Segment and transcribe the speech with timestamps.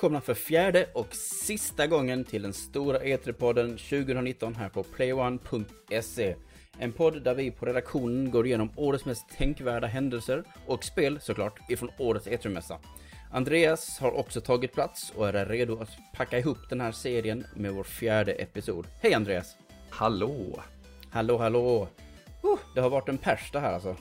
[0.00, 6.36] Välkomna för fjärde och sista gången till den stora E3-podden 2019 här på playone.se.
[6.78, 11.70] En podd där vi på redaktionen går igenom årets mest tänkvärda händelser och spel såklart
[11.70, 12.78] ifrån årets E3-mässa.
[13.30, 17.72] Andreas har också tagit plats och är redo att packa ihop den här serien med
[17.72, 18.86] vår fjärde episod.
[19.00, 19.56] Hej Andreas!
[19.90, 20.60] Hallå!
[21.10, 21.88] Hallå hallå!
[22.44, 23.96] Uh, det har varit en pers det här alltså.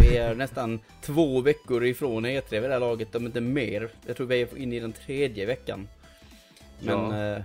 [0.00, 3.88] Vi är nästan två veckor ifrån E3 vid det här laget, om inte mer.
[4.06, 5.88] Jag tror vi är inne i den tredje veckan.
[6.80, 7.36] Men, Ja.
[7.36, 7.42] eh,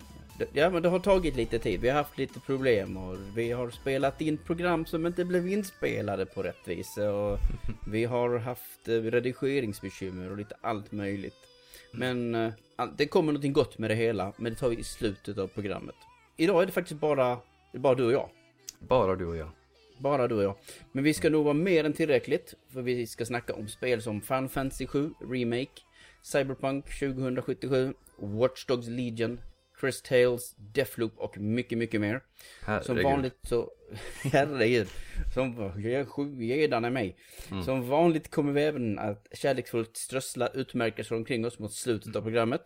[0.53, 1.81] ja, men det har tagit lite tid.
[1.81, 6.25] Vi har haft lite problem och vi har spelat in program som inte blev inspelade
[6.25, 6.97] på rätt vis.
[6.97, 7.39] Och
[7.87, 11.35] vi har haft eh, redigeringsbekymmer och lite allt möjligt.
[11.91, 12.51] Men eh,
[12.97, 15.95] det kommer någonting gott med det hela, men det tar vi i slutet av programmet.
[16.37, 17.37] Idag är det faktiskt bara,
[17.73, 18.29] bara du och jag.
[18.79, 19.49] Bara du och jag.
[20.03, 20.55] Bara du och jag.
[20.91, 22.53] Men vi ska nog vara mer än tillräckligt.
[22.73, 25.81] För vi ska snacka om spel som Final Fantasy 7 Remake,
[26.21, 29.41] Cyberpunk 2077, Watch Dogs Legion,
[29.81, 32.21] Chris Tales, Deathloop och mycket, mycket mer.
[32.65, 33.03] Som Herregud.
[33.03, 33.71] vanligt så...
[34.23, 34.87] Herregud.
[35.33, 37.15] Som är mig.
[37.65, 42.61] Som vanligt kommer vi även att kärleksfullt strössla utmärkelser omkring oss mot slutet av programmet.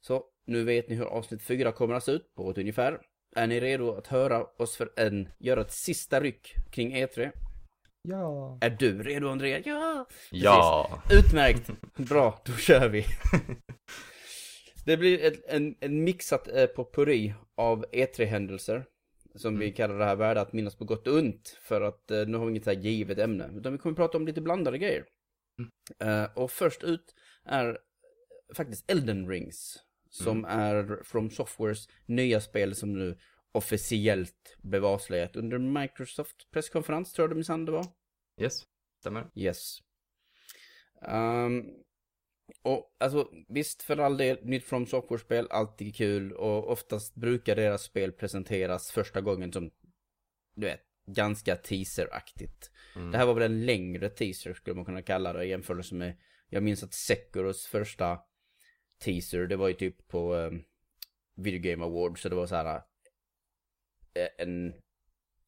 [0.00, 3.00] Så nu vet ni hur avsnitt 4 kommer att se ut på ett ungefär.
[3.36, 7.30] Är ni redo att höra oss för en, göra ett sista ryck kring E3?
[8.08, 8.58] Ja.
[8.60, 9.62] Är du redo Andrea?
[9.64, 10.06] Ja!
[10.30, 11.02] Ja.
[11.10, 11.70] Utmärkt!
[11.96, 13.04] Bra, då kör vi!
[14.84, 18.84] Det blir ett, en, en mixat eh, potpurri av E3-händelser.
[19.34, 21.58] Som vi kallar det här värda att minnas på gott och ont.
[21.62, 23.50] För att eh, nu har vi inget så här givet ämne.
[23.56, 25.04] Utan vi kommer prata om lite blandade grejer.
[25.98, 27.78] Eh, och först ut är
[28.56, 29.83] faktiskt Elden Rings.
[30.22, 33.18] Som är From Softwares nya spel som nu
[33.52, 37.86] officiellt blev avslöjat under Microsoft presskonferens tror jag minsann det var.
[38.40, 38.66] Yes.
[39.00, 39.30] Stämmer.
[39.34, 39.78] Yes.
[41.02, 41.64] Ehm,
[42.62, 47.82] och alltså visst för all del, nytt From Software-spel, alltid kul och oftast brukar deras
[47.82, 49.70] spel presenteras första gången som,
[50.54, 52.70] du vet, ganska teaseraktigt.
[52.96, 53.10] Mm.
[53.10, 56.18] Det här var väl en längre teaser skulle man kunna kalla det i jämförelse med,
[56.48, 58.18] jag minns att Sekiros första
[58.98, 60.62] teaser, det var ju typ på um,
[61.36, 62.76] Video Game Awards, så det var så här
[64.14, 64.74] eh, en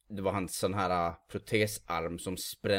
[0.09, 2.37] det var hans sån här uh, protesarm som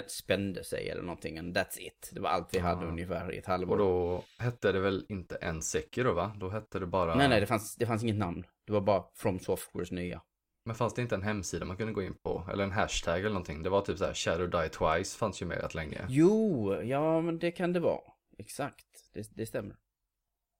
[0.07, 1.37] spände sig eller någonting.
[1.37, 2.09] And that's it.
[2.13, 2.89] Det var allt vi hade Ah.
[2.89, 3.71] ungefär i ett halvår.
[3.71, 6.35] Och då hette det väl inte en Sekiro va?
[6.39, 7.15] Då hette det bara...
[7.15, 8.45] Nej, nej, det fanns, det fanns inget namn.
[8.65, 10.21] Det var bara From Softwares nya.
[10.65, 12.49] Men fanns det inte en hemsida man kunde gå in på?
[12.51, 13.63] Eller en hashtag eller någonting?
[13.63, 16.05] Det var typ så här Shadow Die Twice fanns ju med rätt länge.
[16.09, 18.01] Jo, ja men det kan det vara.
[18.37, 19.75] Exakt, det, det stämmer.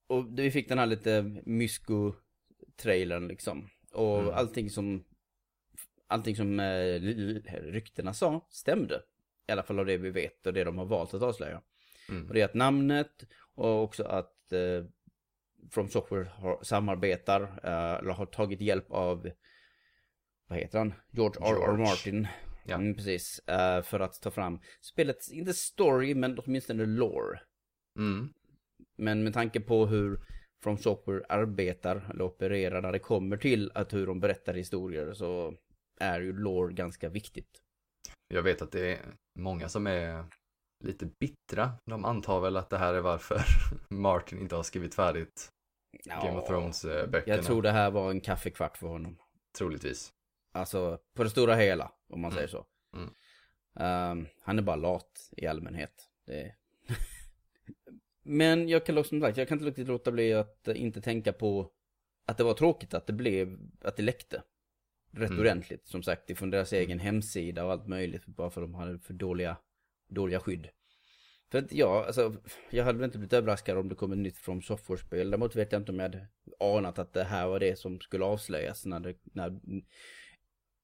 [0.07, 3.69] Och vi fick den här lite mysko-trailern liksom.
[3.91, 4.33] Och Mm.
[4.33, 5.03] allting som,
[6.07, 6.99] allting som eh,
[7.61, 9.01] ryktena sa stämde.
[9.47, 11.61] I alla fall av det vi vet och det de har valt att avslöja.
[12.09, 12.27] Mm.
[12.27, 13.23] Och det är att namnet
[13.55, 14.85] och också att eh,
[15.71, 19.29] From Software har, samarbetar, eh, eller har tagit hjälp av,
[20.47, 20.93] vad heter han?
[21.11, 21.73] George R.
[21.73, 21.77] R.
[21.77, 22.27] Martin.
[22.65, 22.75] Ja.
[22.75, 23.39] Mm, precis.
[23.39, 27.39] eh, för att ta fram spelets, inte story, men åtminstone lore.
[27.97, 28.33] Mm.
[28.97, 30.19] Men med tanke på hur
[30.63, 35.53] From Software arbetar eller opererar när det kommer till att hur de berättar historier så
[35.99, 37.61] är ju lore ganska viktigt.
[38.27, 38.99] Jag vet att det är
[39.39, 40.25] många som är
[40.83, 41.71] lite bittra.
[41.85, 43.41] De antar väl att det här är varför
[43.89, 45.49] Martin inte har skrivit färdigt
[46.05, 47.35] Game of Thrones-böckerna.
[47.35, 49.17] Jag tror det här var en kaffekvart för honom.
[49.57, 50.09] Troligtvis.
[50.53, 52.35] Alltså på det stora hela, om man Mm.
[52.35, 52.65] säger så.
[52.95, 53.09] Mm.
[53.79, 56.09] Ehm, han är bara lat i allmänhet.
[56.25, 56.55] Det...
[58.27, 61.33] Men jag kan som sagt, jag kan inte riktigt låta bli att eh, inte tänka
[61.33, 61.71] på
[62.25, 64.43] att det var tråkigt att det blev, att det läckte.
[65.11, 65.39] Rätt Mm.
[65.39, 68.25] ordentligt, som sagt, ifrån deras egen hemsida och allt möjligt.
[68.25, 69.57] Bara för att de hade för dåliga,
[70.07, 70.69] dåliga skydd.
[71.51, 72.35] För att ja, alltså,
[72.69, 75.31] jag hade väl inte blivit överraskad om det kom ett nytt From Software-spel.
[75.31, 76.27] Däremot vet jag inte om jag hade
[76.59, 79.59] anat att det här var det som skulle avslöjas när det, när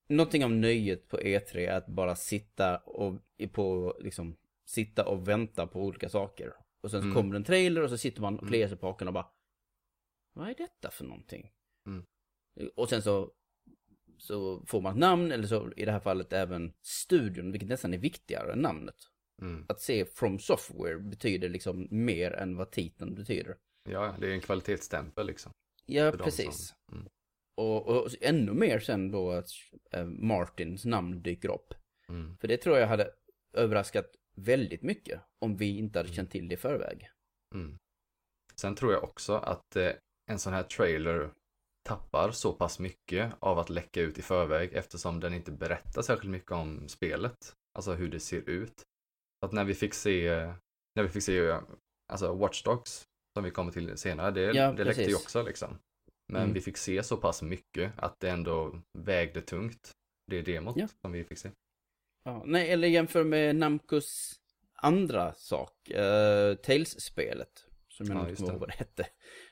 [0.08, 5.68] Någonting av nöjet på E3 är att bara sitta och på liksom sitta och vänta
[5.68, 6.54] på olika saker.
[6.84, 7.16] Och sen så Mm.
[7.16, 9.28] kommer en trailer och så sitter man och kliar sig på hakan och bara
[10.34, 11.52] Vad är detta för någonting?
[11.88, 12.06] Mm.
[12.76, 13.32] Och sen så
[14.18, 17.94] så får man ett namn eller så i det här fallet även studion, vilket nästan
[17.94, 18.96] är viktigare än namnet.
[19.42, 19.66] Mm.
[19.70, 23.58] Att se From Software betyder liksom mer än vad titeln betyder.
[23.90, 25.52] Ja, det är en kvalitetsstämpel liksom.
[25.86, 26.68] Ja, precis.
[26.68, 27.08] som- Mm.
[27.58, 29.48] Och, och ännu mer sen då att
[29.92, 31.74] eh, Martins namn dyker upp.
[32.10, 32.38] Mm.
[32.38, 33.12] För det tror jag hade
[33.54, 36.16] överraskat väldigt mycket om vi inte hade Mm.
[36.16, 37.10] känt till det i förväg.
[37.56, 37.78] Mm.
[38.56, 39.92] Sen tror jag också att eh,
[40.32, 41.32] en sån här trailer
[41.90, 46.32] tappar så pass mycket av att läcka ut i förväg eftersom den inte berättar särskilt
[46.32, 47.54] mycket om spelet.
[47.78, 48.84] Alltså hur det ser ut.
[49.46, 50.30] Att när vi fick se,
[50.96, 51.60] när vi fick se
[52.14, 53.04] alltså Watch Dogs
[53.38, 55.78] som vi kommer till senare, det, Ja, det läckte ju också liksom.
[56.34, 56.54] Men Mm.
[56.54, 59.92] vi fick se så pass mycket att det ändå vägde tungt.
[60.32, 60.88] Det demot Ja.
[61.02, 61.52] som vi fick se.
[62.24, 64.40] Ja, nej, eller jämför med Namcos
[64.76, 67.66] andra sak, uh, Tales-spelet.
[67.90, 69.08] Som jag Ja, inte kommer ihåg vad det hette.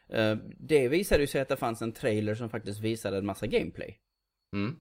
[0.09, 3.47] Eh, det visade ju sig att det fanns en trailer som faktiskt visade en massa
[3.47, 4.00] gameplay.
[4.53, 4.79] Mm.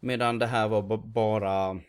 [0.00, 1.80] Medan det här var ba- bara,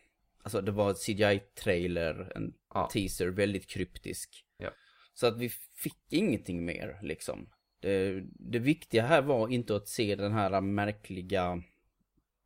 [0.44, 2.90] alltså det var ett CGI-trailer, en Ja.
[2.94, 4.46] teaser, väldigt kryptisk.
[4.57, 4.69] Ja.
[5.13, 7.50] Så att vi fick ingenting mer liksom.
[7.80, 11.63] Det, det viktiga här var inte att se den här märkliga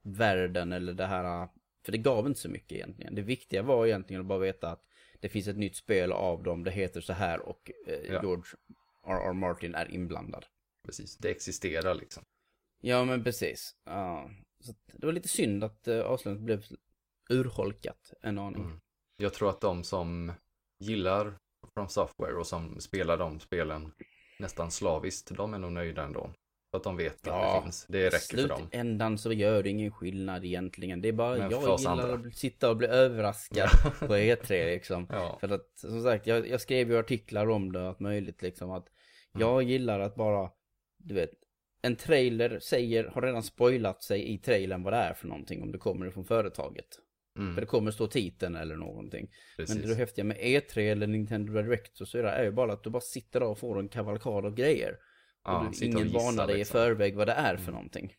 [0.04, 1.48] världen eller det här,
[1.86, 3.16] för det gav inte så mycket egentligen.
[3.16, 4.84] Det viktiga var egentligen att bara veta att
[5.20, 8.22] det finns ett nytt spel av dem, det heter så här och eh, Ja.
[8.22, 8.52] George
[9.08, 9.34] R.R.
[9.34, 10.46] Martin är inblandad.
[10.86, 12.24] Precis, det existerar liksom.
[12.82, 13.76] Ja men precis.
[13.86, 14.30] Ja.
[14.60, 16.64] Så det var lite synd att uh, avslöjandet blev
[17.30, 18.64] urholkat en aning.
[18.64, 18.80] Mm.
[19.18, 20.32] Jag tror att de som
[20.80, 21.38] gillar
[21.74, 23.92] From Software och som spelar de spelen
[24.40, 26.34] nästan slaviskt, de är nog nöjda ändå.
[26.72, 27.86] För att de vet att Ja, det finns.
[27.90, 28.58] Det räcker för dem.
[28.60, 31.02] slutändan så gör det ingen skillnad egentligen.
[31.02, 32.28] Det är bara, Men för jag gillar andra.
[32.30, 33.70] att sitta och bli överraskad
[34.00, 35.08] på E3 liksom.
[35.10, 38.72] Ja, För att som sagt, jag, jag skrev ju artiklar om det, allt möjligt liksom.
[38.72, 38.88] Att
[39.36, 39.48] Mm.
[39.48, 40.50] jag gillar att bara,
[40.98, 41.30] du vet,
[41.82, 45.72] en trailer säger, har redan spoilat sig i trailern vad det är för någonting om
[45.72, 46.86] det kommer från företaget.
[47.36, 49.30] För mm, det kommer stå titeln eller någonting.
[49.58, 49.78] precis.
[49.80, 52.90] Men det häftiga med E3 eller Nintendo Direct och så är ju bara att du
[52.90, 54.96] bara sitter där och får en kavalkad av grejer.
[55.52, 56.78] Ja, och du, och ingen gissa, varnar dig liksom.
[56.78, 57.74] i förväg vad det är för Mm.
[57.74, 58.14] någonting.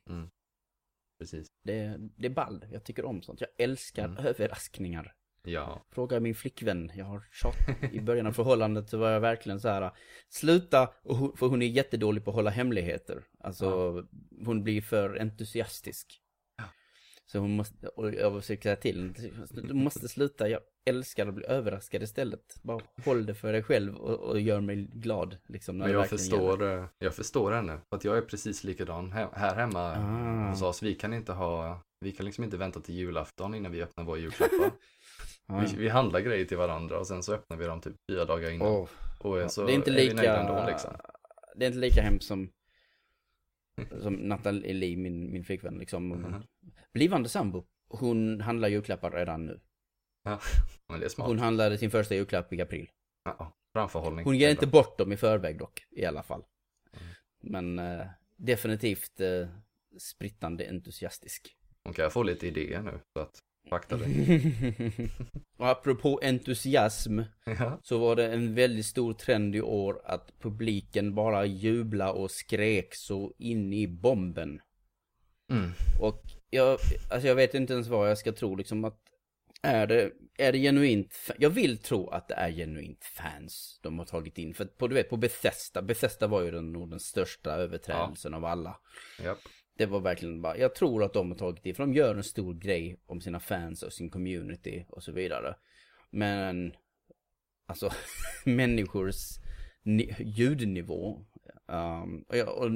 [1.19, 1.47] Precis.
[1.65, 3.41] Det, det är ball, jag tycker om sånt.
[3.41, 4.27] Jag älskar Mm.
[4.27, 5.15] överraskningar.
[5.43, 9.61] Ja, Fråga min flickvän, jag har tjatat i början av förhållandet så var jag verkligen
[9.61, 9.91] så här.
[10.29, 13.25] Sluta, och hon, för hon är jättedålig på att hålla hemligheter.
[13.39, 13.69] Alltså,
[14.45, 16.21] hon blir för entusiastisk.
[17.33, 19.13] Så hon måste, och jag försöker säga till
[19.51, 20.61] du måste sluta, jag
[20.91, 22.41] älskar att bli överraskad istället.
[22.63, 25.37] Bara håll det för dig själv och, och gör mig glad.
[25.47, 26.09] Liksom, när men jag gäller.
[26.09, 27.79] förstår, eh, jag förstår henne.
[27.89, 30.51] För att jag är precis likadan här hemma Ah.
[30.51, 30.83] hos oss.
[30.83, 34.19] Vi kan inte ha, vi kan liksom inte vänta till julafton innan vi öppnar våra
[34.19, 34.71] julklappar.
[35.61, 38.51] Vi, vi handlar grejer till varandra och sen så öppnar vi dem typ fyra dagar
[38.51, 38.69] innan.
[38.69, 38.89] Åh,
[39.19, 40.91] och så det är inte är vi nöjda lika, ändå liksom.
[41.57, 42.51] det är inte lika hemskt som,
[44.03, 46.09] som Nathalie, min, min flickvän liksom.
[46.09, 46.43] Mhm.
[46.93, 49.61] Blivande sambo, hon handlar julklappar redan nu.
[50.89, 51.29] Men det är smart.
[51.29, 52.91] Hon handlade sin första julklapp i april.
[53.25, 53.53] Ja, ja.
[53.73, 54.25] framförhållning.
[54.25, 56.45] Hon ger inte bort dem i förväg dock, i alla fall.
[56.93, 57.07] Mm.
[57.41, 58.07] Men eh,
[58.37, 59.49] definitivt eh,
[59.99, 61.57] sprittande entusiastisk.
[61.85, 63.01] Hon kan få lite idéer nu.
[63.13, 63.97] Så att, fakta.
[65.59, 67.81] Och apropå entusiasm ja.
[67.83, 72.95] så var det en väldigt stor trend i år att publiken bara jubla och skrek
[72.95, 74.61] så in i bomben.
[75.51, 75.71] Mm.
[76.01, 76.79] Och jag,
[77.11, 78.99] alltså jag vet inte ens vad jag ska tro liksom att
[79.63, 84.07] är det, är det genuint, jag vill tro att det är genuint fans de har
[84.07, 84.55] tagit in.
[84.55, 88.45] För på, du vet, på Bethesda, Bethesda var ju den, nog den största överträdelsen av
[88.45, 88.81] alla.
[89.25, 89.39] Japp.
[89.81, 92.23] Det var verkligen bara, jag tror att de har tagit in, för de gör en
[92.25, 95.55] stor grej om sina fans och sin community och så vidare.
[96.11, 96.73] Men,
[97.67, 97.91] alltså,
[98.45, 99.17] människors
[99.83, 101.25] ni- ljudnivå.
[101.67, 102.71] Um, och, jag, och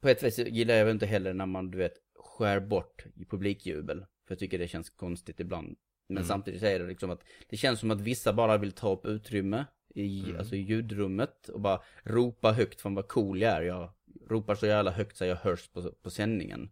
[0.00, 3.98] på ett vis gillar jag inte heller när man, du vet, skär bort i publikjubel.
[4.00, 5.76] För jag tycker det känns konstigt ibland.
[6.08, 6.28] Men Mm.
[6.28, 9.64] samtidigt är det liksom att det känns som att vissa bara vill ta upp utrymme
[9.94, 10.36] i, Mm.
[10.38, 13.62] alltså i ljudrummet och bara ropa högt från vad cool jag är.
[13.62, 13.92] Jag
[14.30, 16.70] ropar så jävla högt så jag hörs på, på sändningen.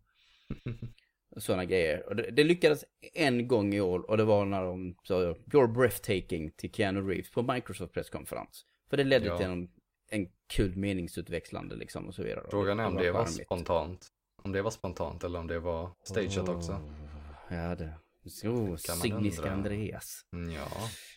[1.36, 2.08] Sådana grejer.
[2.08, 2.84] Och det, det lyckades
[3.14, 7.30] en gång i år och det var när de sa You're breathtaking till Keanu Reeves
[7.30, 8.66] på Microsoft presskonferens.
[8.90, 9.36] För det ledde Ja.
[9.38, 9.68] till en,
[10.10, 12.46] en kul meningsutväxlande liksom och så vidare.
[12.50, 13.46] Frågan är om det var charmigt.
[13.46, 14.08] spontant.
[14.42, 16.72] Om det var spontant eller om det var stageat också.
[16.72, 17.94] Åh, Ja, det.
[18.22, 19.50] Man Signiska.
[19.52, 20.20] Andreas.
[20.32, 20.66] Mm, ja.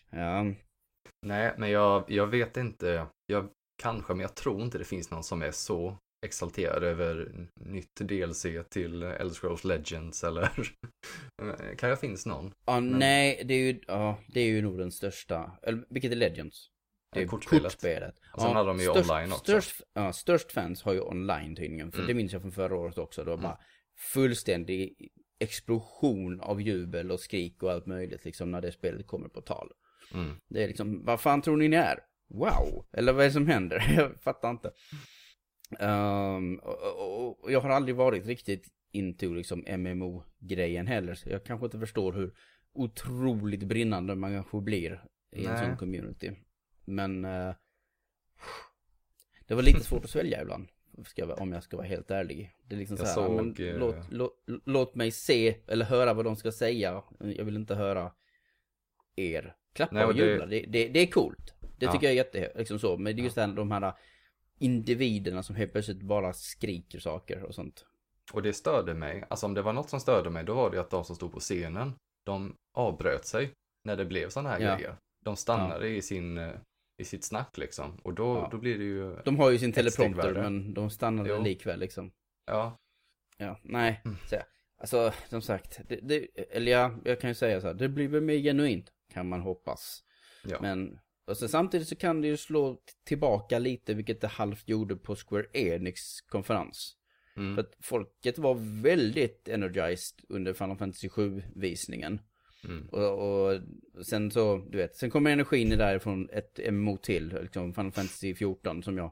[0.10, 0.46] Ja.
[1.22, 3.06] Nej, men jag, jag vet inte.
[3.26, 7.96] Jag kanske, men jag tror inte det finns någon som är så exalterad över nytt
[7.96, 10.50] DLC till Elder Scrolls Legends eller
[11.78, 12.54] kan finns någon?
[12.66, 15.58] ja nej, det är ju, ja, det är ju nog den största.
[15.64, 16.68] Eller vilket är Legends?
[17.14, 17.64] Det är Ja, kortspelet.
[17.64, 18.16] kortspelet.
[18.34, 19.44] Och sen hade de ju störst, online också.
[19.44, 21.92] Störst, ja, störst fans har ju online tydligen.
[21.92, 22.08] För Mm.
[22.08, 23.22] det minns jag från förra året också.
[23.24, 23.44] Det var Mm.
[23.44, 23.60] bara
[24.14, 24.96] fullständig
[25.40, 29.72] explosion av jubel och skrik och allt möjligt liksom när det spelet kommer på tal.
[30.14, 30.36] Mm.
[30.50, 32.00] Det är liksom, vad fan tror ni ni är?
[32.30, 32.86] Wow!
[32.94, 33.94] Eller vad är det som händer?
[33.98, 34.72] jag fattar inte.
[35.80, 41.16] Ehm, och, och, och jag har aldrig varit riktigt into liksom MMO-grejen heller.
[41.16, 42.34] Så jag kanske inte förstår hur
[42.74, 45.66] otroligt brinnande man kanske blir i en Nej.
[45.66, 46.32] sån community.
[46.86, 47.54] Men eh,
[49.48, 50.68] det var lite svårt att svälja ibland.
[51.06, 52.52] Ska jag, om jag ska vara helt ärlig.
[52.68, 55.86] Det är liksom Jag så här, såg, men, eh, låt, låt, låt mig se eller
[55.86, 57.04] höra vad de ska säga.
[57.20, 58.12] Jag vill inte höra
[59.16, 60.46] er klappa Nej, och och det- jubla.
[60.46, 61.54] Det, det, det är coolt.
[61.78, 61.92] Det Ja.
[61.92, 62.98] tycker jag är jätte, liksom så.
[62.98, 63.48] Men det är just ja.
[63.48, 63.94] de här
[64.62, 67.86] individerna som helt plötsligt bara skriker saker och sånt.
[68.34, 70.82] Och det störde mig, alltså om det var något som störde mig, då var det
[70.82, 71.94] att de som stod på scenen,
[72.26, 73.52] de avbröt sig
[73.84, 74.76] när det blev sådana här Ja.
[74.76, 74.96] grejer.
[75.26, 76.52] De stannade i sin, eh,
[76.98, 78.00] i sitt snack liksom.
[78.04, 78.48] Och då, Ja.
[78.52, 81.44] då blir det ju, De har ju sin teleprompter men de stannade Jo.
[81.44, 82.12] likväl liksom.
[82.46, 82.78] ja,
[83.38, 84.02] Ja, nej.
[84.06, 84.18] Mm.
[84.30, 84.36] Så,
[84.78, 85.80] alltså, som sagt.
[85.90, 86.28] Det, det,
[86.58, 87.74] eller ja, jag kan ju säga så här.
[87.74, 88.92] Det blir väl mer genuint.
[89.14, 90.04] Kan man hoppas.
[90.44, 90.58] ja.
[90.62, 94.96] Men och sen, samtidigt så kan det ju slå tillbaka lite, vilket det halvt gjorde
[94.96, 96.96] på Square Enix konferens.
[97.36, 97.56] Mm.
[97.56, 102.22] För att folket var väldigt energized under Final Fantasy 7-visningen.
[102.64, 102.88] Mm.
[102.88, 103.62] Och, och
[104.06, 108.84] sen så, du vet, sen kommer energin därifrån ett MMO till, liksom Final Fantasy 14
[108.84, 109.12] som jag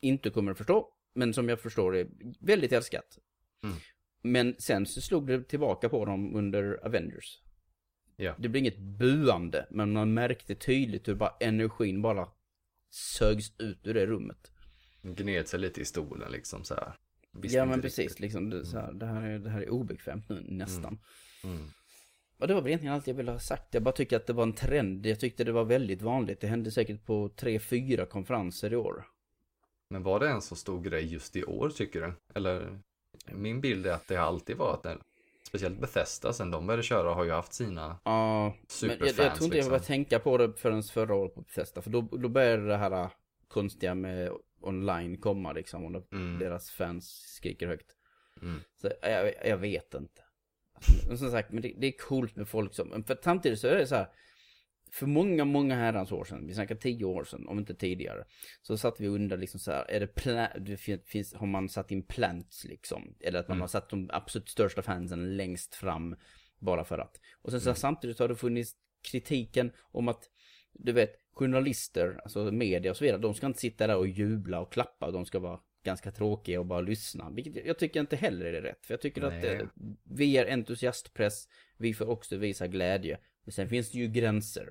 [0.00, 2.08] inte kommer att förstå, men som jag förstår är
[2.40, 3.18] väldigt älskat.
[3.62, 3.76] Mm.
[4.22, 7.40] Men sen så slog det tillbaka på dem under Avengers.
[8.20, 8.34] Ja.
[8.38, 12.28] Det blev inget buande, men man märkte tydligt hur bara energin bara
[12.90, 14.52] sögs ut ur det rummet.
[15.02, 16.92] Gned sig lite i stolen liksom så här.
[17.32, 17.96] Visste ja men riktigt.
[17.96, 20.98] precis, liksom, det, så här, det, här är, det här är obekvämt nu nästan.
[21.44, 21.66] Mm.
[22.38, 23.74] Och det var väl egentligen allt jag ville ha sagt.
[23.74, 25.06] Jag bara tycker att det var en trend.
[25.06, 26.40] Jag tyckte det var väldigt vanligt.
[26.40, 29.04] Det hände säkert på tre, fyra konferenser i år.
[29.88, 32.12] Men var det en så stor grej just i år tycker du?
[32.34, 32.78] Eller
[33.32, 35.00] min bild är att det alltid varit en,
[35.50, 39.16] speciellt Bethesda sen de började köra har ju haft sina Ja, men jag, jag superfans
[39.16, 39.70] tror inte jag liksom.
[39.70, 41.82] började tänka på det förrän förra året på Bethesda.
[41.82, 43.10] För då, då började det här
[43.48, 44.30] konstiga med
[44.60, 45.84] online komma liksom.
[45.84, 46.38] Och Mm.
[46.38, 47.96] deras fans skriker högt.
[48.42, 48.60] Mm.
[48.80, 50.22] Så jag, jag vet inte.
[51.08, 53.76] Men som sagt, men det, det är coolt med folk som, för samtidigt så är
[53.76, 54.06] det så här.
[54.92, 58.24] För många, många herrans år sedan, vi snackar tio år sedan, om inte tidigare.
[58.62, 61.46] Så satt vi och undrade liksom så här, är det, pla- det fin- finns, har
[61.46, 63.16] man satt in plants liksom?
[63.20, 63.60] Eller att man Mm.
[63.60, 66.16] har satt de absolut största fansen längst fram
[66.58, 67.20] bara för att.
[67.42, 67.76] Och sen så Mm.
[67.76, 68.72] samtidigt har det funnits
[69.10, 70.30] kritiken om att,
[70.72, 74.60] du vet, journalister, alltså media och så vidare, de ska inte sitta där och jubla
[74.60, 77.30] och klappa, de ska vara ganska tråkiga och bara lyssna.
[77.30, 78.86] Vilket jag- tycker inte heller är rätt.
[78.86, 79.54] För jag tycker att Nej.
[79.54, 79.66] eh,
[80.04, 83.18] vi är entusiastpress, vi får också visa glädje.
[83.44, 84.68] Men sen finns det ju gränser.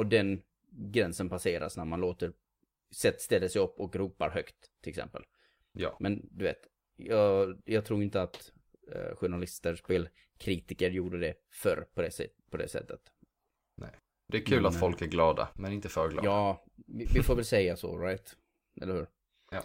[0.00, 2.32] Och den gränsen passeras när man låter,
[2.90, 5.22] sätt ställer sig upp och ropar högt, till exempel.
[5.72, 6.58] Ja, Men du vet,
[6.96, 8.52] jag, jag tror inte att
[8.92, 12.10] eh, journalister, spelkritiker gjorde det förr på det,
[12.50, 13.00] på det sättet.
[14.26, 16.28] det är kul Men, att eh, folk är glada, men inte för glada.
[16.28, 18.36] Ja, vi, vi får väl säga så, right?
[18.82, 19.06] Eller hur?
[19.50, 19.62] Ja.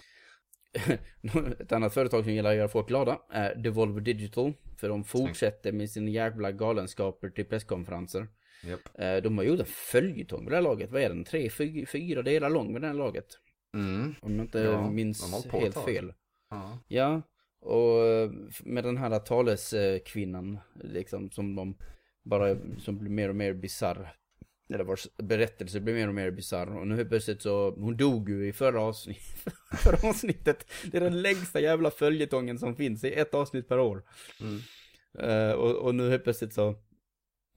[1.59, 4.53] Ett annat företag som gillar att göra folk glada är Devolver Digital.
[4.77, 8.27] För de fortsätter med sina jävla galenskaper till presskonferenser.
[8.63, 8.99] Japp.
[8.99, 10.91] Eh, De har gjort en följetong med det här laget.
[10.91, 11.23] Vad är den?
[11.23, 13.25] Tre, fy, fyra delar lång med det här laget.
[13.73, 14.15] Mm.
[14.21, 16.13] Om jag inte Ja, minns helt fel.
[16.49, 16.79] Ja.
[16.87, 17.21] Ja,
[17.61, 18.31] och eh,
[18.63, 21.77] med den här taleskvinnan liksom som de
[22.23, 24.15] bara, som blir mer och mer bisarr.
[24.73, 26.77] Eller vars berättelse blir mer och mer bisarr.
[26.77, 29.45] Och nu helt plötsligt så, hon dog ju i förra, avsnitt,
[29.77, 30.71] förra avsnittet.
[30.91, 34.03] Det är den längsta jävla följetongen som finns i ett avsnitt per år.
[34.41, 34.59] Mm.
[35.19, 36.75] Eh, och, och nu helt plötsligt så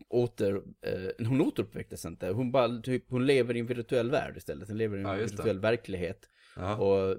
[0.09, 2.28] åter, eh, hon återuppväcktes inte.
[2.28, 4.69] Hon bara, typ, hon lever i en virtuell värld istället.
[4.69, 5.43] Hon lever i en Ja, just det.
[5.43, 6.28] virtuell verklighet.
[6.57, 6.76] Ja.
[6.76, 7.17] Och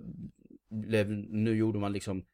[1.30, 2.26] nu gjorde man liksom,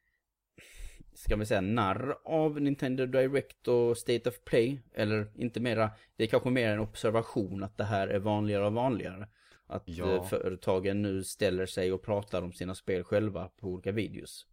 [1.14, 4.82] ska vi säga narr av Nintendo Direct och State of Play.
[4.94, 8.74] Eller inte mera, det är kanske mer en observation att det här är vanligare och
[8.74, 9.28] vanligare.
[9.68, 10.16] Att Ja.
[10.16, 14.48] eh, företagen nu ställer sig och pratar om sina spel själva på olika videos.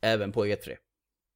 [0.00, 0.76] Även på E E3.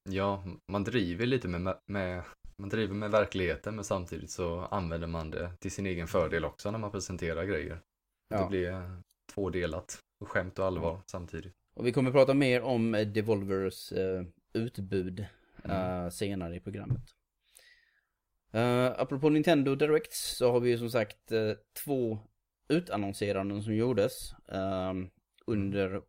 [0.09, 2.23] ja, man driver lite med, med,
[2.59, 6.71] man driver med verkligheten, men samtidigt så använder man det till sin egen fördel också
[6.71, 7.81] när man presenterar grejer.
[8.29, 8.41] Ja.
[8.41, 8.99] Det blir eh,
[9.33, 11.53] tvådelat, och skämt och allvar samtidigt.
[11.75, 14.23] Och vi kommer prata mer om eh, Devolvers eh,
[14.53, 15.25] utbud
[15.63, 16.03] Mm.
[16.03, 17.01] eh, senare i programmet.
[18.55, 21.51] Uh, apropå Nintendo Direct så har vi ju som sagt eh,
[21.83, 22.19] två
[22.69, 24.93] utannonseranden som gjordes eh,
[25.45, 26.01] under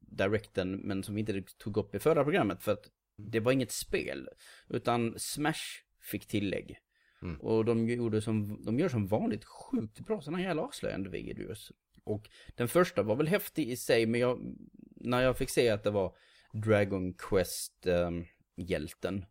[0.00, 3.72] Directen men som vi inte tog upp i förra programmet för att det var inget
[3.72, 4.28] spel
[4.68, 6.78] utan Smash fick tillägg.
[7.22, 7.40] Mm.
[7.40, 11.72] Och de gjorde som, de gör som vanligt sjukt bra sådana jävla avslöjande videos.
[12.04, 14.56] Och den första var väl häftig i sig men jag,
[14.96, 16.16] när jag fick se att det var
[16.52, 18.24] Dragon Quest ehm,
[18.56, 19.24] hjälten.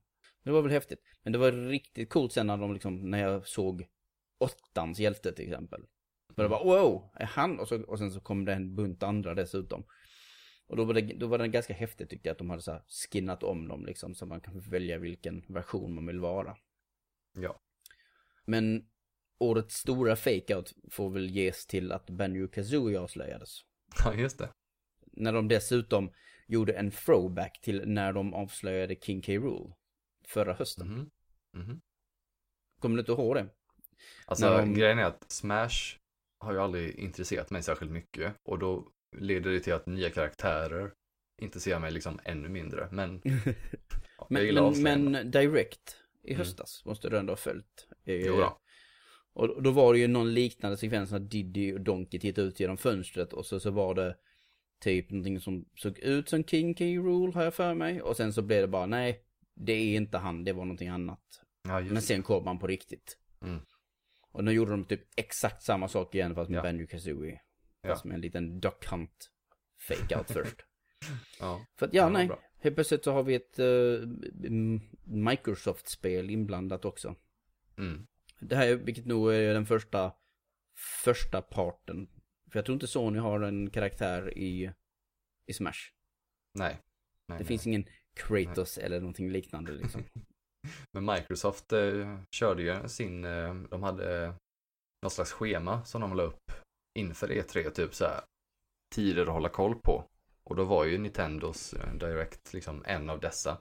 [0.44, 1.00] Det var väl häftigt.
[1.24, 3.86] Men det var riktigt coolt sen när de liksom, när jag såg
[4.38, 5.82] åttans hjälte till exempel.
[6.36, 7.60] För det var wow, är han?
[7.60, 9.84] Och, så, och sen så kom det en bunt andra dessutom.
[10.74, 12.82] Och då var, det, då var det ganska häftigt tyckte jag att de hade så
[13.12, 14.16] skinnat om dem liksom.
[14.16, 16.58] Så man kan välja vilken version man vill vara.
[17.34, 17.62] Ja.
[18.46, 18.88] Men
[19.40, 23.60] årets stora fakeout får väl ges till att Banjo Kazooie avslöjades.
[24.06, 24.50] Ja, just det.
[25.12, 26.12] När de dessutom
[26.48, 29.32] gjorde en throwback till när de avslöjade King K.
[29.32, 29.74] Rool
[30.28, 30.88] förra hösten.
[30.88, 31.10] Mhm.
[31.54, 31.82] Mhm.
[32.80, 33.50] Kommer du inte ihåg det?
[34.26, 35.98] Alltså de- grejen är att Smash
[36.40, 40.92] har ju aldrig intresserat mig särskilt mycket och då leder det till att nya karaktärer
[41.42, 42.88] intresserar mig liksom ännu mindre.
[42.92, 43.22] Men,
[44.18, 46.38] ja, Men, men, Direct i Mm.
[46.38, 47.88] höstas måste du ändå ha följt.
[48.06, 48.58] Eh, Jo då.
[49.34, 52.78] Och då var det ju någon liknande sekvens när Diddy och Donkey tittade ut genom
[52.78, 54.16] fönstret och så, så var det
[54.84, 58.02] typ någonting som såg ut som King Key Rule har jag för mig.
[58.02, 59.24] Och sen så blev det bara nej,
[59.56, 61.20] det är inte han, det var någonting annat.
[61.68, 63.18] Ja, Men sen kom han på riktigt.
[63.42, 63.60] Mm.
[64.32, 66.62] Och nu gjorde de typ exakt samma sak igen fast med Ja.
[66.64, 67.42] Banjo Kazooie.
[67.88, 68.02] Ja.
[68.04, 69.32] Med en liten Duck Hunt
[69.88, 70.56] fake out först.
[71.40, 71.66] Ja.
[71.80, 72.28] För att ja, nej.
[72.28, 72.40] bra.
[72.60, 73.60] Helt plötsligt så har vi ett
[74.46, 77.16] m- Microsoft-spel inblandat också.
[77.78, 78.08] Mm.
[78.40, 80.14] Det här är, vilket nog är den första,
[81.04, 82.08] första parten.
[82.52, 84.72] För jag tror inte Sony har en karaktär i,
[85.46, 85.92] i Smash.
[86.54, 86.74] Nej.
[86.74, 86.80] nej
[87.28, 87.46] Det nej.
[87.46, 90.04] finns ingen Kratos eller någonting liknande liksom.
[90.92, 94.36] Men Microsoft eh, körde ju sin, eh, de hade eh,
[95.02, 96.52] något slags schema som de la upp
[97.00, 98.22] inför E3, typ så här
[98.96, 100.04] tider att hålla koll på.
[100.44, 103.58] Och då var ju Nintendos eh, Direct liksom en av dessa.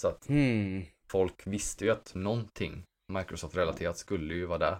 [0.00, 0.82] Så att Hmm.
[1.08, 4.78] folk visste ju att någonting Microsoft-relaterat skulle ju vara där.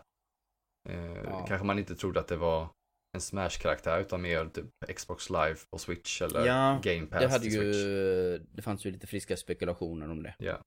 [0.88, 1.46] Eh, Ja.
[1.49, 2.68] Kanske man inte trodde att det var
[3.12, 7.46] en Smash-karaktär utan mer typ Xbox Live på Switch eller Ja, Game Pass Det hade
[7.46, 8.46] ju, Switch.
[8.56, 10.34] det fanns ju lite friska spekulationer om det.
[10.38, 10.61] Ja.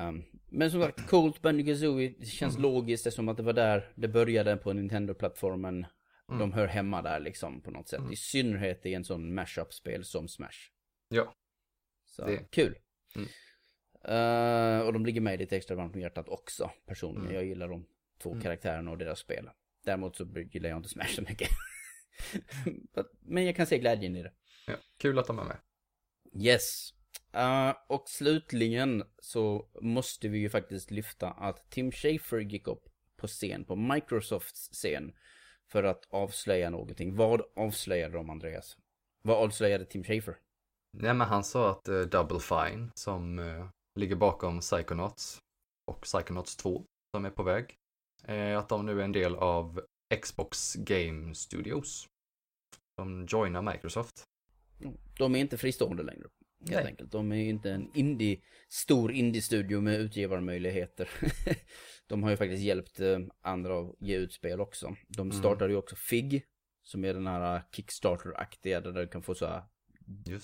[0.00, 2.62] Um, men som sagt, Kazooie, det känns Mm.
[2.62, 5.86] logiskt det är som att det var där det började på Nintendo-plattformen.
[6.28, 6.38] Mm.
[6.40, 7.98] De hör hemma där liksom på något sätt.
[8.00, 8.12] Mm.
[8.12, 10.70] I synnerhet i en sån mashup-spel som Smash.
[11.08, 11.34] Ja.
[12.04, 12.78] Så, Det- kul.
[13.16, 13.28] Mm.
[14.04, 17.24] Eh, och de ligger mig lite extra varmt om hjärtat också, personligen.
[17.26, 17.34] Mm.
[17.34, 17.86] Jag gillar de
[18.22, 18.42] två Mm.
[18.42, 19.50] karaktärerna och deras spel.
[19.84, 21.48] Däremot så gillar jag inte Smash så mycket.
[23.20, 24.32] Men jag kan se glädjen i det.
[24.66, 24.74] ja.
[24.98, 25.58] Kul att de är med.
[26.44, 26.90] Yes.
[27.32, 32.84] Eh, och slutligen så måste vi ju faktiskt lyfta att Tim Schafer gick upp
[33.16, 35.12] på scen, på Microsofts scen.
[35.72, 37.16] För att avslöja någonting.
[37.16, 38.76] Vad avslöjade de Andreas?
[39.22, 40.38] Vad avslöjade Tim Schafer?
[40.92, 45.38] Nej men han sa att eh, Double Fine som eh, ligger bakom Psychonauts
[45.86, 47.76] och Psychonauts 2 som är på väg.
[48.24, 49.80] Eh, att de nu är en del av
[50.22, 52.08] Xbox Game Studios.
[52.96, 54.24] De joinar Microsoft.
[55.18, 56.28] De är inte fristående längre.
[56.60, 56.86] Helt Nej.
[56.86, 57.12] enkelt.
[57.12, 61.10] De är inte en indie, stor indie-studio med utgivarmöjligheter.
[62.06, 64.96] de har ju faktiskt hjälpt eh, andra att ge ut spel också.
[65.08, 65.38] De Mm.
[65.38, 66.44] startade ju också FIG.
[66.82, 69.62] Som är den här Kickstarter-aktiga där du kan få så här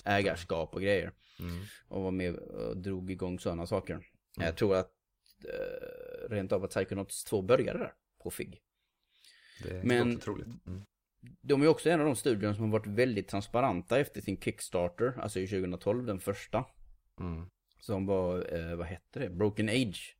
[0.05, 1.11] ägarskap och grejer.
[1.39, 1.63] Mm.
[1.87, 3.93] Och var med och drog igång sådana saker.
[3.93, 4.05] Mm.
[4.35, 4.91] Jag tror att
[5.45, 8.61] eh, rent av att Psychonauts 2 började där på FIG.
[9.63, 10.19] Det Men-.
[10.67, 10.83] Mm.
[11.41, 15.19] De är också en av de studiorna som har varit väldigt transparenta efter sin Kickstarter,
[15.19, 16.65] alltså i 2012, den första.
[17.19, 17.45] Mm.
[17.79, 20.15] Som var, eh, vad hette det, Broken Age.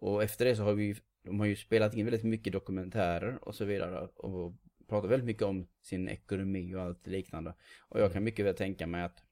[0.00, 3.54] Och efter det så har vi, de har ju spelat in väldigt mycket dokumentärer och
[3.54, 4.00] så vidare.
[4.00, 4.54] Och
[4.88, 7.54] pratat väldigt mycket om sin ekonomi och allt liknande.
[7.88, 9.22] Och jag kan mycket väl tänka mig att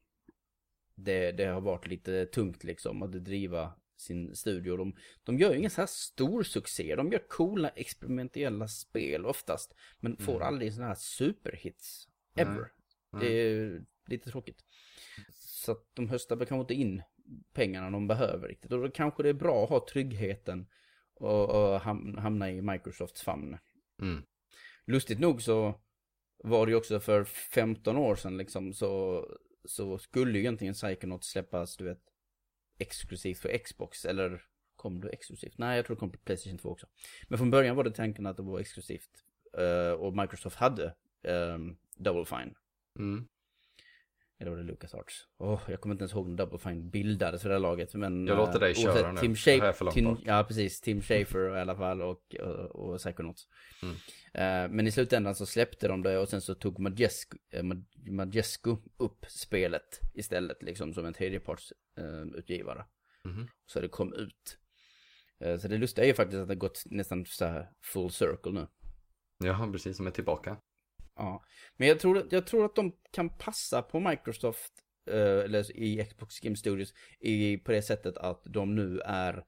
[0.95, 4.77] det, det har varit lite tungt liksom att driva sin studio.
[4.77, 6.95] De, de gör ju ingen så här stor succé.
[6.95, 9.75] De gör coola experimentella spel oftast.
[9.99, 10.47] Men får Mm.
[10.47, 12.07] aldrig sådana här superhits.
[12.35, 12.71] Ever.
[13.11, 13.21] Nej.
[13.21, 14.65] Det är lite tråkigt.
[15.31, 17.01] Så att de höstar väl kanske inte in
[17.53, 18.71] pengarna de behöver riktigt.
[18.71, 20.67] Och då kanske det är bra att ha tryggheten
[21.15, 23.57] och, och ham- hamna i Microsofts famn.
[24.01, 24.23] Mm.
[24.85, 25.81] Lustigt nog så
[26.43, 29.25] var det ju också för 15 år sedan liksom så,
[29.65, 32.01] så skulle ju egentligen Psychonauts släppas, du vet,
[32.79, 34.05] exklusivt för Xbox.
[34.05, 34.41] Eller
[34.75, 35.57] kom det exklusivt?
[35.57, 36.87] Nej, jag tror det kom på Playstation 2 också.
[37.27, 39.09] Men från början var det tanken att det var exklusivt.
[39.57, 42.55] Eh, och Microsoft hade um, Double Fine.
[42.99, 43.27] Mm.
[44.39, 45.27] Eller var det LucasArts?
[45.37, 47.93] Åh, jag kommer inte ens ihåg när Double Fine bildades för det här laget.
[47.93, 49.19] Men, Jag låter dig eh, köra oavsett, nu.
[49.19, 53.47] Tim Schafer, Tim, ja precis, Tim Schafer i alla fall och, och, och Psychonauts.
[53.83, 53.95] Mm.
[54.33, 57.63] Eh, men i slutändan så släppte de det och sen så tog Majesco, eh,
[58.11, 62.85] Majesco upp spelet istället liksom som en tredjeparts eh, utgivare.
[63.23, 63.47] Mhm.
[63.65, 64.57] Så det kom ut.
[65.39, 68.51] Eh, så det lustiga är ju faktiskt att det gått nästan så här full circle
[68.51, 68.67] nu.
[69.37, 70.57] Ja, precis som är tillbaka.
[71.19, 71.43] Ja,
[71.77, 74.73] men jag tror, jag tror att de kan passa på Microsoft,
[75.09, 79.45] eh, eller i Xbox Game Studios, i, på det sättet att de nu är,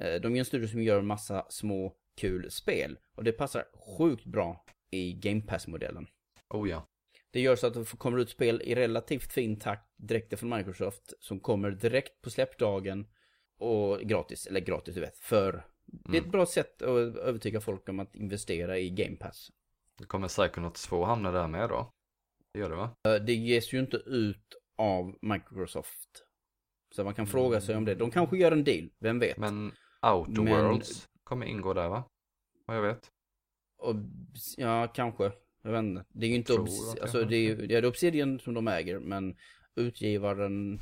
[0.00, 2.98] eh, de är en studio som gör massa små kul spel.
[3.14, 3.64] Och det passar
[3.98, 6.06] sjukt bra i Game Pass-modellen.
[6.50, 6.88] Oh ja.
[7.30, 11.12] Det gör så att det kommer ut spel i relativt fin takt direkt från Microsoft,
[11.20, 13.06] som kommer direkt på släppdagen
[13.58, 15.52] och gratis, eller gratis du vet, för
[15.86, 16.30] det är ett Mm.
[16.30, 19.50] bra sätt att övertyga folk om att investera i Game Pass.
[19.98, 21.90] Då kommer Psychonauts 2 hamna där med då.
[22.52, 22.90] Det gör det va?
[23.08, 26.24] Eh, Det ges ju inte ut av Microsoft.
[26.94, 27.94] Så man kan fråga sig om det.
[27.94, 29.36] De kanske gör en deal, vem vet?
[29.38, 29.72] Men
[30.12, 32.04] Outer Men- Worlds kommer ingå där va?
[32.66, 33.10] vad jag vet.
[33.78, 33.94] Och,
[34.56, 35.32] ja, kanske.
[35.62, 36.04] Jag vet inte.
[36.08, 38.68] Det är ju inte Tror Obs- att alltså det är det är Obsidian som de
[38.68, 39.36] äger, men
[39.74, 40.80] utgivaren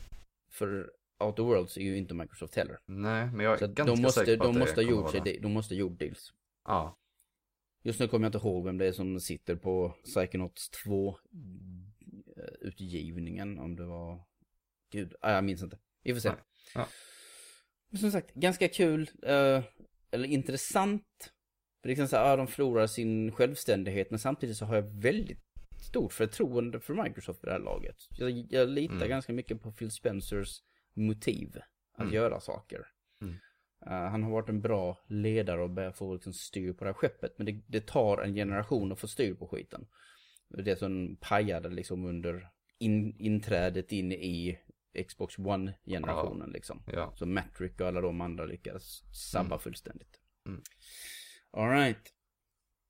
[0.52, 0.90] för
[1.24, 2.78] Outer Worlds är ju inte Microsoft heller.
[2.86, 5.10] Nej, men jag är Så ganska de måste, säker på de att det måste gjort
[5.10, 5.32] sig, det.
[5.32, 6.32] de, de måste ha gjort deals.
[6.64, 6.96] Ja,
[7.82, 11.08] Just nu kommer jag inte ihåg vem det är som sitter på Psychonauts 2
[12.36, 14.22] eh, utgivningen, om det var...
[14.90, 15.78] Gud, ah, jag minns inte.
[16.02, 16.30] Vi får se.
[16.74, 16.88] Ja.
[17.90, 19.62] Men som sagt, ganska kul, eh,
[20.10, 21.32] eller intressant.
[21.82, 25.38] För liksom så här, ah, de förlorar sin självständighet, men samtidigt så har jag väldigt
[25.80, 27.96] stort förtroende för Microsoft för det här laget.
[28.18, 29.08] Jag, jag litar Mm.
[29.08, 30.62] ganska mycket på Phil Spencers
[30.94, 31.58] motiv
[31.94, 32.14] att Mm.
[32.14, 32.86] göra saker.
[33.22, 33.34] Mm.
[33.86, 36.94] Eh, han har varit en bra ledare och börjat få liksom styr på det här
[36.94, 37.34] skeppet.
[37.38, 39.86] Men det, det tar en generation att få styr på skiten.
[40.48, 44.58] Det som pajade liksom under in, inträdet in i
[45.08, 46.82] Xbox One-generationen liksom.
[46.92, 47.12] ja.
[47.16, 49.58] Så Matrick och alla de andra lyckades sabba Mm.
[49.58, 50.20] fullständigt.
[50.46, 50.62] Mm.
[51.50, 52.14] Alright.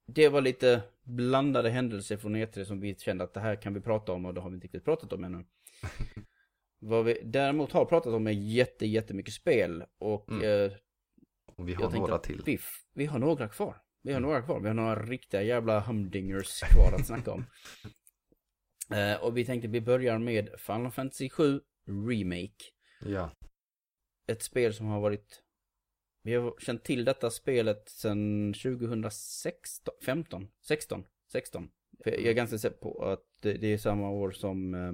[0.07, 3.81] Det var lite blandade händelser från E3 som vi kände att det här kan vi
[3.81, 5.45] prata om och det har vi inte riktigt pratat om ännu.
[6.85, 10.43] Vad vi däremot har pratat om är jätte, jättemycket spel och Mm.
[10.71, 10.73] eh,
[11.57, 12.43] Och vi har några till.
[12.47, 12.59] Vi,
[12.95, 13.77] vi har några kvar.
[14.03, 14.29] Vi har Mm.
[14.31, 14.61] några kvar.
[14.61, 17.45] Vi har några riktiga jävla humdingers kvar att snacka om.
[18.91, 21.61] Eh, och vi tänkte vi börjar med Final Fantasy 7
[22.09, 22.65] Remake.
[23.05, 23.31] Ja,
[24.27, 25.43] Ett spel som har varit...
[26.23, 31.71] Vi har känt till detta spelet sedan 2016, 15, 16, 16.
[32.05, 34.93] För jag är ganska säker på att det, är samma år som eh,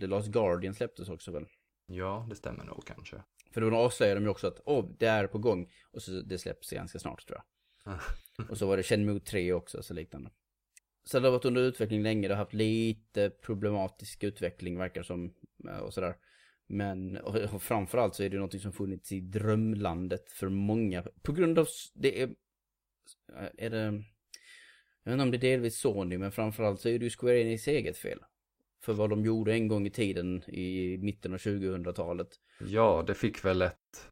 [0.00, 1.46] The Last Guardian släpptes också väl.
[1.86, 3.22] ja, det stämmer nog kanske.
[3.50, 5.72] För då avslöjade de ju också att åh, det är på gång.
[5.90, 7.98] Och så det släpps ganska snart tror jag.
[8.50, 10.30] Och så var det Shenmue 3 också, så liknande.
[11.04, 15.34] Så det har varit under utveckling länge, det har haft lite problematisk utveckling verkar som,
[15.68, 16.16] eh, och sådär.
[16.66, 21.58] Men och, framförallt så är det någonting som funnits i drömlandet för många, på grund
[21.58, 22.28] av, det är,
[23.32, 24.04] eh, är det,
[25.02, 27.40] jag vet inte om det är delvis Sony, men framförallt så är det ju Square
[27.40, 28.20] Enix eget fel.
[28.84, 32.28] För vad de gjorde en gång i tiden i mitten av 2000-talet.
[32.58, 34.10] Ja, det fick väl ett,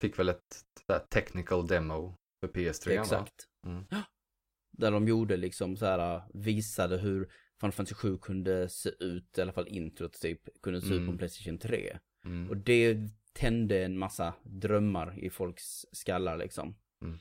[0.00, 0.64] fick väl ett
[1.10, 3.02] technical demo för PS3 va?
[3.02, 3.34] Exakt.
[3.66, 3.84] Mm.
[4.72, 9.40] Där de gjorde liksom så här, visade hur Final Fantasy 7 kunde se ut, i
[9.40, 11.18] alla fall introt typ, kunde se ut på Mm.
[11.18, 11.98] Playstation 3.
[12.24, 12.50] Mm.
[12.50, 12.98] Och det
[13.32, 16.76] tände en massa drömmar i folks skallar liksom.
[17.02, 17.18] Mm.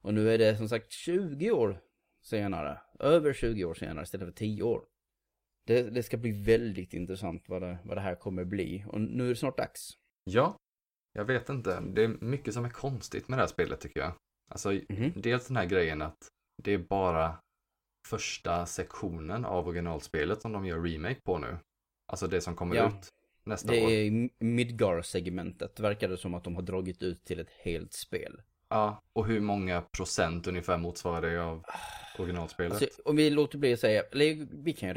[0.00, 1.80] Och nu är det som sagt 20 år
[2.22, 4.84] senare, över 20 år senare istället för 10 år.
[5.66, 8.84] Det, det ska bli väldigt intressant vad det, vad det här kommer bli.
[8.88, 9.90] Och nu är det snart dags.
[10.24, 10.56] Ja,
[11.12, 11.80] jag vet inte.
[11.80, 14.12] Det är mycket som är konstigt med det här spelet tycker jag.
[14.50, 15.12] Alltså, Mhm.
[15.16, 16.28] dels den här grejen att
[16.62, 17.38] det är bara
[18.08, 21.56] första sektionen av originalspelet som de gör remake på nu.
[22.06, 22.88] Alltså det som kommer Ja.
[22.88, 23.08] ut
[23.44, 23.90] nästa Det år.
[23.90, 28.42] är Midgar-segmentet, verkar det som att de har dragit ut till ett helt spel.
[28.68, 31.64] Ja, och hur många procent ungefär motsvarar det av
[32.18, 32.82] originalspelet?
[32.82, 34.94] Alltså, om vi låter bli att säga, eller vi kan ju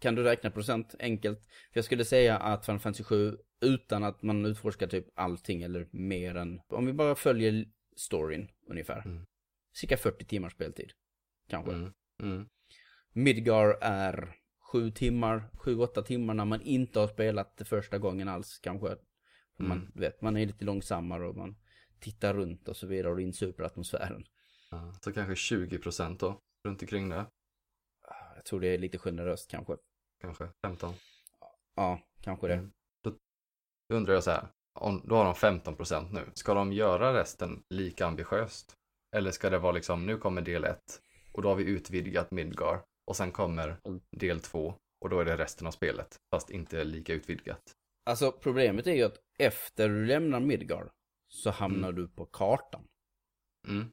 [0.00, 1.44] kan du räkna procent enkelt?
[1.44, 5.88] För jag skulle säga att Final Fantasy 7, utan att man utforskar typ allting eller
[5.90, 7.64] mer än, om vi bara följer
[7.96, 9.02] storyn ungefär.
[9.04, 9.24] Mm.
[9.74, 10.92] Cirka 40 timmars speltid.
[11.48, 11.72] Kanske.
[11.72, 11.92] Mm.
[12.22, 12.48] Mm.
[13.12, 14.36] Midgar är
[14.72, 18.96] 7 timmar, 7-8 timmar när man inte har spelat det första gången alls kanske.
[19.58, 19.92] Man, Mm.
[19.94, 21.56] vet, man är lite långsammare och man
[22.00, 24.24] tittar runt och så vidare och insuper atmosfären.
[25.00, 27.26] Så kanske 20 procent då, runt omkring det.
[28.48, 29.76] Tror det är lite generöst kanske.
[30.20, 30.94] Kanske 15.
[31.74, 32.54] Ja, kanske det.
[32.54, 32.72] Mm.
[33.04, 33.10] Då,
[33.88, 36.30] då undrar jag så här, om, då har de 15 procent nu.
[36.34, 38.76] Ska de göra resten lika ambitiöst?
[39.16, 40.78] Eller ska det vara liksom, nu kommer del 1
[41.32, 44.00] och då har vi utvidgat Midgar och sen kommer Mm.
[44.10, 47.62] del 2 och då är det resten av spelet, fast inte lika utvidgat.
[48.04, 50.90] Alltså problemet är ju att efter du lämnar Midgar
[51.28, 52.88] så hamnar du på kartan.
[53.68, 53.92] Mm.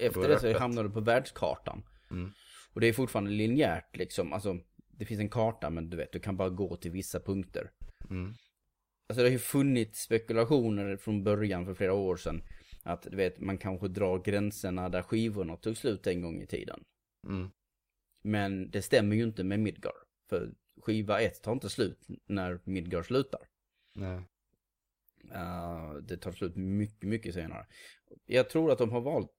[0.00, 0.60] Efter det det så öppet.
[0.60, 1.82] hamnar du på världskartan.
[2.10, 2.32] Mm.
[2.74, 4.32] Och det är fortfarande linjärt liksom.
[4.32, 4.58] Alltså
[4.98, 7.70] det finns en karta men du vet du kan bara gå till vissa punkter.
[8.10, 8.34] Mm.
[9.08, 12.42] Alltså det har ju funnits spekulationer från början för flera år sedan.
[12.82, 16.84] Att du vet man kanske drar gränserna där skivorna tog slut en gång i tiden.
[17.26, 17.50] Mm.
[18.22, 19.92] Men det stämmer ju inte med Midgar.
[20.28, 23.40] För skiva 1 tar inte slut när Midgar slutar.
[23.94, 24.22] Nej.
[25.24, 27.66] Uh, det tar slut mycket, mycket senare.
[28.26, 29.30] Jag tror att de har valt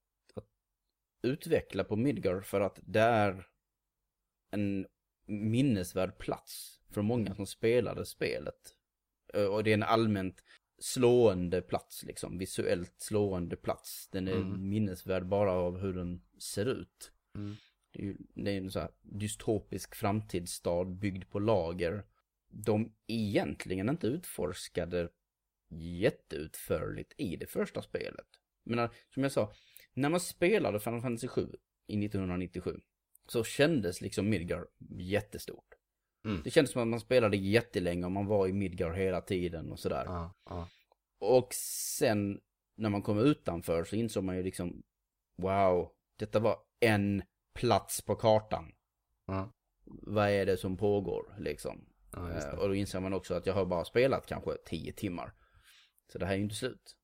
[1.26, 3.48] utveckla på Midgar för att det är
[4.52, 4.88] en
[5.28, 8.76] minnesvärd plats för många som spelade spelet.
[9.38, 10.44] Uh, och det är en allmänt
[10.80, 14.10] slående plats liksom, visuellt slående plats.
[14.12, 14.70] Den är Mm.
[14.70, 17.12] minnesvärd bara av hur den ser ut.
[17.36, 17.56] Mm.
[17.92, 22.06] Det är, ju, det är en så här dystopisk framtidsstad byggd på lager.
[22.48, 25.10] De egentligen inte utforskade
[25.70, 28.28] jätteutförligt i det första spelet.
[28.64, 29.54] Men som jag sa,
[29.96, 31.42] när man spelade Final Fantasy 7
[31.88, 32.80] i 1997
[33.28, 35.66] så kändes liksom Midgar jättestort.
[36.26, 36.42] Mm.
[36.44, 39.80] Det kändes som att man spelade jättelänge och man var i Midgar hela tiden och
[39.80, 40.04] sådär.
[40.06, 40.70] Ja, ja.
[41.20, 42.42] Och sen
[42.78, 44.84] när man kom utanför så insåg man ju liksom
[45.38, 48.72] Wow, detta var en plats på kartan.
[49.28, 49.54] Ja,
[49.86, 51.86] Vad är det som pågår liksom?
[52.18, 52.60] Eh.
[52.60, 55.34] Och då inser man också att jag har bara spelat kanske 10 timmar.
[56.12, 56.96] Så det här är ju inte slut.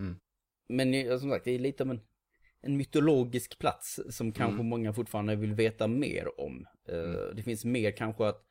[0.00, 0.16] Mm.
[0.68, 2.00] Men som sagt, det är lite av en,
[2.62, 4.66] en mytologisk plats som kanske Mm.
[4.66, 6.66] många fortfarande vill veta mer om.
[6.88, 7.36] Eh, Mm.
[7.36, 8.46] Det finns mer kanske att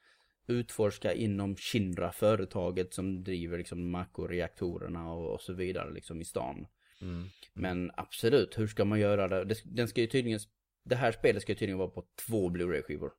[0.48, 6.68] utforska inom Shinra, företaget som driver liksom Mako-reaktorerna och, och så vidare liksom i stan.
[7.02, 7.26] Mm.
[7.54, 9.44] Men absolut, hur ska man göra det?
[9.46, 9.56] det?
[9.66, 10.40] Den ska ju tydligen,
[10.86, 13.12] det här spelet ska ju tydligen vara på två Blu-ray-skivor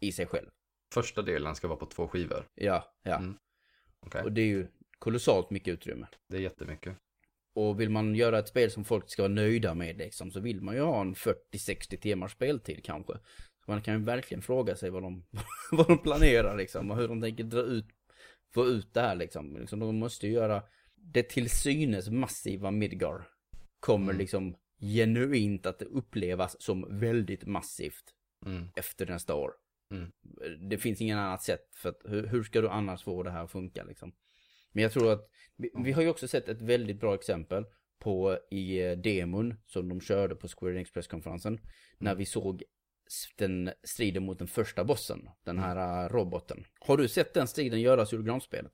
[0.00, 0.48] i sig själv.
[0.94, 2.48] Första delen ska vara på två skivor.
[2.54, 3.16] Ja, ja.
[3.16, 3.34] Mm.
[4.00, 4.66] Okej, Och det är ju
[4.98, 6.06] kolossalt mycket utrymme.
[6.28, 6.96] det är jättemycket.
[7.56, 10.60] Och vill man göra ett spel som folk ska vara nöjda med liksom, så vill
[10.60, 13.12] man ju ha en 40-60 timmars speltid kanske.
[13.64, 15.24] Så man kan ju verkligen fråga sig vad de,
[15.70, 17.86] vad de planerar liksom, och hur de tänker dra ut,
[18.54, 19.56] få ut det här liksom.
[19.56, 20.62] liksom de måste ju göra
[20.94, 23.28] det till synes massiva Midgar.
[23.80, 24.18] Kommer Mm.
[24.18, 28.04] liksom genuint att upplevas som väldigt massivt
[28.46, 28.68] Mm.
[28.76, 29.50] efter nästa år.
[29.90, 30.12] Mm.
[30.70, 33.44] Det finns ingen annat sätt för att hur, hur ska du annars få det här
[33.44, 34.12] att funka liksom?
[34.76, 37.64] Men jag tror att vi, vi har ju också sett ett väldigt bra exempel
[37.98, 41.60] på i eh, demon som de körde på Square Enix presskonferensen.
[41.98, 42.62] När vi såg
[43.36, 46.64] den striden mot den första bossen, den här eh, roboten.
[46.80, 48.72] Har du sett den striden göras ur grundspelet?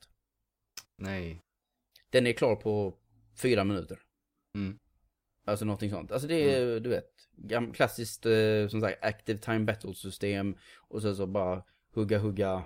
[0.96, 1.42] Nej.
[2.10, 2.96] Den är klar på
[3.42, 3.98] fyra minuter.
[4.54, 4.78] Mm.
[5.44, 6.12] Alltså någonting sånt.
[6.12, 7.10] Alltså det är, du vet,
[7.74, 10.56] klassiskt eh, som sagt active time battle system.
[10.78, 12.64] Och så, så bara hugga, hugga,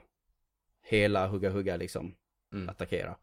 [0.83, 2.15] hela hugga, hugga liksom.
[2.53, 2.69] Mm.
[2.69, 3.17] Attackera.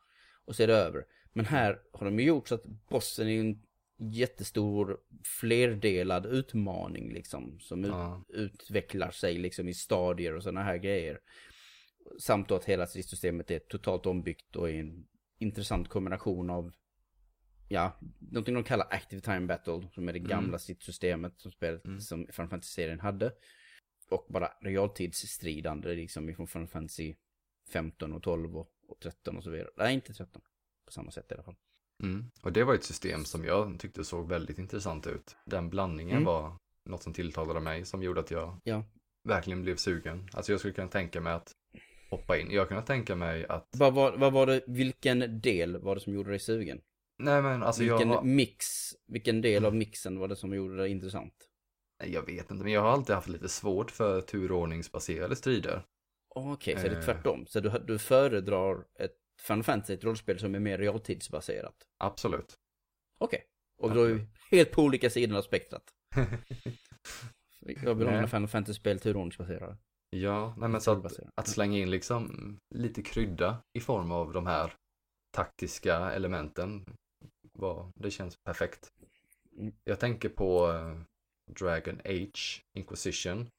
[0.45, 1.05] Och så är det över.
[1.33, 3.61] Men här har de ju gjort så att bossen är en
[3.97, 4.97] jättestor
[5.39, 7.59] flerdelad utmaning liksom.
[7.59, 8.23] Som ut, Ja.
[8.29, 11.19] utvecklar sig liksom i stadier och sådana här grejer.
[12.19, 15.05] Samt då att hela stridssystemet är totalt ombyggt och är en
[15.39, 16.71] intressant kombination av
[17.69, 20.29] Ja, någonting de kallar Active Time Battle som är det Mm.
[20.29, 22.01] gamla stridssystemet som spelet Mm.
[22.01, 23.31] som Final Fantasy-serien hade.
[24.09, 27.15] Och bara realtidsstridande liksom ifrån Final Fantasy
[27.69, 29.69] 15 och 12 och, och 13 och så vidare.
[29.77, 30.41] Nej, inte 13.
[30.85, 31.55] På samma sätt i alla fall.
[32.03, 32.31] Mm.
[32.41, 35.35] Och det var ett system som jag tyckte såg väldigt intressant ut.
[35.45, 36.23] Den blandningen Mm.
[36.25, 36.55] var
[36.89, 38.83] något som tilltalade mig som gjorde att jag Ja.
[39.29, 40.29] verkligen blev sugen.
[40.33, 41.51] Alltså jag skulle kunna tänka mig att
[42.09, 42.51] hoppa in.
[42.51, 46.13] Jag kunde tänka mig att, Vad var, vad var det, vilken del var det som
[46.13, 46.81] gjorde dig sugen?
[47.17, 48.65] nej men alltså vilken jag, har- mix,
[49.07, 51.33] vilken del av mixen var det som gjorde det intressant?
[52.05, 55.83] jag vet inte, men jag har alltid haft lite svårt för turordningsbaserade strider.
[56.35, 57.03] Okej, så är det Eh.
[57.05, 57.45] tvärtom.
[57.47, 61.75] Så du, du föredrar ett Final Fantasy, ett rollspel som är mer realtidsbaserat?
[61.97, 62.55] Absolut.
[63.17, 63.43] Okej.
[63.81, 65.83] Och då är vi helt på olika sidor av spektrat.
[67.59, 69.77] Jag vill ha mina Final Fantasy-spel turordningsbaserade.
[70.09, 74.47] Ja, nej men så att, att slänga in liksom lite krydda i form av de
[74.47, 74.73] här
[75.31, 76.85] taktiska elementen
[77.53, 78.91] var, det känns perfekt.
[79.57, 79.73] Mm.
[79.83, 80.99] Jag tänker på eh,
[81.51, 83.49] Dragon Age, Inquisition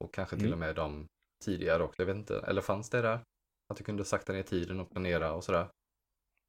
[0.00, 0.52] och kanske till Mm.
[0.52, 1.06] och med de
[1.42, 3.20] tidigare också, jag vet inte, eller fanns det där?
[3.68, 5.68] Att du kunde sakta ner tiden och planera och sådär?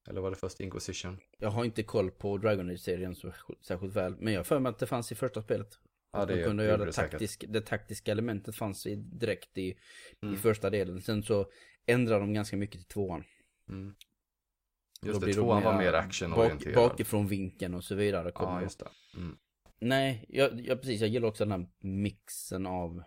[0.10, 1.20] Eller var det först Inquisition?
[1.38, 4.16] Jag har inte koll på Dragon Age-serien så särskilt väl.
[4.20, 5.80] Men jag har för mig att det fanns i första spelet.
[6.12, 9.58] Ja, det man kunde gjorde göra det det, taktisk, det taktiska elementet fanns i, direkt
[9.58, 9.78] i,
[10.22, 10.34] Mm.
[10.36, 11.02] i första delen.
[11.02, 11.46] Sen så
[11.86, 13.24] ändrade de ganska mycket till tvåan.
[13.70, 13.96] Mm.
[15.02, 16.76] Då Just det, tvåan var mer Bak, actionorienterad.
[16.76, 18.32] bakifrån vinkeln och så vidare.
[18.36, 18.90] ja, just det.
[19.18, 19.38] Mm.
[19.80, 21.02] Nej, jag, jag, precis.
[21.02, 23.04] Jag gillar också den här mixen av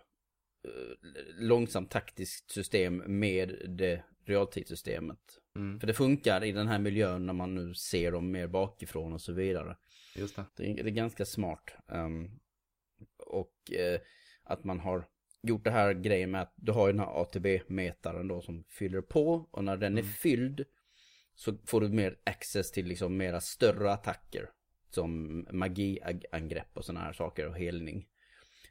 [1.39, 5.19] långsamt taktiskt system med det realtidssystemet.
[5.55, 5.79] Mm.
[5.79, 9.21] För det funkar i den här miljön när man nu ser dem mer bakifrån och
[9.21, 9.77] så vidare.
[10.15, 10.45] Just det.
[10.55, 11.73] Det är, det är ganska smart.
[11.87, 12.39] Ehm,
[13.17, 13.99] och eh,
[14.43, 15.07] att man har
[15.41, 19.01] gjort det här grejen med att du har ju den här ATB-mätaren då som fyller
[19.01, 19.47] på.
[19.51, 20.13] Och när den är Mm.
[20.13, 20.65] fylld
[21.35, 24.49] så får du mer access till liksom mera större attacker.
[24.89, 28.07] Som magiangrepp och sådana här saker och helning.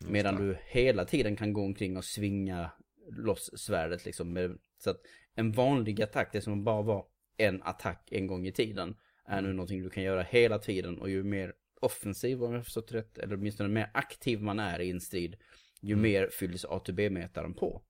[0.01, 2.71] Medan du hela tiden kan gå omkring och svinga
[3.11, 4.59] loss svärdet liksom.
[4.79, 5.01] Så att
[5.35, 7.07] en vanlig attack, det som bara var
[7.37, 10.99] en attack en gång i tiden, är nu någonting du kan göra hela tiden.
[10.99, 14.91] Och ju mer offensiv, om jag förstått rätt, eller åtminstone mer aktiv man är i
[14.91, 15.37] en strid,
[15.81, 16.03] ju Mm.
[16.03, 17.83] mer fylls ATB-mätaren på.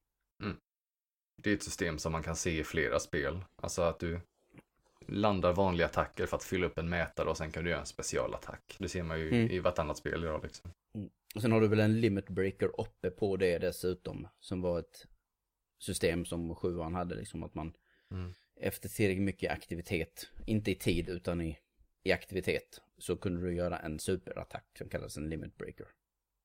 [1.42, 3.44] Det är ett system som man kan se i flera spel.
[3.62, 4.20] Alltså att du
[5.08, 7.86] landar vanliga attacker för att fylla upp en mätare och sen kan du göra en
[7.86, 8.76] specialattack.
[8.78, 9.50] Det ser man ju Mm.
[9.50, 10.70] i vartannat spel idag liksom.
[11.36, 15.06] Och sen har du väl en limit breaker uppe på det dessutom, som var ett
[15.78, 17.72] system som sjuan hade, liksom att man
[18.10, 18.34] Mm.
[18.60, 21.58] efter tillräckligt mycket aktivitet, inte i tid utan i,
[22.02, 25.86] i aktivitet så kunde du göra en superattack som kallas en limit breaker.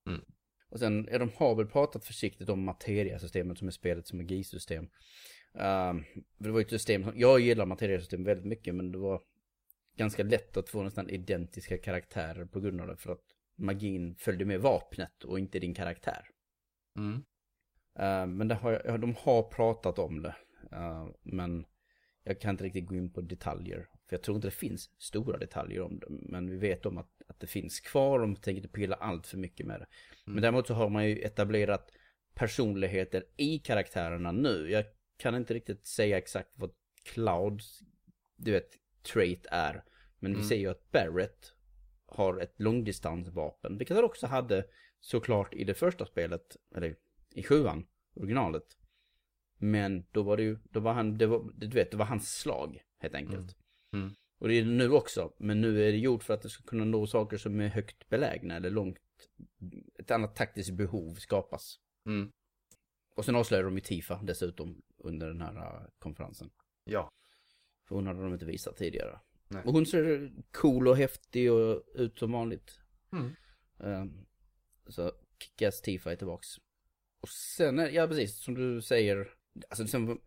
[0.08, 0.22] Mm.
[0.70, 4.90] Och sen, ja, de har väl pratat försiktigt om materiasystemet som är spelets magisystem.
[5.54, 6.06] Um,
[6.38, 9.22] det var ju ett system som, jag gillar materiasystem väldigt mycket men det var
[9.98, 13.26] ganska lätt att få nästan identiska karaktärer på grund av det för att
[13.62, 16.26] magin följde med vapnet och inte din karaktär.
[16.98, 17.16] Mm.
[18.00, 20.36] Uh, men det har, de har pratat om det.
[20.74, 21.66] Uh, men
[22.24, 23.88] jag kan inte riktigt gå in på detaljer.
[24.10, 26.08] För jag tror inte det finns stora detaljer om det.
[26.10, 28.20] Men vi vet om att, att det finns kvar.
[28.20, 29.86] De tänker inte pilla allt för mycket med det.
[29.86, 30.36] Mm.
[30.36, 31.92] Men däremot så har man ju etablerat
[32.34, 34.72] personligheter i karaktärerna nu.
[34.72, 34.86] Jag
[35.18, 36.72] kan inte riktigt säga exakt vad
[37.04, 37.80] Clouds,
[38.36, 38.70] du vet,
[39.14, 39.84] trait är.
[40.20, 40.42] Men mm.
[40.42, 41.54] vi ser ju att Barrett
[42.12, 43.78] har ett långdistansvapen.
[43.78, 44.66] Vilket han också hade
[45.00, 46.96] såklart i det första spelet, eller
[47.34, 48.78] i sjuan, originalet.
[49.58, 52.40] Men då var det ju, då var han, det var, du vet, det var hans
[52.40, 53.56] slag helt enkelt.
[53.94, 54.06] Mm.
[54.06, 54.16] Mm.
[54.40, 56.64] Och det är det nu också, men nu är det gjort för att det ska
[56.64, 58.98] kunna nå saker som är högt belägna eller långt,
[60.00, 61.80] ett annat taktiskt behov skapas.
[62.06, 62.32] Mm.
[63.16, 66.50] Och sen avslöjade de ju Tifa dessutom under den här uh, konferensen.
[66.84, 67.10] Ja.
[67.88, 69.20] För hon hade de inte visat tidigare.
[69.52, 69.64] Nej.
[69.66, 72.80] Och hon ser cool och häftig och ut som vanligt.
[73.14, 73.32] Mm.
[73.78, 74.26] Um,
[74.88, 76.48] så Kickass Tifa är tillbaks.
[77.22, 79.30] Och sen, är- ja precis, som du säger.
[79.70, 80.20] Alltså sen,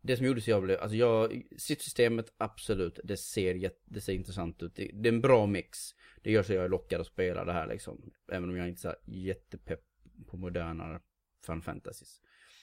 [0.00, 4.12] det som gjorde så jag blev, alltså jag, systemet absolut, det ser, jätte, det ser
[4.12, 4.74] intressant ut.
[4.76, 5.78] Det, det är en bra mix.
[6.22, 8.12] Det gör så jag är lockad att spela det här liksom.
[8.32, 9.80] Även om jag inte är så här jättepepp
[10.26, 11.00] på modernare
[11.46, 12.20] Final Fantasies.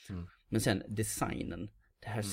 [0.09, 0.27] Mm.
[0.47, 1.69] Men sen designen.
[1.99, 2.23] Det här Mm.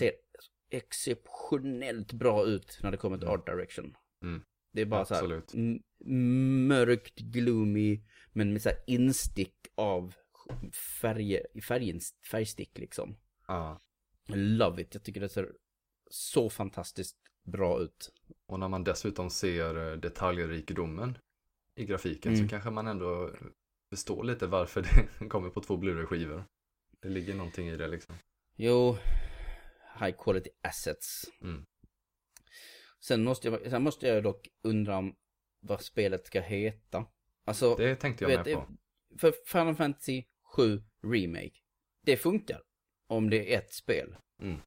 [0.71, 3.41] Exceptionellt bra ut när det kommer till Mm.
[3.41, 3.97] art direction.
[4.25, 4.43] Mm.
[4.73, 5.51] Det är bara Absolut.
[5.51, 5.81] så här
[6.69, 8.01] mörkt, gloomy,
[8.33, 10.15] men med så här instick av
[11.01, 13.17] färger, färgen, färgstick liksom.
[14.29, 15.53] I love it, jag tycker det ser
[16.11, 18.13] så fantastiskt bra ut.
[18.47, 21.19] Och när man dessutom ser eh, detaljrikedomen
[21.77, 22.45] i grafiken Mm.
[22.45, 23.31] så kanske man ändå
[23.91, 24.83] förstår lite varför
[25.19, 26.45] det kommer på två Blu-ray-skivor.
[27.01, 28.15] Det ligger någonting i det liksom.
[28.57, 28.97] Jo,
[29.99, 31.25] high quality assets.
[31.43, 31.67] Mm.
[33.01, 35.17] Sen måste jag, sen måste jag dock undra om
[35.61, 37.07] vad spelet ska heta.
[37.45, 38.67] Alltså, Det tänkte jag vet, med på.
[39.19, 40.25] för Final Fantasy
[40.57, 41.59] 7 Remake,
[42.03, 42.63] det funkar.
[43.07, 44.17] Om det är ett spel.
[44.43, 44.61] Mm.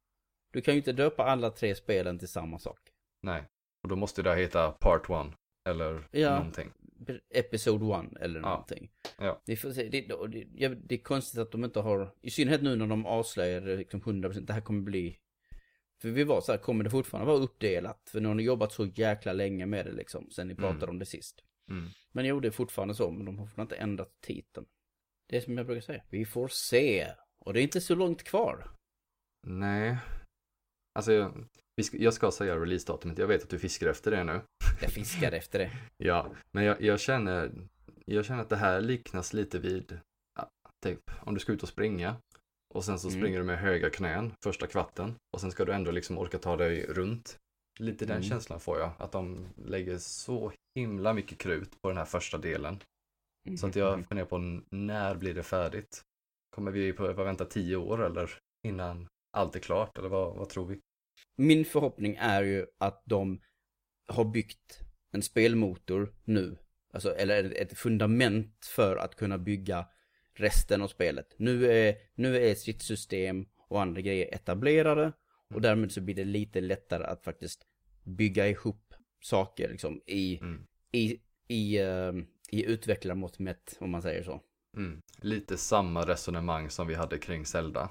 [0.51, 2.79] Du kan ju inte döpa alla tre spelen till samma sak.
[3.21, 3.43] Nej.
[3.83, 5.33] Och då måste det heta Part 1.
[5.69, 6.35] Eller Ja.
[6.37, 6.71] någonting.
[7.29, 8.91] Episode 1 eller någonting.
[9.17, 9.41] Ja.
[9.45, 12.87] Det, se, det, det, det är konstigt att de inte har, i synnerhet nu när
[12.87, 15.19] de avslöjade liksom 100% det här kommer bli
[16.01, 18.09] för vi var så här, kommer det fortfarande vara uppdelat?
[18.09, 20.89] För nu har ni jobbat så jäkla länge med det liksom, sen ni pratade Mm.
[20.89, 21.43] om det sist.
[21.69, 21.89] Mm.
[22.11, 24.65] Men jo, det är fortfarande så, men de har fortfarande inte ändrat titeln.
[25.29, 27.07] Det är som jag brukar säga, vi får se.
[27.39, 28.71] Och det är inte så långt kvar.
[29.47, 29.97] Nej.
[30.93, 31.33] Alltså,
[31.91, 33.17] jag, ska, säga releasedatumet.
[33.17, 34.41] Jag vet att du fiskar efter det nu.
[34.81, 35.71] Jag fiskar efter det.
[35.97, 37.51] Ja, men jag, jag känner,
[38.05, 39.99] jag känner att det här liknas lite vid,
[40.39, 40.49] ja,
[40.83, 42.15] typ, om du ska ut och springa.
[42.73, 43.19] Och sen så Mm.
[43.19, 45.15] springer du med höga knän första kvarten.
[45.33, 47.37] Och sen ska du ändå liksom orka ta dig runt.
[47.79, 48.29] Lite den Mm.
[48.29, 48.91] känslan får jag.
[48.97, 52.79] Att de lägger så himla mycket krut på den här första delen.
[53.59, 54.37] Så att jag funderar på
[54.69, 56.01] när blir det färdigt?
[56.55, 59.07] Kommer vi behöva vänta tio år eller innan
[59.37, 59.97] allt är klart?
[59.97, 60.79] Eller vad, vad tror vi?
[61.35, 63.41] Min förhoppning är ju att de
[64.07, 64.79] har byggt
[65.11, 66.57] en spelmotor nu.
[66.93, 69.87] Alltså, eller ett fundament för att kunna bygga
[70.33, 71.33] resten av spelet.
[71.37, 75.11] Nu är, nu är sitt system och andra grejer etablerade.
[75.53, 77.65] Och därmed så blir det lite lättare att faktiskt
[78.03, 80.65] bygga ihop saker liksom i, Mm.
[80.91, 84.41] i, i, uh, i utvecklarmått mätt, om man säger så.
[84.77, 85.01] Mm.
[85.21, 87.89] Lite samma resonemang som vi hade kring Zelda.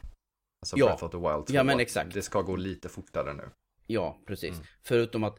[0.62, 0.86] Alltså Ja.
[0.86, 1.54] Breath of the Wild 2.
[1.54, 2.14] Ja, men exakt.
[2.14, 3.42] Det ska gå lite fortare nu.
[3.86, 4.50] Ja, precis.
[4.54, 4.64] Mm.
[4.82, 5.38] Förutom att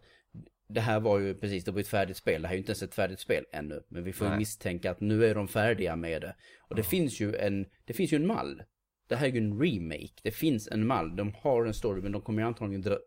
[0.70, 2.42] det här var ju precis, det var ett färdigt spel.
[2.42, 3.84] Det här är ju inte ens ett färdigt spel ännu.
[3.90, 4.40] Men vi får ju Nej.
[4.40, 6.36] misstänka att nu är de färdiga med det.
[6.70, 6.90] Och det Ja.
[6.90, 8.64] finns ju en, det finns ju en mall.
[9.10, 10.14] Det här är ju en remake.
[10.24, 11.16] Det finns en mall.
[11.16, 12.98] De har en story men de kommer ju antagligen dra,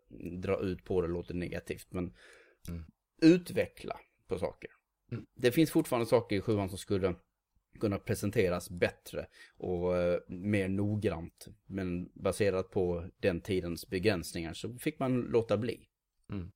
[0.41, 1.87] dra ut på det, låter negativt.
[1.93, 2.13] Men
[2.69, 2.83] Mm.
[3.21, 4.69] utveckla på saker.
[5.11, 5.25] Mm.
[5.35, 7.15] Det finns fortfarande saker i sjuan som skulle
[7.79, 11.47] kunna presenteras bättre och eh, mer noggrant.
[11.65, 15.87] Men baserat på den tidens begränsningar så fick man låta bli.
[16.31, 16.51] Mm.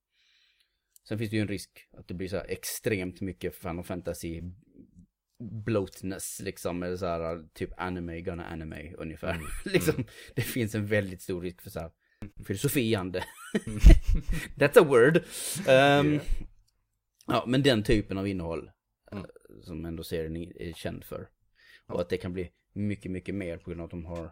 [1.07, 4.41] Sen finns det ju en risk att det blir så här extremt mycket Final Fantasy
[5.65, 9.33] bloatness liksom, eller så här typ anime, gonna anime ungefär.
[9.35, 9.47] Mm.
[9.65, 10.05] liksom,
[10.35, 11.91] det finns en väldigt stor risk för så här
[12.45, 13.23] filosofiande.
[14.57, 15.17] That's a word.
[15.17, 16.21] Um, Yeah.
[17.27, 18.67] Ja, men den typen av innehåll Mm.
[18.67, 18.71] eh,
[19.61, 21.29] som ändå serien är är känd för.
[21.87, 21.93] Ja.
[21.93, 24.31] Och att det kan bli mycket, mycket mer på grund av att de har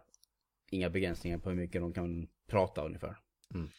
[0.72, 3.18] inga begränsningar på hur mycket de kan prata ungefär.
[3.54, 3.70] Mm.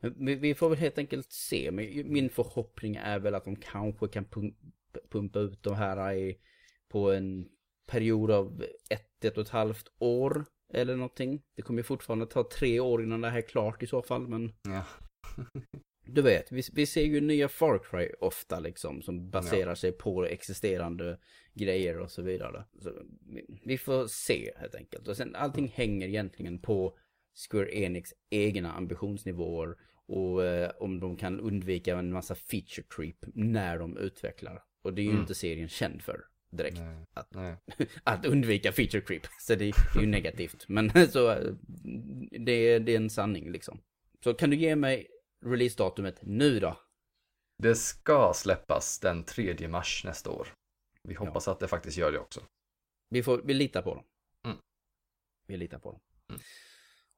[0.00, 1.70] Men vi, får väl helt enkelt se.
[1.70, 4.54] Men min förhoppning är väl att de kanske kan pum-
[5.10, 6.38] pumpa ut de här i,
[6.88, 7.48] på en
[7.86, 10.44] period av ett, ett och ett halvt år.
[10.72, 11.42] Eller någonting.
[11.54, 14.28] Det kommer fortfarande ta tre år innan det här är klart i så fall.
[14.28, 14.84] Men Ja.
[16.08, 19.02] du vet, vi, vi ser ju nya Far Cry ofta liksom.
[19.02, 19.76] Som baserar Ja.
[19.76, 21.18] sig på existerande
[21.54, 22.64] grejer och så vidare.
[22.80, 22.92] Så,
[23.32, 25.08] vi, vi får se helt enkelt.
[25.08, 26.98] Och sen allting hänger egentligen på
[27.50, 29.76] Square Enix egna ambitionsnivåer.
[30.06, 34.62] Och eh, om de kan undvika en massa feature creep när de utvecklar.
[34.82, 35.20] Och det är ju Mm.
[35.20, 36.78] inte serien känd för direkt.
[36.78, 36.96] Nej.
[37.14, 37.56] Att- Nej.
[38.04, 39.22] Att undvika feature creep.
[39.40, 40.64] Så det, det är ju negativt.
[40.68, 41.52] Men så eh,
[42.30, 43.80] det, det är en sanning liksom.
[44.24, 45.06] Så kan du ge mig
[45.44, 46.76] releasedatumet nu då?
[47.62, 50.48] Det ska släppas den 3 mars nästa år.
[51.02, 52.40] Vi hoppas att det faktiskt gör det också.
[53.08, 54.04] Vi, får, vi litar på dem.
[54.46, 54.58] Mm.
[55.46, 56.00] Vi litar på dem.
[56.30, 56.40] Mm.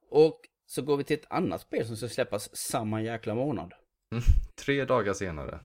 [0.09, 3.73] Och så går vi till ett annat spel som ska släppas samma jäkla månad.
[4.55, 5.59] Tre dagar senare.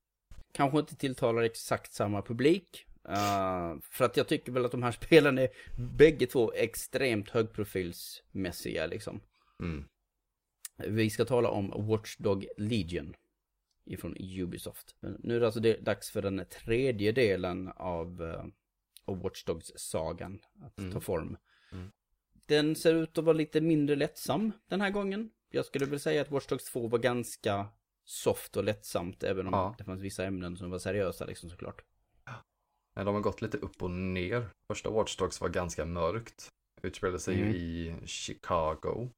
[0.52, 2.86] Kanske inte tilltalar exakt samma publik.
[3.08, 5.48] eh, för att jag tycker väl att de här spelen är
[5.96, 9.20] bägge två extremt högprofilsmässiga liksom.
[9.62, 9.88] Mm.
[10.76, 13.14] Vi ska tala om Watchdog Legion.
[13.84, 14.96] Ifrån Ubisoft.
[15.00, 18.44] Men nu är det alltså dags för den tredje delen av, uh,
[19.04, 20.92] av Watch Dogs-sagan att Mm.
[20.92, 21.36] ta form.
[21.72, 21.90] Mm.
[22.46, 25.30] Den ser ut att vara lite mindre lättsam den här gången.
[25.50, 27.68] Jag skulle väl säga att Watch Dogs 2 var ganska
[28.04, 29.22] soft och lättsamt.
[29.22, 29.74] Även om Ja.
[29.78, 31.82] det fanns vissa ämnen som var seriösa liksom såklart.
[32.94, 34.48] Men de har gått lite upp och ner.
[34.68, 36.48] Första Watch Dogs var ganska mörkt.
[36.82, 37.52] Utspelade sig Mm.
[37.52, 39.10] ju i Chicago.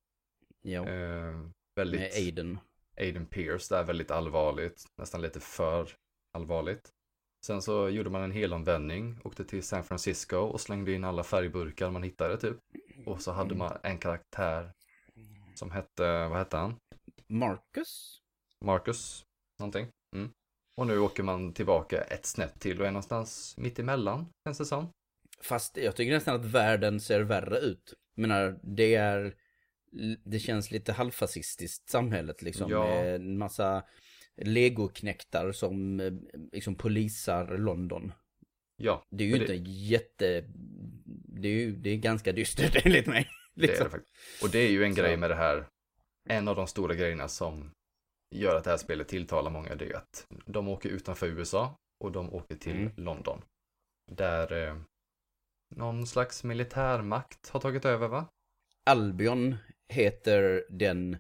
[0.69, 1.41] Ja, Eh,
[1.77, 2.01] väldigt...
[2.01, 2.59] med Aiden.
[2.97, 4.85] Aiden Pierce där, väldigt allvarligt.
[4.99, 5.89] Nästan lite för
[6.33, 6.91] allvarligt.
[7.47, 11.91] Sen så gjorde man en helomvändning, åkte till San Francisco och slängde in alla färgburkar
[11.91, 12.57] man hittade typ.
[13.07, 14.73] Och så hade man en karaktär
[15.55, 16.77] som hette, vad hette han?
[17.27, 18.21] Marcus?
[18.65, 19.25] Marcus,
[19.59, 19.87] någonting.
[20.17, 20.31] Mm.
[20.77, 24.65] Och nu åker man tillbaka ett snett till och är någonstans mitt emellan, känns det
[24.65, 24.89] som.
[25.43, 27.95] Fast jag tycker nästan att världen ser värre ut.
[28.15, 29.35] Jag menar, det är...
[30.25, 32.71] Det känns lite halvfascistiskt samhället liksom.
[32.71, 32.85] Ja.
[32.85, 33.85] Med en massa
[34.37, 36.13] legoknektar som eh,
[36.53, 38.13] liksom polisar London.
[38.77, 40.45] Ja, Det är ju inte det- jätte...
[41.41, 43.29] Det är ju det är ganska dystert enligt mig.
[43.55, 43.85] det är Liksom.
[43.85, 44.43] det faktiskt.
[44.43, 45.01] Och det är ju en Så.
[45.03, 45.67] grej med det här.
[46.29, 47.71] En av de stora grejerna som
[48.35, 52.13] gör att det här spelet tilltalar många, det är att de åker utanför USA och
[52.13, 52.93] de åker till Mm.
[52.97, 53.43] London.
[54.11, 54.77] Där eh,
[55.77, 58.27] någon slags militärmakt har tagit över, va?
[58.87, 59.57] Albion
[59.89, 61.17] heter den...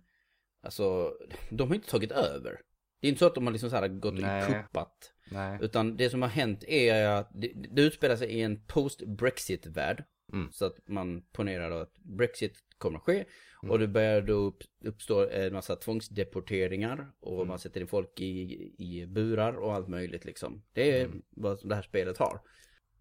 [0.63, 1.13] Alltså,
[1.51, 2.61] de har inte tagit över.
[3.01, 4.43] Det är inte så att de har liksom så här gått Nej.
[4.43, 5.13] och kuppat.
[5.31, 5.59] Nej.
[5.63, 10.05] Utan det som har hänt är att det, det utspelar sig i en post-Brexit-värld.
[10.33, 10.53] Mm.
[10.53, 13.25] Så att man ponerar att Brexit kommer att ske.
[13.63, 13.71] Mm.
[13.71, 17.11] Och det börjar då upp, uppstå en massa tvångsdeporteringar.
[17.21, 17.49] Och Mm.
[17.49, 20.63] man sätter in folk i, i burar och allt möjligt liksom.
[20.73, 21.23] Det är Mm.
[21.31, 22.41] vad det här spelet har.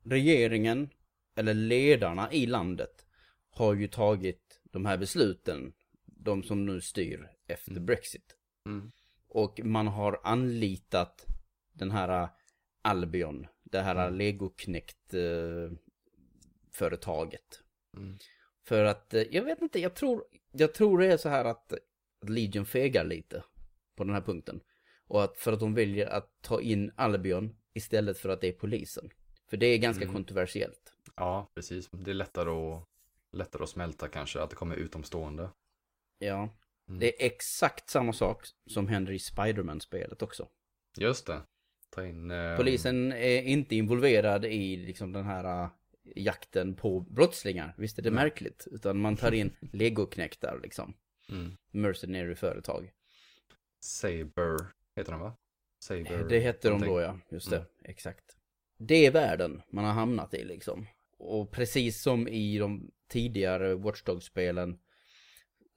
[0.05, 0.89] Regeringen,
[1.35, 3.05] eller ledarna i landet,
[3.49, 4.46] har ju tagit
[4.77, 5.73] de här besluten.
[6.05, 7.85] De som nu styr efter Mm.
[7.85, 8.35] Brexit.
[8.65, 8.91] Mm.
[9.27, 11.25] Och man har anlitat
[11.73, 12.29] den här äh,
[12.81, 14.17] Albion, det här Mm.
[14.17, 15.71] legoknäckt eh,
[16.71, 17.61] företaget.
[17.97, 18.17] Mm.
[18.63, 21.73] För att, eh, jag vet inte, jag tror, jag tror det är så här att
[22.21, 23.43] att Legion fegar lite
[23.95, 24.61] på den här punkten.
[25.07, 28.51] Och att för att de väljer att ta in Albion istället för att det är
[28.51, 29.09] polisen.
[29.49, 30.13] För det är ganska Mm.
[30.13, 30.93] kontroversiellt.
[31.15, 31.89] Ja, precis.
[31.91, 32.87] Det är lättare att,
[33.37, 35.49] lättare att smälta kanske, att det kommer utomstående.
[36.19, 36.49] Ja,
[36.89, 36.99] Mm.
[36.99, 40.47] det är exakt samma sak som händer i Spiderman-spelet också.
[40.97, 41.41] Just det.
[42.09, 42.31] In...
[42.31, 45.69] Eh, Polisen är inte involverad i liksom den här äh,
[46.15, 47.73] jakten på brottslingar.
[47.77, 48.23] Visst är det Nej.
[48.23, 48.67] märkligt?
[48.71, 50.93] Utan man tar in legoknäktar liksom.
[51.29, 51.57] Mm.
[51.71, 52.91] Mercenary företag.
[53.79, 54.57] Saber
[54.95, 55.33] heter den va?
[55.79, 56.27] Saber.
[56.29, 57.55] Det hette de då ja, just det.
[57.57, 57.67] Mm.
[57.83, 58.37] Exakt.
[58.77, 60.87] Det är världen man har hamnat i liksom.
[61.17, 64.79] Och precis som i de tidigare Watch Dogs-spelen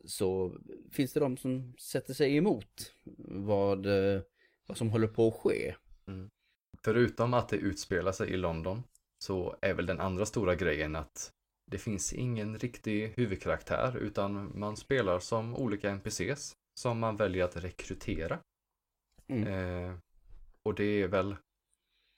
[0.05, 0.59] så
[0.93, 2.95] finns det de som sätter sig emot
[3.29, 4.23] vad, eh,
[4.67, 5.75] vad som håller på att ske.
[6.85, 8.83] Förutom att det utspelar sig i London
[9.19, 11.33] så är väl den andra stora grejen att
[11.71, 17.57] det finns ingen riktig huvudkaraktär utan man spelar som olika NPCs som man väljer att
[17.57, 18.39] rekrytera.
[19.29, 19.49] Mm.
[19.49, 19.97] Eh,
[20.63, 21.37] och det är väl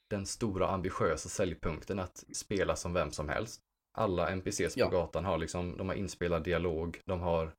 [0.09, 3.61] den stora ambitiösa säljpunkten att spela som vem som helst.
[3.95, 4.85] Alla NPCs Ja.
[4.85, 7.53] på gatan har liksom, de har inspelad dialog, de har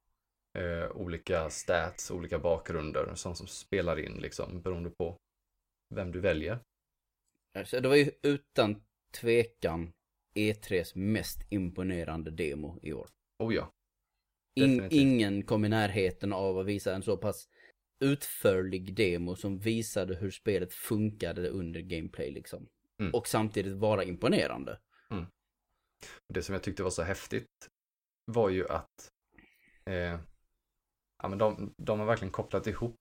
[0.58, 5.16] eh, olika stats, olika bakgrunder som, som spelar in liksom beroende på
[5.94, 6.58] vem du väljer.
[7.64, 8.82] Så det var ju utan
[9.20, 9.92] tvekan
[10.34, 13.08] E3s mest imponerande demo i år.
[13.38, 13.72] Oh ja.
[14.54, 17.48] In, ingen kom i närheten av att visa en så pass
[18.00, 22.68] utförlig demo som visade hur spelet funkade under gameplay liksom.
[23.00, 23.14] Mm.
[23.14, 24.78] Och samtidigt vara imponerande.
[26.34, 27.68] Det som jag tyckte var så häftigt
[28.32, 29.10] var ju att
[29.84, 30.20] eh,
[31.22, 32.96] ja, men de, de har verkligen kopplat ihop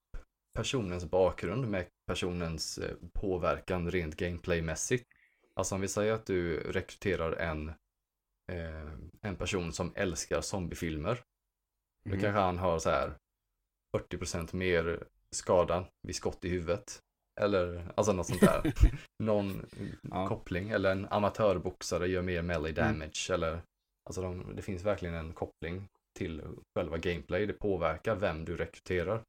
[0.57, 5.07] personens bakgrund med personens eh, påverkan rent gameplaymässigt.
[5.55, 7.69] Alltså om vi säger att du rekryterar en,
[8.51, 11.23] eh, en person som älskar zombiefilmer.
[12.05, 12.21] Då Mhm.
[12.21, 13.17] kanske han har så här
[13.97, 17.02] 40% mer skada vid skott i huvudet.
[17.41, 18.73] Eller alltså något sånt där.
[19.23, 19.65] Någon
[20.01, 20.27] Ja.
[20.27, 20.69] koppling.
[20.69, 22.75] Eller en amatörboxare gör mer melee Mm.
[22.99, 23.29] damage.
[23.33, 23.61] Eller,
[24.05, 26.41] alltså de, det finns verkligen en koppling till
[26.75, 27.45] själva gameplay.
[27.45, 29.23] Det påverkar vem du rekryterar.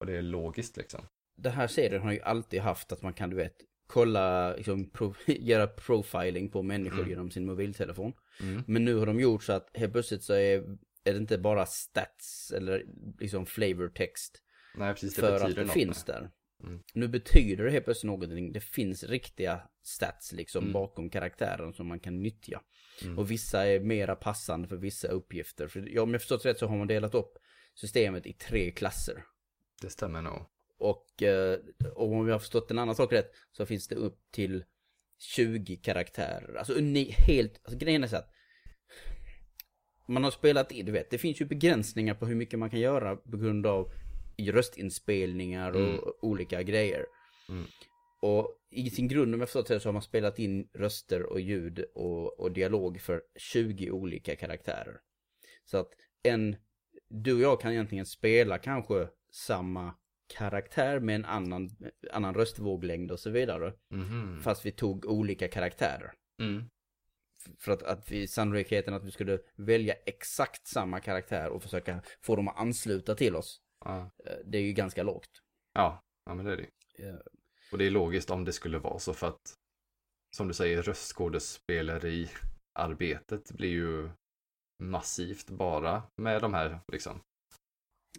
[0.00, 1.00] Och det är logiskt liksom.
[1.36, 3.54] Den här serien har ju alltid haft att man kan, du vet,
[3.86, 7.10] kolla, liksom, pro, göra profiling på människor Mm.
[7.10, 8.12] genom sin mobiltelefon.
[8.40, 8.62] Mm.
[8.66, 10.58] Men nu har de gjort så att helt plötsligt så är,
[11.04, 12.84] är det inte bara stats eller
[13.18, 14.42] liksom flavor text.
[14.74, 15.14] Nej, precis.
[15.14, 15.72] Det för att det något.
[15.72, 16.30] finns där.
[16.64, 16.82] Mm.
[16.94, 18.52] Nu betyder det helt plötsligt någonting.
[18.52, 20.72] Det finns riktiga stats liksom Mm.
[20.72, 22.60] bakom karaktären som man kan nyttja.
[23.02, 23.18] Mm.
[23.18, 25.68] Och vissa är mera passande för vissa uppgifter.
[25.68, 27.38] För ja, om jag förstått rätt så har man delat upp
[27.74, 29.24] systemet i tre klasser.
[29.82, 30.42] Det stämmer nog.
[30.78, 31.58] Och, eh,
[31.94, 34.64] och om jag har förstått en annan sak rätt så finns det upp till
[35.18, 36.54] 20 karaktärer.
[36.58, 38.30] Alltså uni- helt, alltså grejen är så att
[40.08, 42.80] man har spelat in, du vet, det finns ju begränsningar på hur mycket man kan
[42.80, 43.92] göra på grund av
[44.38, 46.00] röstinspelningar och Mm.
[46.20, 47.06] olika grejer.
[47.48, 47.64] Mm.
[48.20, 51.40] Och i sin grund, om jag förstått det så har man spelat in röster och
[51.40, 55.00] ljud och, och dialog för 20 olika karaktärer.
[55.64, 55.88] Så att
[56.22, 56.56] en,
[57.08, 59.94] du och jag kan egentligen spela kanske samma
[60.38, 61.70] karaktär med en annan,
[62.12, 63.72] annan röstvåglängd och så vidare.
[63.90, 64.40] Mhm.
[64.42, 66.12] Fast vi tog olika karaktärer.
[66.38, 66.64] Mm.
[67.58, 72.36] För att, att vi, sannolikheten att vi skulle välja exakt samma karaktär och försöka få
[72.36, 74.10] dem att ansluta till oss, Ja.
[74.24, 75.42] eh, det är ju ganska lågt.
[75.72, 77.04] ja, ja, men det är det.
[77.08, 77.14] Eh,
[77.72, 79.54] Och det är logiskt om det skulle vara så för att
[80.36, 82.28] som du säger röstskådespeleri
[82.78, 84.10] arbetet blir ju
[84.82, 87.20] massivt bara med de här liksom.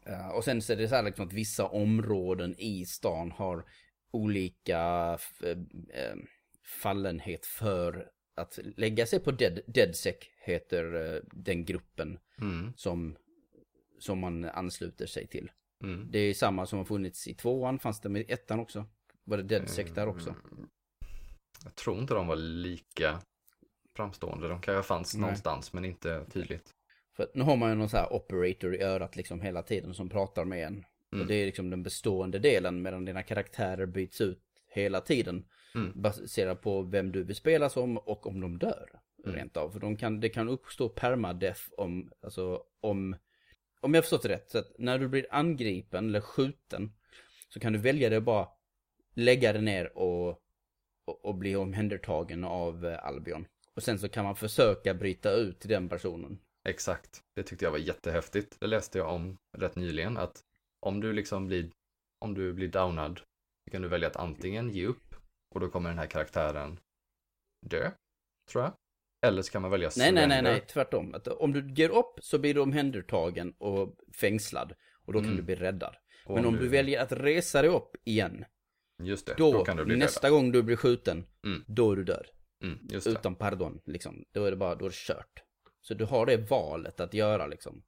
[0.06, 3.66] eh, Och sen så är det så här liksom att vissa områden i stan har
[4.12, 5.18] olika
[6.82, 10.16] fallenhet för att lägga sig på dead, DeadSec
[10.46, 13.18] heter den gruppen Mm, som,
[13.98, 15.52] som man ansluter sig till.
[15.84, 16.12] mm.
[16.12, 18.86] Det är samma som har funnits i tvåan, fanns det med ettan också?
[19.24, 20.30] Var det DeadSec där också?
[20.30, 20.70] Mm.
[21.64, 23.20] Jag tror inte de var lika
[23.96, 24.48] framstående.
[24.48, 25.22] De kanske fanns Nej.
[25.22, 26.74] någonstans men inte tydligt.
[27.16, 30.10] För nu har man ju någon så här operator i örat liksom hela tiden som
[30.10, 30.86] pratar med en.
[31.14, 31.22] Mm.
[31.22, 35.46] Och det är liksom den bestående delen medan dina karaktärer byts ut hela tiden.
[35.76, 36.02] Mm.
[36.02, 38.90] Baserat på vem du vill spela som och om de dör.
[39.24, 39.36] Mm.
[39.36, 39.72] Rent av.
[39.72, 43.16] För de kan, det kan uppstå permadeath om, alltså om,
[43.88, 44.52] om jag har förstått det rätt.
[44.52, 46.94] Så att när du blir angripen eller skjuten
[47.50, 48.48] så kan du välja det bara
[49.14, 50.30] lägga det ner och,
[51.06, 53.48] och, och bli omhändertagen av eh, Albion.
[53.76, 56.40] Och sen så kan man försöka bryta ut till den personen.
[56.70, 57.24] Exakt.
[57.36, 58.60] Det tyckte jag var jättehäftigt.
[58.60, 60.44] Det läste jag om rätt nyligen att
[60.80, 61.72] om du liksom blir,
[62.20, 63.20] om du blir downad
[63.64, 65.16] så kan du välja att antingen ge upp
[65.56, 66.80] och då kommer den här karaktären
[67.66, 67.92] dö,
[68.52, 68.74] tror jag.
[69.28, 71.14] Eller så kan man välja Nej, nej, nej, nej, tvärtom.
[71.14, 74.74] Att om du ger upp så blir du omhändertagen och fängslad.
[75.06, 75.38] Och då kan Mm.
[75.38, 75.96] du bli räddad.
[76.26, 78.46] Och Men om du väljer att resa dig upp igen,
[79.04, 81.64] Just det, då, då, kan du bli nästa gång du blir skjuten, Mm.
[81.68, 82.26] då är du död.
[82.62, 82.78] räddad.
[82.90, 83.02] Mm.
[83.06, 84.26] Utan pardon, liksom.
[84.32, 85.44] Då är det bara, då är det kört.
[85.82, 87.84] Så du har det valet att göra, liksom.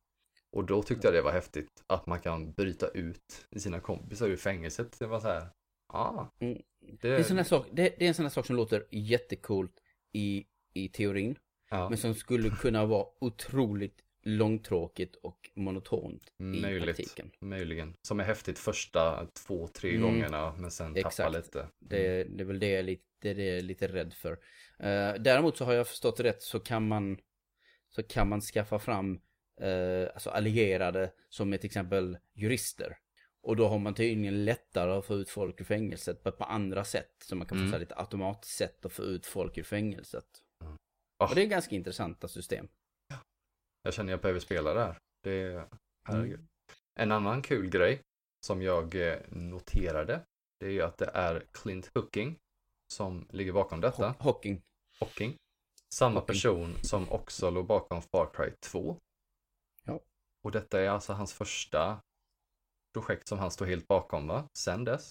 [0.52, 4.38] Och då tyckte jag det var häftigt att man kan bryta ut sina kompisar ur
[4.38, 5.00] fängelset.
[5.00, 5.48] Det var så här,
[5.94, 6.62] ah, Mm.
[6.80, 8.56] det, Det är en sån här sak, det, det är en sån här sak som
[8.56, 9.74] låter jättecoolt
[10.14, 11.36] i, i teorin.
[11.70, 16.84] ja, Men som skulle kunna vara otroligt långtråkigt och monotont i Möjligt.
[16.84, 17.32] praktiken.
[17.40, 17.96] möjligen.
[18.02, 20.02] Som är häftigt första två, tre Mm.
[20.02, 21.18] gångerna, men sen Exakt.
[21.18, 21.68] tappar lite.
[21.80, 24.32] Det, det är väl det jag är lite, det är jag lite rädd för.
[24.80, 27.18] Eh, däremot så har jag förstått rätt så kan man
[27.90, 29.20] så kan man skaffa fram
[29.62, 32.98] eh, alltså allierade som är till exempel jurister.
[33.42, 36.84] Och då har man tydligen lättare att få ut folk ur fängelset på, på andra
[36.84, 37.12] sätt.
[37.24, 37.80] Så man kan få Mm.
[37.80, 40.26] lite automatsätt att få ut folk ur fängelset.
[41.20, 41.30] Ah.
[41.30, 42.68] Och det är ganska intressanta system.
[43.84, 44.98] Jag känner jag behöver spela det här.
[45.24, 45.68] Det är,
[46.04, 46.34] herregud.
[46.40, 46.48] Mm.
[46.96, 48.02] En annan kul grej
[48.46, 50.26] som jag eh, noterade,
[50.60, 52.36] det är ju att det är Clint Hooking
[52.94, 54.10] som ligger bakom detta.
[54.10, 54.62] Ho- Hocking.
[55.00, 55.36] Hocking.
[55.94, 56.28] Samma Hocking.
[56.28, 58.98] person som också låg bakom Far Cry 2.
[59.86, 60.00] Ja.
[60.44, 62.02] Och detta är alltså hans första
[62.94, 64.50] projekt som han står helt bakom va?
[64.58, 65.10] Sen dess?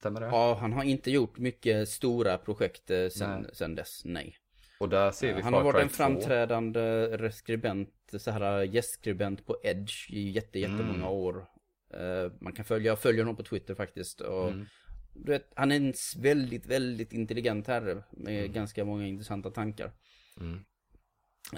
[0.00, 0.26] Stämmer det?
[0.26, 4.36] Ja, han har inte gjort mycket stora projekt eh, sen, sen dess, nej.
[4.80, 5.94] Och där ser vi Han har varit en 2.
[5.94, 11.04] framträdande skribent, så här gästskribent på Edge i jätte, jättemånga Mm.
[11.08, 11.46] år.
[11.94, 14.20] Eh, man kan följa, jag följer honom på Twitter faktiskt.
[14.20, 14.66] Och, Mm.
[15.14, 18.52] du vet, han är en väldigt, väldigt intelligent herre med Mm.
[18.52, 19.92] ganska många intressanta tankar.
[20.40, 20.64] Mm.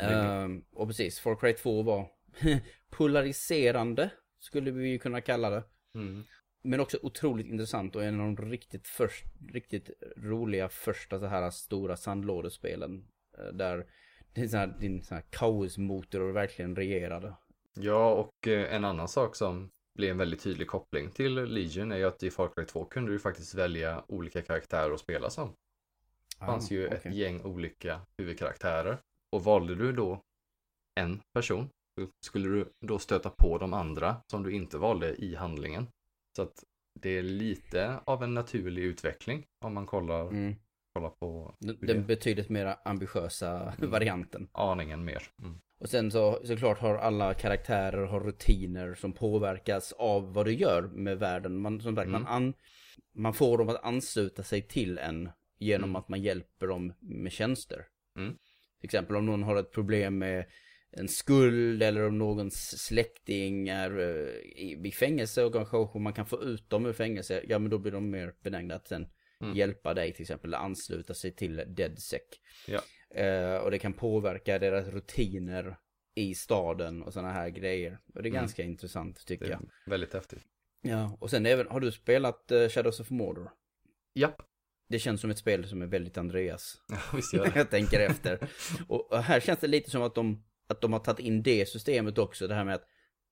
[0.00, 2.06] Ehm, och precis, Far Cry 2 var
[2.90, 5.62] polariserande, skulle vi ju kunna kalla det.
[5.94, 6.24] Mm.
[6.62, 11.50] Men också otroligt intressant och en av de riktigt, först, riktigt roliga första så här
[11.50, 13.08] stora sandlådespelen.
[13.38, 13.86] eh, Där
[14.32, 17.34] din, så här, din så här kaosmotor verkligen regerade.
[17.74, 21.96] Ja, och eh, en annan sak som blir en väldigt tydlig koppling till Legion är
[21.96, 25.54] ju att i Far Cry 2 kunde du faktiskt välja olika karaktärer att spela som.
[26.38, 27.18] Det fanns ju ett Ah, okej.
[27.18, 28.98] gäng olika huvudkaraktärer.
[29.32, 30.20] Och valde du då
[31.00, 31.68] en person,
[32.20, 35.86] skulle du då stöta på de andra som du inte valde i handlingen.
[36.38, 36.64] Så att
[37.00, 40.54] det är lite av en naturlig utveckling om man kollar, Mm.
[40.94, 43.90] kollar på Den, det- betydligt mer ambitiösa Mm.
[43.90, 44.48] varianten.
[44.52, 45.22] aningen mer.
[45.42, 45.54] Mm.
[45.80, 50.82] Och sen så såklart har alla karaktärer har rutiner som påverkas av vad du gör
[50.82, 51.58] med världen.
[51.60, 52.22] Man, som sagt, Mm.
[52.22, 52.54] man, an,
[53.14, 55.96] man får dem att ansluta sig till en genom Mm.
[55.96, 57.86] att man hjälper dem med tjänster.
[58.16, 58.30] Mm.
[58.80, 60.44] Till exempel om någon har ett problem med
[60.90, 64.34] en skuld eller om någons släkting är eh,
[64.86, 67.42] i, fängelse och kanske man kan få ut dem ur fängelse.
[67.48, 69.08] Ja men då blir de mer benägna att sen
[69.40, 69.56] Mm.
[69.56, 72.22] hjälpa dig till exempel, eller ansluta sig till DeadSec.
[72.66, 72.80] Ja.
[73.22, 75.76] Eh, och det kan påverka deras rutiner
[76.14, 77.98] i staden och sådana här grejer.
[78.14, 78.40] Och det är Mm.
[78.42, 79.60] ganska intressant tycker jag.
[79.86, 80.42] väldigt häftigt.
[80.82, 83.50] Ja, och sen även, har du spelat eh, Shadows of Mordor?
[84.14, 84.42] Japp,
[84.88, 86.80] Det känns som ett spel som är väldigt Andreas.
[86.88, 87.52] ja, visst gör det.
[87.56, 88.48] jag tänker efter.
[88.88, 92.18] Och här känns det lite som att de, att de har tagit in det systemet
[92.18, 92.48] också.
[92.48, 92.86] Det här med att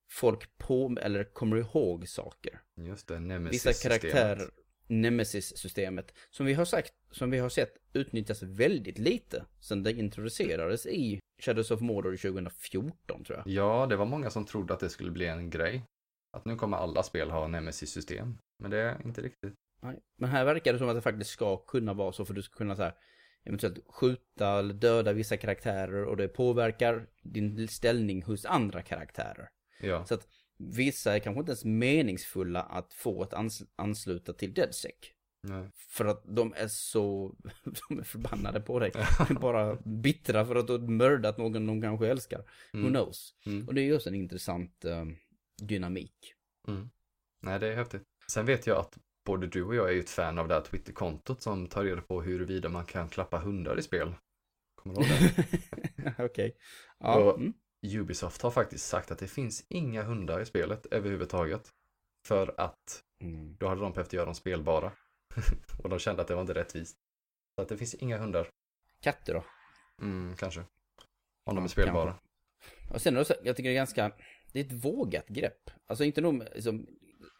[0.09, 2.61] folk på, eller kommer ihåg saker.
[2.75, 4.49] Just det, nemesis Vissa karaktärer,
[4.87, 10.85] Nemesis-systemet, som vi har sagt, som vi har sett utnyttjas väldigt lite sedan det introducerades
[10.85, 13.47] i Shadows of Mordor 2014 tror jag.
[13.47, 15.83] Ja, det var många som trodde att det skulle bli en grej.
[16.37, 18.37] Att nu kommer alla spel ha nemesis-system.
[18.59, 19.53] Men det är inte riktigt.
[19.81, 19.99] Nej.
[20.17, 22.57] Men här verkar det som att det faktiskt ska kunna vara så, för du ska
[22.57, 22.93] kunna så här,
[23.45, 29.49] eventuellt skjuta eller döda vissa karaktärer och det påverkar din ställning hos andra karaktärer.
[29.81, 30.27] Ja, Så att
[30.57, 34.91] vissa är kanske inte ens meningsfulla att få att ans ansluta till DeadSec.
[35.41, 35.71] nej.
[35.89, 37.35] För att de är så,
[37.89, 38.91] de är förbannade på dig.
[39.41, 42.39] Bara bittra för att du har mördat någon de kanske älskar.
[42.73, 42.89] Who Mm.
[42.93, 43.33] knows?
[43.45, 43.67] Mm.
[43.67, 45.05] Och det är ju också en intressant eh,
[45.61, 46.33] dynamik.
[46.67, 46.89] Mm.
[47.41, 48.03] Nej, det är häftigt.
[48.31, 48.97] Sen vet jag att
[49.27, 52.01] både du och jag är ju ett fan av det här Twitter-kontot som tar reda
[52.01, 54.15] på huruvida man kan klappa hundar i spel.
[54.75, 56.13] Kommer du ihåg det?
[56.25, 56.57] Okej.
[56.99, 57.15] Ja.
[57.19, 57.53] Och- Mm.
[57.87, 61.69] Ubisoft har faktiskt sagt att det finns inga hundar i spelet överhuvudtaget.
[62.27, 63.55] För att Mm.
[63.59, 64.91] då hade de behövt göra dem spelbara.
[65.83, 66.97] och de kände att det var inte rättvist.
[67.55, 68.47] Så att det finns inga hundar.
[69.01, 69.43] Katter då?
[70.01, 70.59] Mm, kanske.
[71.45, 72.15] Om de Ja, är spelbara.
[72.93, 74.11] Och sen också, jag tycker det är ganska,
[74.51, 75.69] det är ett vågat grepp.
[75.87, 76.87] Alltså inte nog med, liksom,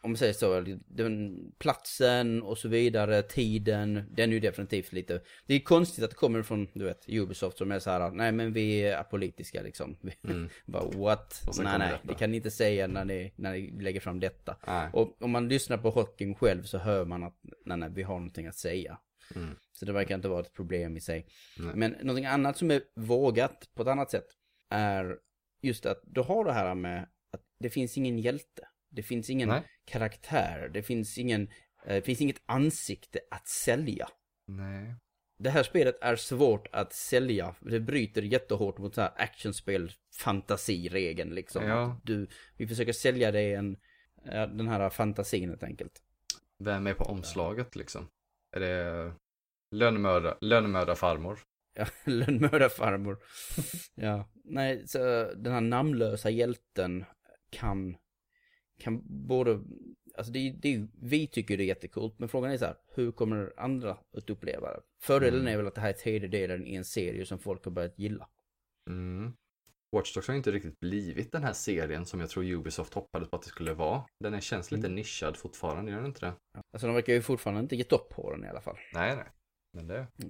[0.02, 5.20] om man säger så, den, platsen och så vidare, tiden, den är ju definitivt lite,
[5.46, 8.32] det är konstigt att det kommer från, du vet, Ubisoft som är så här, nej
[8.32, 9.96] men vi är apolitiska liksom.
[10.28, 10.48] Mm.
[10.66, 11.42] bara what?
[11.58, 14.56] Nej nej, det kan ni inte säga när ni, när ni lägger fram detta.
[14.66, 14.90] Nej.
[14.92, 18.14] Och om man lyssnar på Hocking själv så hör man att, nej nej, vi har
[18.14, 18.98] någonting att säga.
[19.34, 19.56] Mm.
[19.72, 21.26] Så det verkar inte vara ett problem i sig.
[21.58, 21.74] Nej.
[21.74, 24.26] Men någonting annat som är vågat på ett annat sätt
[24.70, 25.16] är
[25.62, 28.68] just att du har det här med att det finns ingen hjälte.
[28.90, 29.62] Det finns ingen Nej.
[29.84, 30.70] karaktär.
[30.74, 31.42] Det finns ingen,
[31.84, 34.08] eh, det finns inget ansikte att sälja.
[34.46, 34.94] Nej.
[35.38, 37.54] Det här spelet är svårt att sälja.
[37.60, 41.64] Det bryter jättehårt mot så här actionspel fantasiregeln liksom.
[41.64, 42.00] Ja.
[42.04, 42.26] Du,
[42.56, 43.76] vi försöker sälja dig en,
[44.24, 46.02] ja, den här fantasin helt enkelt.
[46.58, 48.08] Vem är på omslaget liksom?
[48.56, 49.12] Är det
[49.70, 51.38] lönnmörda, lönnmördarfarmor?
[51.74, 53.18] Ja, lönnmördarfarmor.
[53.94, 54.98] ja, nej, så
[55.34, 57.04] den här namnlösa hjälten
[57.50, 57.96] kan,
[58.78, 59.60] kan både,
[60.14, 63.52] alltså det, det, vi tycker det är jättekult, men frågan är så här, hur kommer
[63.56, 64.80] andra att uppleva det?
[65.02, 65.52] Fördelen Mm.
[65.52, 67.98] är väl att det här är tredje delen i en serie som folk har börjat
[67.98, 68.28] gilla.
[68.90, 69.32] Mm.
[69.92, 73.36] Watch Dogs har inte riktigt blivit den här serien som jag tror Ubisoft hoppades på
[73.36, 74.04] att det skulle vara.
[74.20, 74.94] Den är, känns lite Mm.
[74.94, 76.32] nischad fortfarande, gör den inte det?
[76.72, 78.76] Alltså de verkar ju fortfarande inte gett upp på den i alla fall.
[78.94, 79.26] Nej, nej.
[79.72, 80.06] Men det...
[80.16, 80.26] Så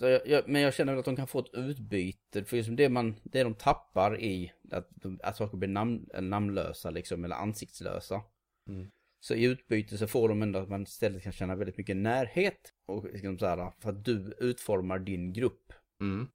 [0.00, 2.88] jag, jag, men jag känner väl att de kan få ett utbyte, för liksom det,
[2.88, 4.88] man, det de tappar i att,
[5.22, 8.22] att saker blir namn, namnlösa liksom, eller ansiktslösa.
[8.68, 8.90] Mm.
[9.20, 12.72] Så i utbyte så får de ändå att man istället kan känna väldigt mycket närhet.
[12.86, 15.72] Och liksom så här, för att du utformar din grupp.
[16.00, 16.28] Mm.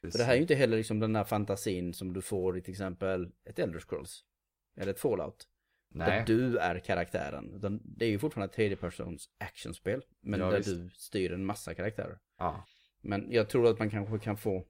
[0.00, 2.62] För det här är ju inte heller liksom den här fantasin som du får i
[2.62, 4.24] till exempel ett Elder Scrolls.
[4.76, 5.48] Eller ett Fallout.
[5.92, 6.24] Där Nej.
[6.26, 7.54] du är karaktären.
[7.54, 10.02] Utan det är ju fortfarande ett tredjepersons actionspel.
[10.20, 10.68] Men Ja, där visst.
[10.68, 12.18] du styr en massa karaktärer.
[12.38, 12.66] Ja.
[13.00, 14.64] Men jag tror att man kanske kan få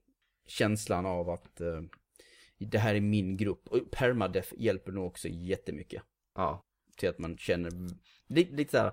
[0.47, 1.81] känslan av att eh,
[2.57, 3.67] det här är min grupp.
[3.67, 6.03] Och permadeath hjälper nog också jättemycket.
[6.35, 6.65] Ja.
[6.97, 7.71] Till att man känner
[8.27, 8.91] lite, lite såhär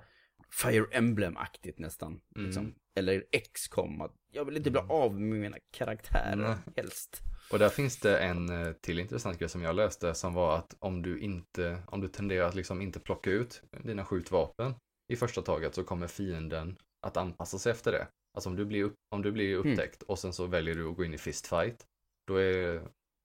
[0.63, 2.21] Fire Emblem-aktigt nästan.
[2.37, 2.47] Mm.
[2.47, 2.75] Liksom.
[2.95, 4.09] Eller X-com.
[4.31, 6.57] Jag vill inte bli av med mina karaktärer Nej.
[6.77, 7.23] helst.
[7.53, 10.77] Och där finns det en eh, till intressant grej som jag läste som var att
[10.79, 14.75] om du inte, om du tenderar att liksom inte plocka ut dina skjutvapen
[15.13, 18.07] i första taget så kommer fienden att anpassa sig efter det.
[18.35, 20.97] Alltså om du blir, upp, om du blir upptäckt och sen så väljer du att
[20.97, 21.87] gå in i fistfight,
[22.27, 22.83] då är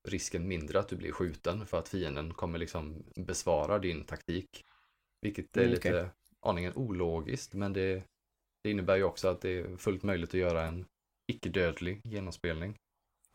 [0.08, 4.66] risken mindre att du blir skjuten för att fienden kommer liksom besvara din taktik.
[5.22, 6.10] Vilket är Mm, lite okej.
[6.42, 8.04] aningen ologiskt, men det,
[8.64, 10.86] det innebär ju också att det är fullt möjligt att göra en
[11.32, 12.78] icke-dödlig genomspelning.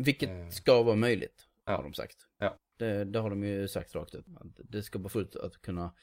[0.05, 0.49] Vilket Eh.
[0.49, 1.77] ska vara möjligt, Ja.
[1.77, 2.17] har de sagt.
[2.39, 2.57] Ja.
[2.79, 4.25] Det, det har de ju sagt rakt ut.
[4.59, 5.95] Det ska vara fullt, att kunna,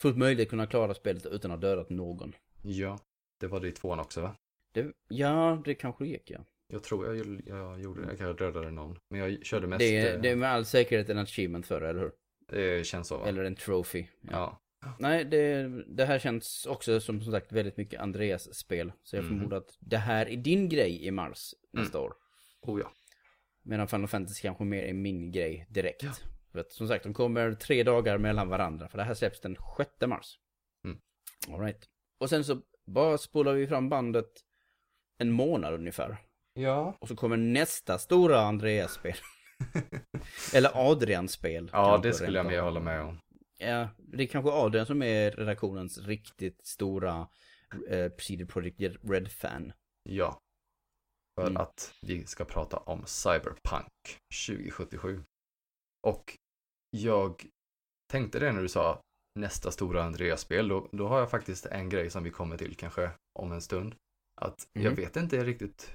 [0.00, 2.32] fullt möjligt att kunna klara spelet utan att ha dödat någon.
[2.62, 2.98] Ja,
[3.40, 4.36] det var det i tvåan också va?
[4.72, 6.44] Det, ja, det kanske gick ja.
[6.66, 8.98] Jag tror jag, jag gjorde det, jag kanske dödade någon.
[9.10, 11.80] Men jag körde mest, Det, är- eh, det är med all säkerhet en achievement för
[11.80, 12.12] det, eller hur?
[12.48, 13.28] det känns så va?
[13.28, 14.06] Eller en trophy.
[14.20, 14.58] Ja.
[14.98, 18.92] Nej, det, det här känns också som som sagt väldigt mycket Andreas spel.
[19.02, 19.32] Så jag Mhm.
[19.34, 22.14] förmodar att det här är din grej i mars nästa år.
[22.62, 22.92] Oh ja.
[23.62, 26.02] Medan Final Fantasy kanske mer är min grej direkt.
[26.02, 26.12] Ja.
[26.52, 28.88] För att, som sagt, de kommer tre dagar mellan varandra.
[28.88, 30.38] För det här släpps den 6 mars.
[30.84, 30.98] Mm.
[31.48, 31.88] All right.
[32.20, 34.30] Och sen så bara spolar vi fram bandet
[35.18, 36.16] en månad ungefär.
[36.54, 36.96] Ja.
[37.00, 39.16] Och så kommer nästa stora Andreas-spel.
[40.54, 41.70] Eller Adrian-spel.
[41.72, 43.20] Ja, det skulle jag mer hålla med om.
[43.58, 47.28] Ja, det är kanske Adrian som är redaktionens riktigt stora
[47.88, 49.72] eh, CD Projekt Red-fan.
[50.02, 50.41] Ja.
[51.34, 51.56] För Mm.
[51.56, 55.24] att vi ska prata om Cyberpunk 2077.
[56.06, 56.38] Och
[56.90, 57.46] jag
[58.12, 59.00] tänkte det när du sa
[59.38, 60.68] nästa stora Andreas-spel.
[60.68, 63.94] Då, då har jag faktiskt en grej som vi kommer till kanske om en stund.
[64.40, 64.94] Att jag Mm.
[64.94, 65.94] vet inte riktigt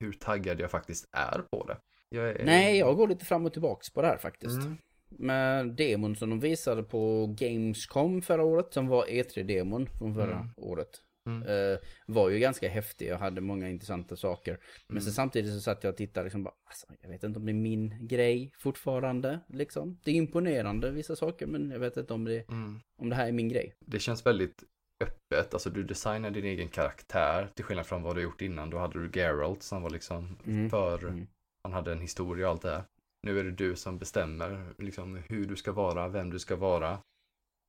[0.00, 1.76] hur taggad jag faktiskt är på det.
[2.08, 2.44] Jag är...
[2.44, 4.56] Nej, jag går lite fram och tillbaks på det här faktiskt.
[4.62, 4.76] Mm.
[5.08, 10.48] Med demon som de visade på Gamescom förra året, som var E3-demon från förra Mm.
[10.56, 11.02] året.
[11.26, 11.42] Mm.
[11.72, 14.58] Eh, var ju ganska häftig och hade många intressanta saker.
[14.88, 15.02] Men Mm.
[15.02, 17.52] sen samtidigt så satt jag och tittade liksom bara, alltså, jag vet inte om det
[17.52, 19.98] är min grej fortfarande, liksom.
[20.04, 22.80] Det är imponerande vissa saker, men jag vet inte om det, Mm.
[23.02, 23.74] om det här är min grej.
[23.86, 24.64] Det känns väldigt
[25.02, 28.70] öppet, alltså du designar din egen karaktär till skillnad från vad du gjort innan.
[28.70, 30.70] Då hade du Geralt som var liksom Mm.
[30.70, 31.26] för, Mm.
[31.62, 32.84] han hade en historia och allt det här.
[33.22, 36.98] Nu är det du som bestämmer liksom hur du ska vara, vem du ska vara.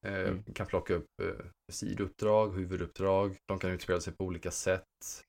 [0.06, 0.44] Eh, Mm.
[0.56, 5.24] Kan plocka upp eh, sidouppdrag, huvuduppdrag, de kan utspela sig på olika sätt.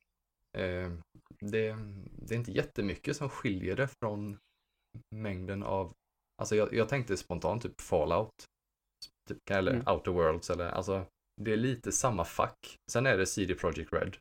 [0.58, 0.92] Eh,
[1.40, 1.76] det,
[2.22, 4.38] det är inte jättemycket som skiljer det från
[5.14, 5.94] mängden av,
[6.38, 8.46] alltså jag, jag tänkte spontant typ Fallout,
[9.28, 9.86] typ, eller Mm.
[9.86, 11.06] Outer Worlds eller alltså
[11.40, 12.78] det är lite samma fack.
[12.90, 14.16] Sen är det CD Projekt Red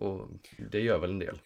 [0.00, 0.28] och
[0.70, 1.40] det gör väl en del.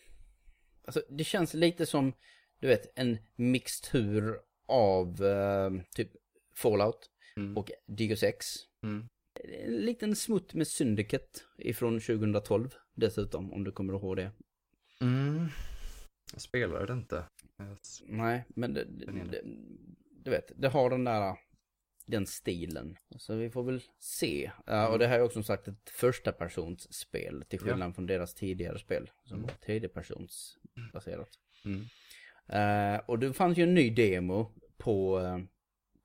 [0.85, 2.13] Alltså, det känns lite som,
[2.61, 6.11] du vet, en mixtur av eh, typ
[6.55, 7.57] Fallout Mm.
[7.57, 8.57] och Deus Ex.
[8.83, 9.09] Mm.
[9.65, 14.31] En liten smutt med Syndicate ifrån 2012 dessutom, om du kommer ihåg det.
[15.01, 15.47] Mm.
[16.33, 17.25] Jag spelar det inte.
[17.57, 17.77] Jag-
[18.07, 19.43] Nej, men det, det,
[20.25, 21.37] du vet, det har den där,
[22.07, 22.97] den stilen.
[23.17, 24.51] Så vi får väl se.
[24.67, 24.99] Ja, och Mm.
[24.99, 27.67] det här är också som sagt ett första persons spel till Ja.
[27.69, 30.59] skillnad från deras tidigare spel som var tredje persons
[30.93, 31.29] baserat.
[31.65, 31.85] Mm.
[32.49, 35.39] Eh, och det fanns ju en ny demo på, eh,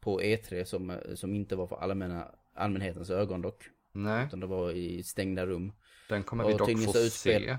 [0.01, 3.63] på E3 som, som inte var för allmänna, allmänhetens ögon dock.
[3.93, 5.73] Nej, Utan det var i stängda rum.
[6.09, 7.57] den kommer vi Och dock få utspel- se.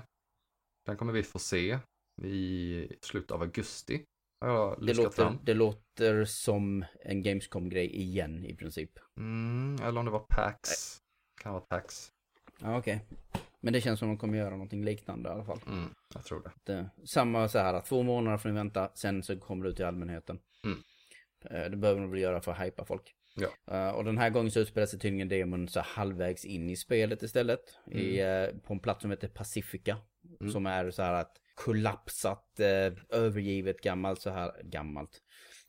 [0.85, 1.79] Den kommer vi få se
[2.23, 4.03] i slutet av augusti.
[4.39, 5.39] Jag Det låter, fram.
[5.43, 8.91] det låter som en Gamescom-grej igen i princip.
[9.17, 10.69] Mm, eller om det var PAX.
[11.41, 12.11] Kan vara PAX.
[12.61, 13.05] Ja, okej.
[13.59, 15.59] Men det känns som de kommer göra någonting liknande i alla fall.
[15.67, 16.51] Mm, jag tror det.
[16.73, 19.85] Det, samma så här, två månader får ni vänta, sen så kommer det ut till
[19.85, 20.39] allmänheten.
[20.65, 20.79] Mm.
[21.51, 23.15] Eh, Det behöver de väl göra för att hypa folk.
[23.35, 23.77] Ja.
[23.77, 27.23] Eh, och den här gången så utspelar sig tydligen demon så halvvägs in i spelet
[27.23, 27.59] istället.
[27.91, 29.97] I, eh, på en plats som heter Pacifica.
[30.39, 30.51] Mm.
[30.51, 32.59] Som är så här att kollapsat,
[33.09, 35.21] övergivet gammalt så här, gammalt.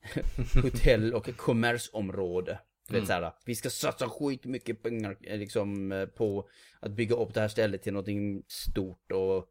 [0.62, 2.58] Hotell och kommersområde.
[2.88, 3.06] Vet Mm.
[3.06, 6.48] så här, vi ska satsa skitmycket pengar liksom på
[6.80, 9.46] att bygga upp det här stället till någonting stort och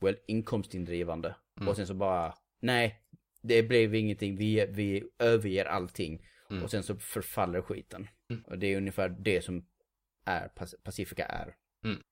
[0.00, 1.36] well, inkomstindrivande.
[1.56, 1.68] Mm.
[1.68, 3.00] Och sen så bara, nej,
[3.48, 6.26] det blev ingenting, vi, vi överger allting.
[6.50, 6.62] Mm.
[6.62, 8.08] Och sen så förfaller skiten.
[8.30, 8.42] Mm.
[8.42, 9.66] Och det är ungefär det som
[10.24, 11.56] är, Pac- Pacifica är.
[11.84, 12.02] Mm.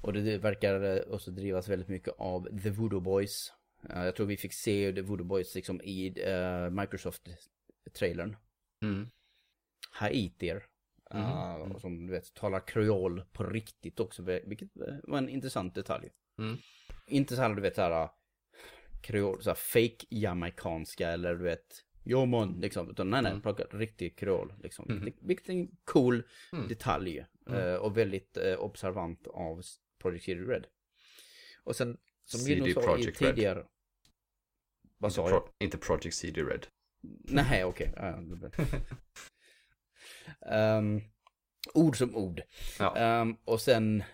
[0.00, 3.52] Och det verkar eh, också drivas väldigt mycket av The Voodoo Boys.
[3.90, 8.36] Eh, jag tror vi fick se The Voodoo Boys liksom i uh, Microsoft-trailern.
[8.82, 9.08] Mm.
[9.92, 10.66] Haitier.
[11.14, 11.22] Mhm.
[11.22, 11.80] eh, Mm.
[11.80, 16.10] som du vet talar kreol på riktigt också, vilket eh, var en intressant detalj.
[16.38, 16.56] Mm.
[17.06, 18.08] Inte så här du vet så här
[19.02, 22.90] kreol, så fake jamaicanska eller du vet ja man, liksom.
[22.90, 23.42] Utan nej, nej, Mm.
[23.42, 24.84] pratar riktig kreol, liksom.
[24.88, 25.12] Mhm.
[25.22, 26.22] Vilket- är en cool
[26.52, 26.68] Mm.
[26.68, 27.24] detalj.
[27.46, 27.58] Mm.
[27.60, 29.62] eh, Och väldigt eh, observant av
[30.02, 30.66] Project CD Red.
[31.64, 33.34] Och sen, som CD sa i Projekt Red.
[33.36, 33.66] tidigare...
[34.98, 35.44] Vad Inte, sa jag?
[35.44, 36.66] pro, inte Project CD Red.
[37.28, 37.92] Nej, okej.
[37.96, 38.50] Det blir-
[40.52, 41.00] Ehm,
[41.74, 42.42] ord som ord.
[42.78, 42.96] Ja.
[42.96, 44.04] Ehm, och sen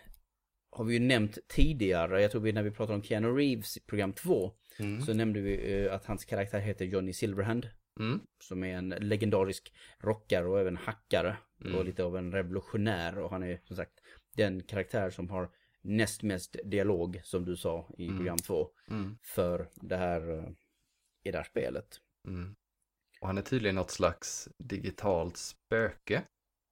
[0.71, 3.81] har vi ju nämnt tidigare, jag tror vi när vi pratade om Keanu Reeves i
[3.81, 5.03] program 2, Mm.
[5.03, 7.69] så nämnde vi eh, att hans karaktär heter Johnny Silverhand.
[8.01, 8.21] Mm.
[8.43, 11.37] Som är en legendarisk rockare och även hackare.
[11.65, 11.75] Mm.
[11.79, 13.19] Och lite av en revolutionär.
[13.19, 14.01] Och han är som sagt
[14.37, 15.51] den karaktär som har
[15.81, 18.17] näst mest dialog, som du sa i Mm.
[18.17, 18.71] program 2.
[18.89, 19.19] Mm.
[19.23, 20.45] För det här, eh,
[21.25, 22.01] i det här spelet.
[22.29, 22.55] Mm.
[23.21, 26.23] Och han är tydligen något slags digitalt spöke,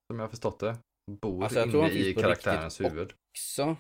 [0.07, 0.77] som jag har förstått det.
[1.21, 3.13] Bor Alltså, inne i karaktärens huvud.
[3.39, 3.77] Så,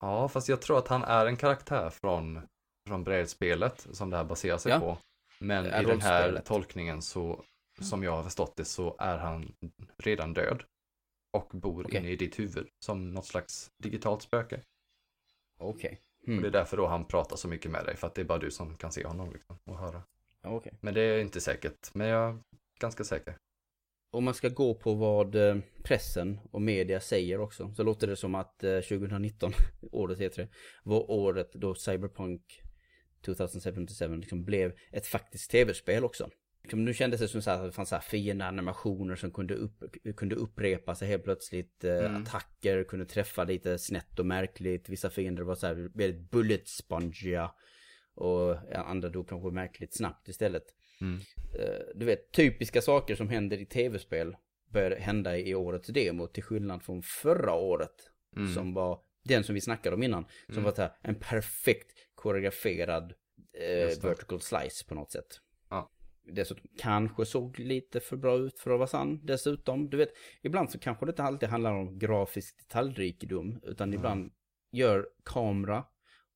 [0.00, 2.40] Ja, fast jag tror att han är en karaktär från,
[2.88, 4.80] från brädspelet som det här baserar sig Ja.
[4.80, 4.98] på.
[5.40, 7.44] Men i den här tolkningen så,
[7.80, 9.52] som jag har förstått det, så är han
[9.98, 10.62] redan död.
[11.32, 11.98] Och bor Okej.
[12.00, 14.60] inne i ditt huvud som något slags digitalt spöke.
[15.60, 16.00] okej.
[16.20, 16.52] Och det är Mm.
[16.52, 18.76] därför då han pratar så mycket med dig, för att det är bara du som
[18.76, 20.02] kan se honom liksom, och höra.
[20.42, 20.72] Okej.
[20.80, 22.38] Men det är inte säkert, men jag är
[22.80, 23.36] ganska säker.
[24.12, 28.16] Om man ska gå på vad eh, pressen och media säger också så låter det
[28.16, 29.52] som att eh, 2019,
[29.92, 30.48] året heter det,
[30.82, 32.62] var året då Cyberpunk
[33.24, 36.30] 2077 liksom blev ett faktiskt tv-spel också.
[36.62, 39.30] Liksom, nu kändes det som så här, att det fanns så här fina animationer som
[39.32, 39.84] kunde, upp,
[40.16, 41.84] kunde upprepa sig helt plötsligt.
[41.84, 42.22] Eh, Mm.
[42.22, 44.88] Attacker kunde träffa lite snett och märkligt.
[44.88, 47.50] Vissa fiender var så här väldigt bullet spongiga.
[48.14, 50.64] Och andra då kanske märkligt snabbt istället.
[51.00, 51.20] Mm.
[51.58, 54.36] Eh, du vet, typiska saker som händer i tv-spel
[54.72, 58.10] började hända i årets demo till skillnad från förra året.
[58.36, 58.54] Mm.
[58.54, 60.24] Som var den som vi snackade om innan.
[60.46, 60.64] Som Mm.
[60.64, 63.12] var så här, en perfekt koreograferad
[63.52, 65.40] eh, vertical slice på något sätt.
[65.70, 65.90] Ja.
[66.22, 69.90] Dessutom kanske såg lite för bra ut för att vara sann dessutom.
[69.90, 70.08] Du vet,
[70.42, 73.60] ibland så kanske det inte alltid handlar om grafisk detaljrikedom.
[73.62, 73.98] Utan Mm.
[73.98, 74.32] ibland
[74.72, 75.84] gör kamera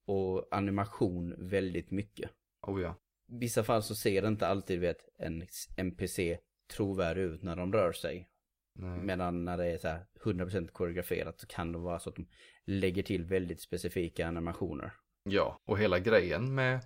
[0.07, 2.31] och animation väldigt mycket
[2.67, 2.97] Oh ja.
[3.29, 6.39] i vissa fall så ser det inte alltid vet, en NPC
[6.77, 8.29] trovärdig ut när de rör sig.
[8.75, 8.99] Nej.
[8.99, 12.29] Medan när det är så här 100% koreograferat så kan det vara så att de
[12.65, 14.93] lägger till väldigt specifika animationer.
[15.25, 16.85] Ja, och hela grejen med,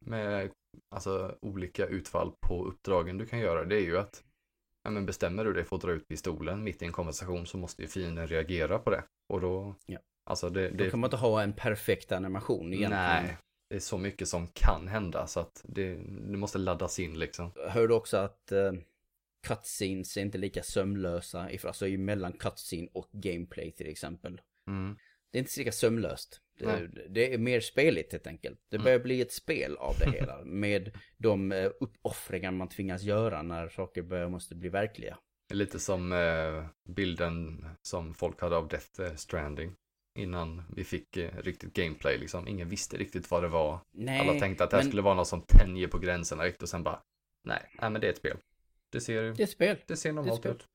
[0.00, 0.50] med
[0.94, 4.24] alltså, olika utfall på uppdragen du kan göra, det är ju att
[4.84, 7.58] ja, men bestämmer du dig för att dra ut pistolen mitt i en konversation så
[7.58, 9.04] måste ju fienden reagera på det.
[9.32, 9.98] Och då, Ja.
[10.30, 12.90] alltså det, Då det kan man inte ha en perfekt animation egentligen.
[12.90, 13.38] nej,
[13.70, 15.94] det är så mycket som kan hända så att det,
[16.30, 17.52] det måste laddas in liksom.
[17.56, 18.72] Jag hörde också att uh,
[19.46, 24.40] cutscenes är inte lika sömlösa, alltså mellan cutscene och gameplay till exempel.
[24.66, 24.96] Mm.
[25.32, 26.40] Det är inte lika sömlöst.
[26.58, 27.06] Det, Nej.
[27.08, 28.58] det är mer speligt helt enkelt.
[28.70, 28.84] Det Mm.
[28.84, 30.40] börjar bli ett spel av det hela.
[30.44, 35.18] med de eh, uppoffringar man tvingas göra när saker börjar måste bli verkliga.
[35.54, 39.72] Lite som eh, bilden som folk hade av Death Stranding.
[40.18, 42.48] Innan vi fick riktigt gameplay liksom.
[42.48, 43.78] Ingen visste riktigt vad det var.
[43.92, 46.62] Nej, Alla tänkte att det här men skulle vara något som tänjer på gränserna riktigt
[46.62, 47.02] och sen bara,
[47.44, 48.36] nej, nej men det är ett spel.
[48.92, 49.76] Det ser, det är ett spel.
[49.86, 50.52] det ser normalt spel.
[50.52, 50.66] ut.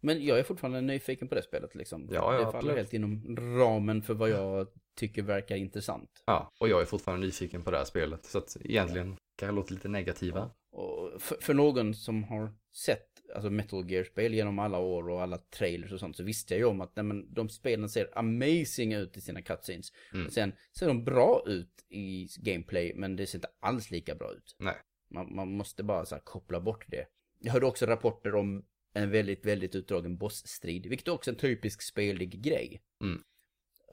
[0.00, 2.08] Men jag är fortfarande nyfiken på det spelet liksom.
[2.10, 2.76] Ja, ja, det faller absolut.
[2.76, 6.22] helt inom ramen för vad jag tycker verkar intressant.
[6.26, 8.24] Ja, och jag är fortfarande nyfiken på det här spelet.
[8.24, 10.50] Så att egentligen kan jag låta lite negativa.
[10.70, 15.38] Och för, för någon som har sett alltså Metal Gear-spel genom alla år och alla
[15.38, 18.92] trailers och sånt så visste jag ju om att nej, men, de spelen ser amazing
[18.92, 19.92] ut i sina cutscenes.
[20.12, 20.30] Mm.
[20.30, 24.56] Sen ser de bra ut i gameplay men det ser inte alls lika bra ut.
[24.58, 24.76] Nej.
[25.10, 27.06] Man, man måste bara så här, koppla bort det.
[27.40, 31.82] Jag hörde också rapporter om en väldigt, väldigt utdragen bossstrid, vilket är också en typisk
[31.82, 32.82] spelig grej.
[33.04, 33.22] Mm.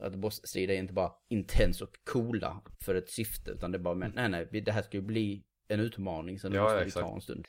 [0.00, 3.94] Att bossstrider är inte bara intens och coola för ett syfte, utan det är bara,
[3.94, 6.80] men nej, nej, det här ska ju bli en utmaning, så nu Ja, måste ja,
[6.80, 7.06] vi exakt.
[7.06, 7.46] ta en stund.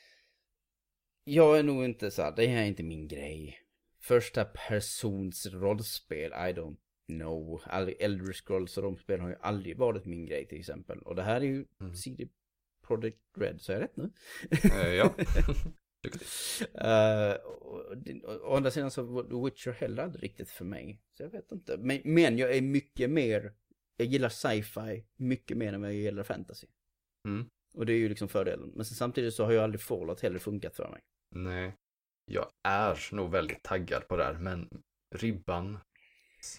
[1.24, 3.58] Jag är nog inte så här, det här är inte min grej.
[4.00, 6.76] Första persons rollspel, I don't
[7.06, 7.62] know.
[7.98, 10.98] Elder Scrolls och de spelen har ju aldrig varit min grej till exempel.
[11.02, 11.94] Och det här är ju Mm.
[11.94, 12.28] CD
[12.86, 14.10] Projekt Red, så är jag rätt nu?
[14.72, 15.14] Eh, ja.
[16.02, 17.42] Det-
[18.24, 21.00] å andra sidan så var Witcher heller aldrig riktigt för mig.
[21.16, 21.76] Så jag vet inte.
[21.76, 23.54] Men, men jag är mycket mer,
[23.96, 26.66] jag gillar sci-fi mycket mer än vad jag gillar fantasy.
[27.28, 27.48] Mm.
[27.74, 28.72] Och det är ju liksom fördelen.
[28.74, 31.00] Men samtidigt så har ju aldrig Fallout heller funkat för mig.
[31.34, 31.76] Nej.
[32.30, 34.82] Jag är nog väldigt taggad på det här, men
[35.14, 35.78] ribban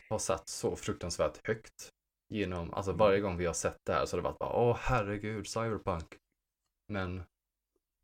[0.09, 1.89] har satt så fruktansvärt högt.
[2.29, 4.77] Genom, alltså varje gång vi har sett det här så har det varit bara, åh
[4.79, 6.17] herregud, cyberpunk.
[6.87, 7.23] Men,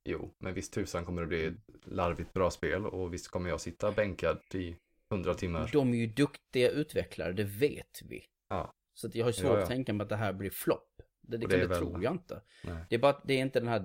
[0.05, 1.53] jo, men visst tusan kommer det bli ett
[1.85, 4.75] larvigt bra spel och visst kommer jag sitta bänkad i
[5.09, 5.69] hundra timmar.
[5.73, 8.23] De är ju duktiga utvecklare, det vet vi.
[8.49, 8.71] Ja.
[8.93, 9.61] Så jag har svårt Ja, ja.
[9.63, 10.89] att tänka mig att det här blir flopp.
[11.21, 12.41] Det, det det, det väl- tror jag inte.
[12.63, 12.85] Nej.
[12.89, 13.79] Det är bara att det är inte den här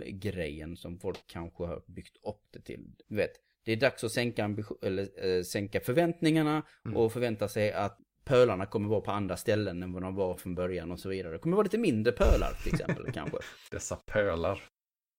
[0.00, 2.84] drömgrejen som folk kanske har byggt upp det till.
[3.08, 3.30] Du vet,
[3.64, 6.96] det är dags att sänka, ambition, eller, eh, sänka förväntningarna Mm.
[6.96, 10.54] och förvänta sig att pölarna kommer vara på andra ställen än vad de var från
[10.54, 11.32] början och så vidare.
[11.32, 13.38] Det kommer vara lite mindre pölar till exempel kanske.
[13.70, 14.62] Dessa pölar.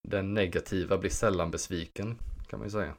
[0.09, 2.17] Den negativa blir sällan besviken,
[2.49, 2.97] kan man ju säga.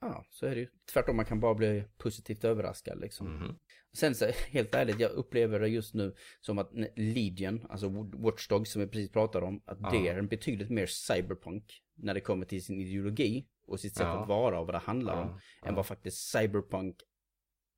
[0.00, 0.68] Ja, så är det ju.
[0.92, 3.34] Tvärtom, man kan bara bli positivt överraskad liksom.
[3.36, 3.58] Mhm.
[3.92, 8.72] Sen så, helt ärligt, jag upplever det just nu som att Legion, alltså Watch Dogs
[8.72, 10.12] som vi precis pratade om, att det Ja.
[10.12, 14.22] är en betydligt mer cyberpunk när det kommer till sin ideologi och sitt sätt Ja.
[14.22, 15.34] att vara och vad det handlar om, Ja,
[15.68, 15.74] än ja.
[15.74, 16.96] vad faktiskt cyberpunk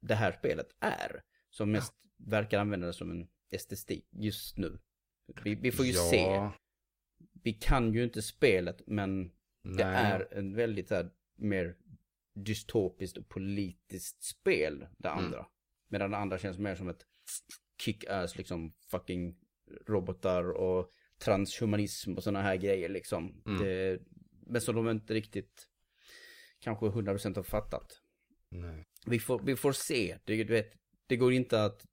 [0.03, 1.23] det här spelet är.
[1.51, 4.79] Som mest verkar använda det som en estetik just nu.
[5.45, 6.49] Vi, vi får ju se.
[7.43, 9.25] Vi kan ju inte spelet, men
[9.63, 10.13] det nej.
[10.13, 11.77] är en väldigt här, mer
[12.35, 15.25] dystopiskt och politiskt spel, det Mm.
[15.25, 15.47] andra.
[15.89, 17.07] Medan det andra känns mer som ett
[17.83, 19.37] kick-ass, liksom fucking
[19.87, 23.43] robotar och transhumanism och sådana här grejer liksom.
[23.47, 23.63] Mm.
[23.63, 23.99] Det,
[24.47, 25.69] men som de inte riktigt
[26.59, 28.03] kanske 100% har fattat.
[28.49, 28.85] nej.
[29.07, 30.73] Vi får, vi får se, det, du vet,
[31.07, 31.87] det går inte att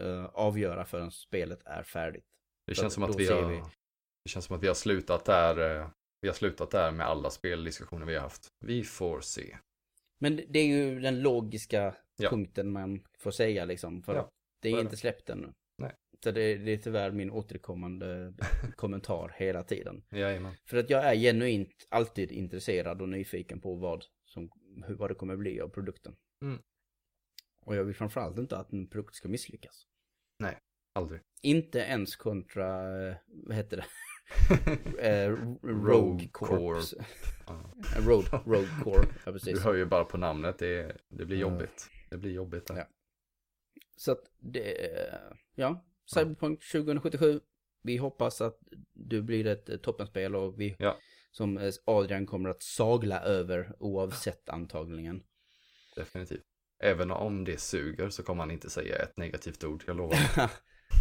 [0.00, 2.26] eh, avgöra förrän spelet är färdigt.
[2.66, 3.62] Det känns som att vi har, vi.
[4.24, 5.80] Det känns som att vi har slutat där.
[5.80, 5.88] eh,
[6.20, 8.48] Vi har slutat där med alla speldiskussioner vi har haft.
[8.64, 9.58] Vi får se.
[10.20, 12.30] Men det är ju den logiska Ja.
[12.30, 14.02] punkten man får säga liksom.
[14.02, 14.30] För Ja, att
[14.62, 15.52] det är inte släppt ännu.
[15.78, 15.94] Nej.
[16.24, 18.34] Så det, det är tyvärr min återkommande
[18.76, 20.02] kommentar hela tiden.
[20.10, 20.54] Jajamän.
[20.68, 24.50] För att jag är genuint alltid intresserad och nyfiken på vad, som,
[24.88, 26.16] vad det kommer bli av produkten.
[26.44, 26.58] Mm.
[27.66, 29.86] Och jag vill framförallt inte att en produkt ska misslyckas.
[30.98, 31.20] Aldrig.
[31.42, 32.66] Inte ens kontra,
[33.08, 33.86] eh, vad heter det?
[35.08, 35.30] eh,
[35.62, 36.94] Rogue Corps.
[38.06, 39.64] Rogue, Rogue Corps, ja Du precis.
[39.64, 40.58] hör ju bara på namnet.
[40.58, 41.40] Det, det blir Ja.
[41.50, 41.88] jobbigt.
[42.10, 42.66] Det blir jobbigt.
[42.66, 42.76] Där.
[42.76, 42.84] Ja.
[43.96, 44.76] Så att det,
[45.54, 45.84] ja,
[46.14, 47.40] Cyberpunk 2077.
[47.82, 48.58] Vi hoppas att
[48.92, 50.96] du blir ett eh, toppenspel och vi, Ja.
[51.30, 55.22] som eh, Adrian kommer att sagla över oavsett antagningen.
[55.96, 56.44] Definitivt.
[56.82, 59.84] Även om det suger så kommer han inte säga ett negativt ord.
[59.86, 60.18] Jag lovar.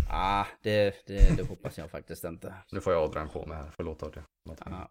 [0.10, 2.54] ah, det, det, det hoppas jag faktiskt inte.
[2.72, 3.72] Nu får jag Adrian på mig här.
[3.76, 4.26] Förlåt Adrian.
[4.60, 4.90] Ah.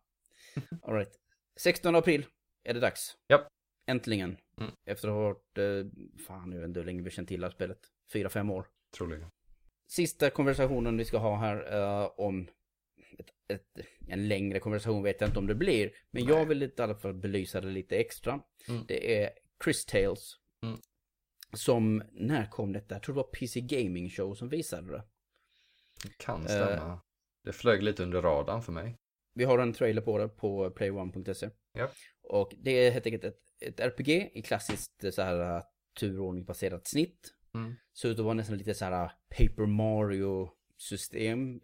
[0.82, 1.12] All right.
[1.57, 2.26] 16 april
[2.64, 3.16] är det dags.
[3.28, 3.49] Japp.
[3.86, 4.36] Äntligen.
[4.61, 4.72] Mm.
[4.86, 7.53] Efter att ha varit, eh, fan vet inte hur länge vi känt till det här
[7.53, 7.78] spelet.
[8.12, 8.66] Fyra, fem år.
[8.97, 9.30] Troligen.
[9.88, 12.49] Sista konversationen vi ska ha här eh, om
[13.18, 15.92] ett, ett, en längre konversation vet jag inte om det blir.
[16.11, 16.34] Men Nej.
[16.34, 18.40] jag vill i alla fall belysa det lite extra.
[18.68, 18.84] Mm.
[18.88, 19.30] Det är
[19.64, 20.34] Chris Tales.
[20.62, 20.80] Mm.
[21.53, 22.94] Som, när kom detta?
[22.94, 25.03] Jag tror det var PC Gaming Show som visade det.
[26.03, 26.47] Det kan Eh.
[26.47, 27.01] stämma.
[27.44, 28.97] Det flög lite under radarn för mig.
[29.34, 31.51] Vi har en trailer på det på play1.se.
[31.72, 31.88] Ja.
[32.22, 35.62] Och det är helt enkelt ett, ett RPG i klassiskt eh, så här
[36.01, 37.32] turordningsbaserat snitt.
[37.55, 37.74] Mm.
[38.05, 41.61] Ut att vara nästan lite så här Paper Mario system.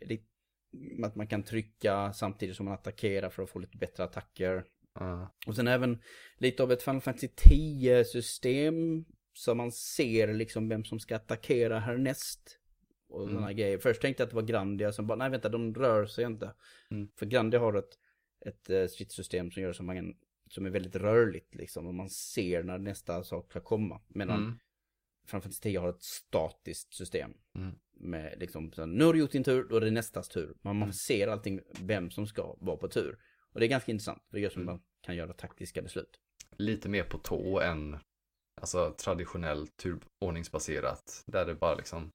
[1.05, 4.65] Att man kan trycka samtidigt som man attackerar för att få lite bättre attacker.
[4.95, 5.35] Ja.
[5.47, 6.03] Och sen även
[6.39, 9.05] lite av ett Final Fantasy 10 system.
[9.33, 12.59] Så man ser liksom vem som ska attackera härnäst.
[13.09, 13.35] Och Mm.
[13.35, 13.79] sådana grejer.
[13.79, 16.55] Först tänkte jag att det var Grandia som bara, nej vänta de rör sig inte.
[16.91, 17.09] Mm.
[17.17, 17.99] För Grandia har ett,
[18.47, 20.15] ett eh, stridssystem som gör som man
[20.51, 21.87] som är väldigt rörligt liksom.
[21.87, 24.01] Och man ser när nästa sak ska komma.
[24.09, 24.59] Medan Mm.
[25.27, 27.35] Fantasy 10 har ett statiskt system.
[27.55, 27.75] Mm.
[27.95, 30.55] Med liksom, så nu har du gjort din tur, då är det nästas tur.
[30.63, 30.93] Man, man Mm.
[30.93, 33.19] ser allting, vem som ska vara på tur.
[33.53, 34.73] Och det är ganska intressant, för det gör som Mm.
[34.75, 36.21] man kan göra taktiska beslut.
[36.57, 37.99] Lite mer på tå än
[38.61, 41.23] alltså traditionellt turordningsbaserat.
[41.27, 42.11] Där det bara liksom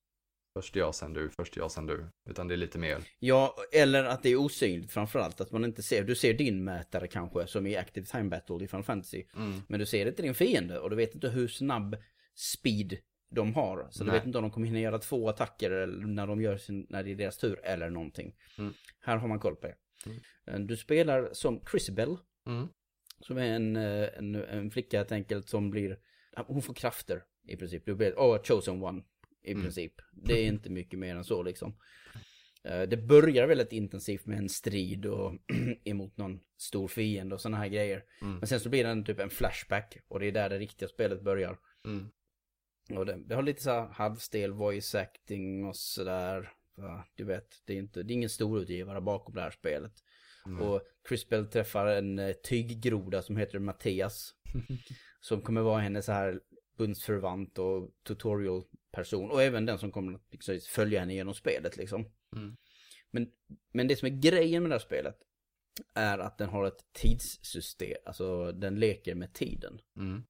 [0.57, 2.05] först jag, sen du, först jag, sen du.
[2.29, 5.41] Utan det är lite mer, Ja, eller att det är osynligt framförallt.
[5.41, 8.67] Att man inte ser, du ser din mätare kanske, som i Active Time Battle i
[8.67, 9.23] Final Fantasy.
[9.35, 11.95] mm, Men du ser inte din fiende och du vet inte hur snabb
[12.35, 12.97] speed
[13.29, 13.87] de har.
[13.91, 14.19] Så du Nej.
[14.19, 17.03] vet inte om de kommer hinna göra två attacker eller när de gör sin, när
[17.03, 18.35] det är deras tur eller någonting.
[18.57, 18.73] Mm.
[18.99, 19.75] Här har man koll på det.
[20.05, 20.19] Mm.
[20.47, 22.17] Eh, Du spelar som Chrisabel,
[22.47, 22.67] mm,
[23.19, 25.99] som är en, eh, en, en flicka helt enkelt som blir,
[26.47, 27.85] hon får krafter i princip.
[27.85, 29.03] Du blir, oh, chosen one
[29.43, 29.63] i Mm.
[29.63, 29.93] princip.
[30.11, 31.77] Det är inte mycket mer än så liksom.
[32.63, 35.33] Eh, Det börjar väldigt intensivt med en strid och
[35.83, 38.03] emot någon stor fiende och sådana här grejer.
[38.21, 40.57] mm, Men sen så blir det en, typ en flashback och det är där det
[40.59, 41.59] riktiga spelet börjar.
[41.85, 42.09] mm.
[42.97, 46.53] Och det, det har lite så här halvstel voice acting och sådär.
[47.15, 49.93] Du vet, det är, inte, det är ingen stor utgivare bakom det här spelet.
[50.47, 50.61] Mm.
[50.61, 54.33] Och Crispel träffar en eh, tyggroda som heter Mattias.
[55.19, 56.41] som kommer vara hennes så här
[56.77, 59.31] bundsförvant och tutorial-person.
[59.31, 62.05] Och även den som kommer att liksom, följa henne genom spelet liksom.
[62.35, 62.57] Mm.
[63.11, 63.31] Men,
[63.71, 65.17] men det som är grejen med det här spelet
[65.93, 67.97] är att den har ett tidssystem.
[68.05, 69.81] Alltså den leker med tiden.
[69.95, 70.23] Mm.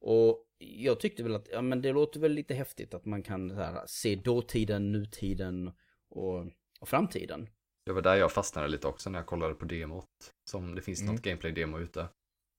[0.00, 3.48] Och jag tyckte väl att, ja men det låter väl lite häftigt att man kan
[3.48, 5.72] så här, se dåtiden, nutiden
[6.08, 6.46] och
[6.82, 7.48] och framtiden.
[7.84, 10.08] Det var där jag fastnade lite också när jag kollade på demot.
[10.50, 11.14] Som det finns Mm.
[11.14, 12.08] något gameplay-demo ute.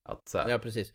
[0.04, 0.94] Att så här, Ja, precis.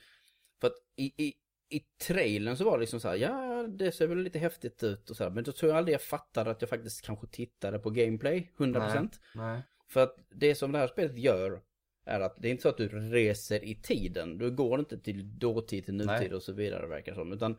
[0.61, 1.35] För att i, i,
[1.77, 5.11] i trailern så var det liksom så här, ja, det ser väl lite häftigt ut
[5.11, 7.79] och så här, men då tror jag aldrig jag fattade att jag faktiskt kanske tittade
[7.79, 9.11] på gameplay, 100%.
[9.35, 9.63] nej.
[9.91, 11.63] För att det som det här spelet gör
[12.07, 14.39] är att det är inte så att du reser i tiden.
[14.39, 16.35] Du går inte till dåtid, till nutid Nej.
[16.35, 17.33] och så vidare verkar som.
[17.33, 17.59] Utan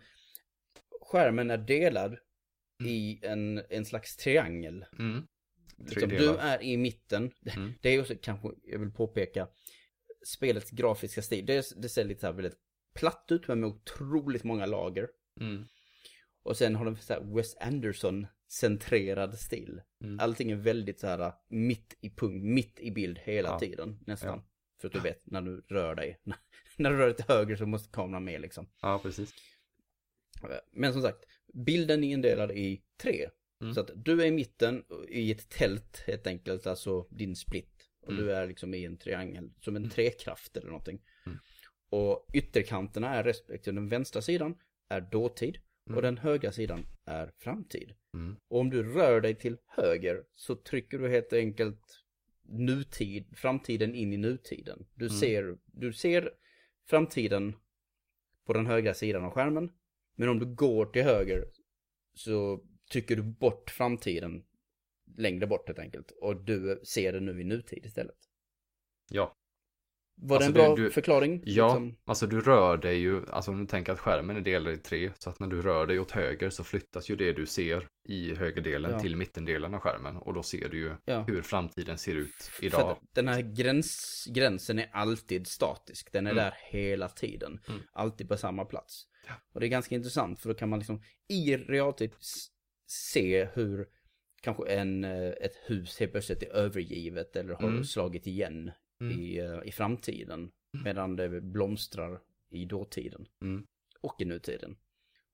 [1.02, 2.18] skärmen är delad
[2.84, 4.86] i en, en slags triangel.
[5.00, 5.28] Mm.
[5.88, 7.32] Liksom, du är i mitten.
[7.56, 7.74] Mm.
[7.82, 9.48] Det är också kanske, jag vill påpeka,
[10.26, 11.46] spelets grafiska stil.
[11.46, 12.58] Det, det ser lite så här väldigt
[12.96, 15.08] platt ut men med otroligt många lager.
[15.40, 15.66] Mm.
[16.44, 19.82] Och sen har de så här Wes Anderson-centrerad stil.
[20.04, 20.20] Mm.
[20.20, 23.60] Allting är väldigt så här mitt i punkt, mitt i bild hela Ja.
[23.60, 24.38] tiden nästan.
[24.38, 24.46] Ja.
[24.82, 26.22] För att du vet, när du rör dig.
[26.78, 28.70] när du rör dig till höger så måste kameran med liksom.
[28.82, 29.34] Ja, precis.
[30.72, 33.30] Men som sagt, bilden är indelad i tre.
[33.62, 33.74] Mm.
[33.74, 37.90] Så att du är i mitten i ett tält helt enkelt, alltså din split.
[38.02, 38.24] Och Mm.
[38.26, 41.02] du är liksom i en triangel, som en trekraft eller någonting.
[41.26, 41.38] Mm.
[41.90, 44.56] Och ytterkanterna är respektive den vänstra sidan
[44.90, 45.58] är dåtid
[45.88, 45.96] Mm.
[45.98, 47.94] och den högra sidan är framtid.
[48.14, 48.36] Mm.
[48.48, 52.04] Och om du rör dig till höger så trycker du helt enkelt
[52.44, 54.86] nutid, framtiden in i nutiden.
[54.96, 55.18] Du, Mm.
[55.20, 56.32] ser, du ser
[56.90, 57.54] framtiden
[58.46, 59.72] på den högra sidan av skärmen.
[60.16, 61.46] Men om du går till höger
[62.14, 64.44] så trycker du bort framtiden
[65.18, 66.12] längre bort helt enkelt.
[66.22, 68.16] Och du ser det nu i nutid istället.
[69.10, 69.36] Ja.
[70.22, 71.42] Var Alltså, det en bra du- du- förklaring?
[71.46, 71.98] Ja, Liksom?
[72.06, 75.12] alltså du rör dig ju, alltså om du tänker att skärmen är delad i tre,
[75.20, 78.36] så att när du rör dig åt höger så flyttas ju det du ser i
[78.36, 79.00] högerdelen Ja.
[79.00, 81.24] till mittendelen av skärmen och då ser du ju Ja.
[81.28, 82.92] hur framtiden ser ut För idag.
[82.92, 86.12] att den här gräns, gränsen är alltid statisk.
[86.12, 86.44] Den är Mm.
[86.44, 87.60] där hela tiden.
[87.68, 87.82] Mm.
[87.92, 89.04] Alltid på samma plats.
[89.28, 89.34] Ja.
[89.54, 92.12] Och det är ganska intressant för då kan man liksom i realtid
[92.90, 93.88] se hur
[94.42, 97.84] kanske en, eh, ett hus helt plötsligt är övergivet eller har Mm.
[97.84, 98.72] slagit igen
[99.02, 99.20] Mm.
[99.20, 100.52] i, eh, i framtiden.
[100.84, 102.22] Medan det blomstrar
[102.52, 103.28] i dåtiden.
[103.42, 103.66] Mm.
[104.02, 104.78] Och i nutiden.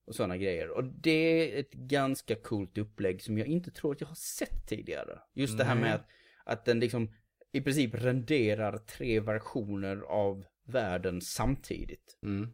[0.08, 0.70] Och sådana grejer.
[0.70, 4.68] Och det är ett ganska coolt upplägg som jag inte tror att jag har sett
[4.68, 5.20] tidigare.
[5.34, 5.84] Just det här Nej.
[5.84, 6.08] med att,
[6.45, 7.14] att den liksom
[7.51, 12.18] i princip renderar tre versioner av världen samtidigt.
[12.24, 12.53] Mm.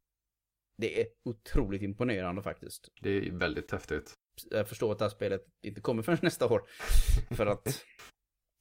[0.77, 2.89] Det är otroligt imponerande faktiskt.
[3.01, 4.13] Det är väldigt häftigt.
[4.51, 6.61] Jag förstår att det här spelet inte kommer förrän nästa år.
[7.35, 7.83] För att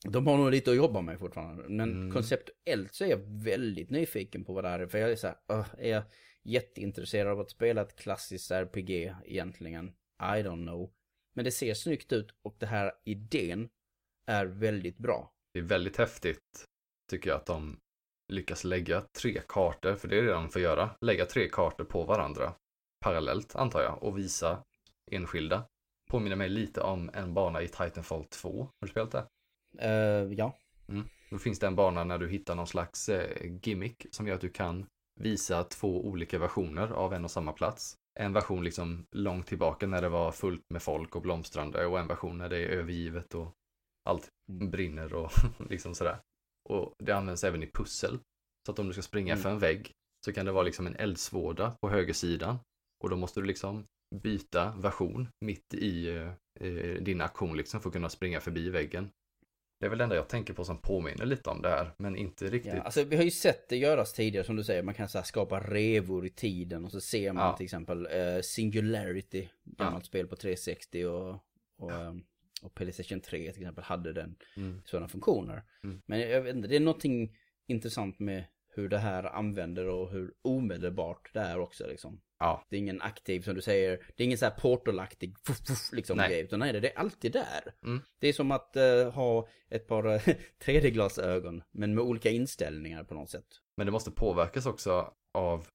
[0.09, 1.69] de har nog lite att jobba med fortfarande.
[1.69, 2.13] Men Mm.
[2.13, 4.87] konceptuellt så är jag väldigt nyfiken på vad det här är.
[4.87, 6.03] För jag är så här, "Åh, är jag
[6.45, 9.89] jätteintresserad av att spela ett klassiskt RPG egentligen?
[10.21, 10.93] I don't know.
[11.35, 13.69] Men det ser snyggt ut och det här idén
[14.27, 15.33] är väldigt bra.
[15.55, 16.65] Det är väldigt häftigt,
[17.11, 17.81] tycker jag, att de
[18.33, 20.91] lyckas lägga tre kartor, för det är det de får göra.
[21.01, 22.55] Lägga tre kartor på varandra
[23.05, 24.65] parallellt, antar jag, och visa
[25.11, 25.65] enskilda.
[26.11, 28.63] Påminner mig lite om en bana i Titanfall 2.
[28.63, 29.27] Har du spelat det?
[29.79, 30.57] Eh, ja.
[31.31, 34.41] Då finns det en bana när du hittar någon slags eh, gimmick som gör att
[34.41, 34.87] du kan
[35.21, 37.95] visa två olika versioner av en och samma plats.
[38.21, 42.07] En version liksom långt tillbaka när det var fullt med folk och blomstrande och en
[42.07, 43.53] version när det är övergivet och
[44.05, 45.33] allt brinner och
[45.71, 46.19] liksom sådär.
[46.69, 48.19] Och det används även i pussel.
[48.67, 49.43] Så att om du ska springa Mm.
[49.43, 49.93] för en vägg
[50.25, 52.59] så kan det vara liksom en eldsvåda på högersidan.
[53.03, 57.89] Och då måste du liksom byta version mitt i eh, eh, din aktion liksom för
[57.89, 59.11] att kunna springa förbi väggen.
[59.81, 62.17] Det är väl det enda jag tänker på som påminner lite om det här, men
[62.17, 62.75] inte riktigt.
[62.75, 64.83] Ja, alltså vi har ju sett det göras tidigare som du säger.
[64.83, 67.57] Man kan så skapa revor i tiden och så ser man Ja.
[67.57, 71.39] till exempel eh, Singularity, gammalt spel på 360 och,
[71.79, 72.23] och, ehm,
[72.63, 74.83] och Playstation 3 till exempel hade den Mm.
[74.85, 75.63] sådana funktioner.
[75.85, 76.03] Mm.
[76.07, 80.33] Men jag vet inte, det är någonting intressant med hur det här använder och hur
[80.43, 82.21] omedelbart det är också liksom.
[82.41, 82.67] Ja.
[82.69, 85.93] Det är ingen aktiv som du säger, det är ingen så här portalaktig fuff, fuff,
[85.93, 86.29] liksom Nej.
[86.29, 87.75] grej, utan nej, det är alltid där.
[87.85, 88.03] Mm.
[88.19, 90.21] Det är som att eh, ha ett par eh,
[90.65, 93.47] 3D-glasögon, men med olika inställningar på något sätt.
[93.77, 95.67] Men det måste påverkas också av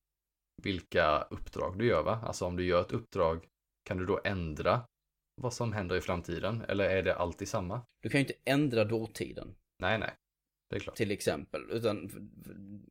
[0.63, 2.19] vilka uppdrag du gör va?
[2.23, 3.45] Alltså om du gör ett uppdrag,
[3.85, 4.81] kan du då ändra
[5.41, 6.61] vad som händer i framtiden?
[6.67, 7.81] Eller är det alltid samma?
[8.01, 10.11] Du kan ju inte ändra dåtiden, Nej, nej.
[10.69, 10.95] Det är klart.
[10.95, 12.21] till exempel, utan för,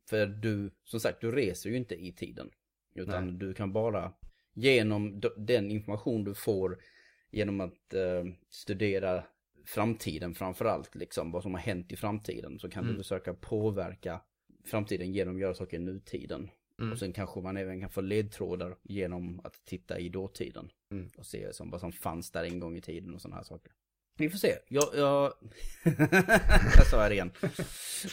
[0.09, 2.51] för du, som sagt, du reser ju inte i tiden.
[2.95, 3.35] Utan Nej.
[3.35, 4.13] du kan bara,
[4.53, 6.77] genom den information du får,
[7.31, 9.23] genom att eh, studera
[9.65, 12.95] framtiden framförallt, liksom vad som har hänt i framtiden, så kan Mm.
[12.95, 14.21] du försöka påverka
[14.65, 16.49] framtiden genom att göra saker i nutiden.
[16.79, 16.91] Mm.
[16.91, 20.69] Och sen kanske man även kan få ledtrådar genom att titta i dåtiden.
[20.91, 21.09] Mm.
[21.17, 23.71] Och se som, vad som fanns där en gång i tiden och sådana här saker.
[24.17, 24.57] Vi får se.
[24.67, 24.83] Jag...
[24.95, 25.33] jag...
[25.83, 27.31] Där sa jag det igen.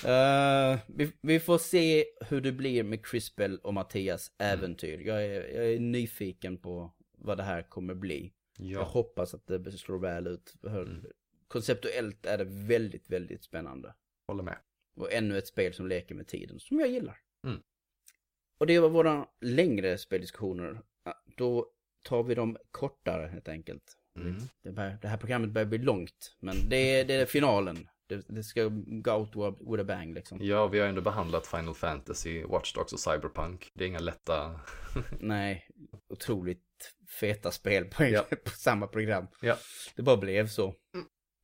[0.04, 4.98] Eh, vi, vi får se hur det blir med Crispel och Mattias äventyr.
[4.98, 8.32] Jag, är, jag är nyfiken på vad det här kommer bli.
[8.58, 8.84] Jag Ja.
[8.84, 10.54] hoppas att det slår väl ut.
[10.66, 11.04] Mm.
[11.48, 13.94] konceptuellt är det väldigt, väldigt spännande.
[14.26, 14.56] Håller med.
[14.96, 17.18] Och ännu ett spel som leker med tiden, som jag gillar.
[17.46, 17.60] Mm.
[18.58, 20.80] Och det var våra längre speldiskussioner.
[21.36, 21.66] Då
[22.02, 23.96] tar vi dem kortare helt enkelt.
[24.20, 24.36] Mm.
[24.62, 27.88] Det, bör, det här programmet börjar bli långt, men det är, det är finalen.
[28.06, 30.38] Det, det ska go out with a bang liksom.
[30.40, 33.70] Ja, vi har ändå behandlat Final Fantasy, Watch Dogs och Cyberpunk.
[33.74, 34.60] Det är inga lätta...
[35.20, 35.68] Nej,
[36.08, 36.62] otroligt
[37.20, 38.22] feta spel på, Ja.
[38.44, 39.26] på samma program.
[39.42, 39.56] Ja.
[39.96, 40.74] Det bara blev så.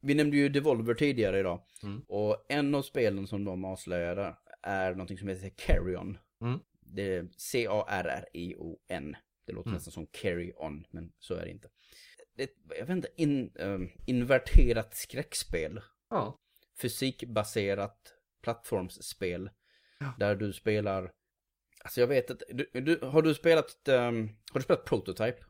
[0.03, 1.63] Vi nämnde ju Devolver tidigare idag.
[1.83, 2.01] Mm.
[2.09, 6.19] Och en av spelen som de avslöjade är någonting som heter Carrion.
[6.43, 6.59] Mm.
[6.81, 9.17] Det är C-A-R-R-I-O-N.
[9.47, 9.75] Det låter Mm.
[9.77, 11.69] nästan som Carry On, men så är det inte.
[12.39, 15.81] Det är ett, jag vet inte, in, ehm, inverterat skräckspel.
[16.11, 16.39] Ja.
[16.81, 19.51] Fysikbaserat plattformsspel.
[20.01, 20.15] Ja.
[20.19, 21.11] Där du spelar,
[21.85, 25.45] alltså jag vet att, du, du, har du spelat, ehm, har du spelat Prototype?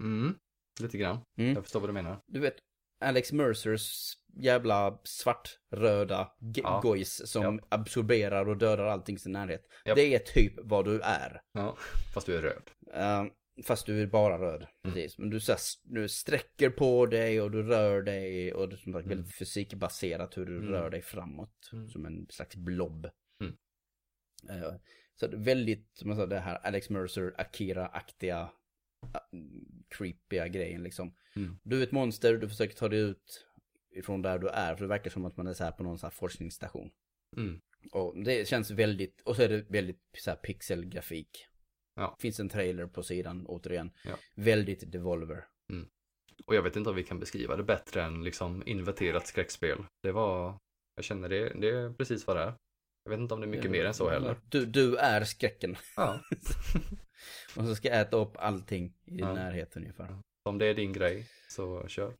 [0.00, 0.38] Mm.
[0.80, 1.18] Lite grann.
[1.38, 1.54] Mm.
[1.54, 2.20] Jag förstår vad du menar.
[2.26, 2.56] Du vet,
[3.04, 6.80] Alex Mercers jävla svartröda Ja.
[6.82, 9.62] gojs som absorberar och dödar allting i sin närhet.
[9.84, 9.96] Japp.
[9.96, 11.40] Det är typ vad du är.
[11.52, 11.76] Ja.
[12.14, 12.70] Fast du är röd.
[12.94, 13.24] Eh,
[13.64, 14.66] fast du är bara röd.
[14.82, 15.18] Precis.
[15.18, 18.76] Men du, så här, du sträcker på dig och du rör dig och det är
[18.78, 20.68] som sagt väldigt fysikbaserat hur du Mm.
[20.68, 21.70] rör dig framåt.
[21.72, 21.88] Mm.
[21.88, 23.08] Som en slags blob.
[23.40, 23.56] Mm.
[24.48, 24.74] Eh,
[25.20, 28.50] så väldigt, som jag sa, det här Alex Mercer, Akira-aktiga,
[29.04, 29.40] uh,
[29.88, 31.14] creepiga grejen liksom.
[31.36, 31.58] Mm.
[31.62, 33.46] Du är ett monster, du försöker ta dig ut
[33.96, 34.74] ifrån där du är.
[34.74, 36.90] För det verkar som att man är så här på någon så här forskningsstation.
[37.36, 37.60] Mm.
[37.92, 41.46] Och det känns väldigt, och så är det väldigt så här pixelgrafik.
[42.00, 42.16] Ja.
[42.20, 43.90] Finns en trailer på sidan återigen.
[44.04, 44.14] Ja.
[44.36, 45.44] Väldigt Devolver.
[46.46, 49.78] Och jag vet inte om vi kan beskriva det bättre än liksom inverterat skräckspel.
[50.02, 50.58] Det var,
[50.94, 52.54] jag känner det, det är precis vad det är.
[53.04, 54.40] Jag vet inte om det är mycket mer än så heller.
[54.48, 55.76] Du, du är skräcken.
[55.96, 56.20] Ja,
[57.56, 59.34] Och så ska jag äta upp allting i din Ja.
[59.34, 60.18] närhet ungefär.
[60.42, 62.16] om det är din grej så kör.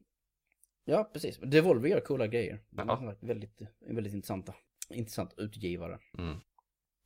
[0.85, 1.39] Ja, precis.
[1.39, 2.61] Devolver gör coola grejer.
[2.71, 3.11] De Ja.
[3.21, 4.55] är väldigt, väldigt intressanta.
[4.89, 5.99] Intressant utgivare.
[6.19, 6.39] Mm.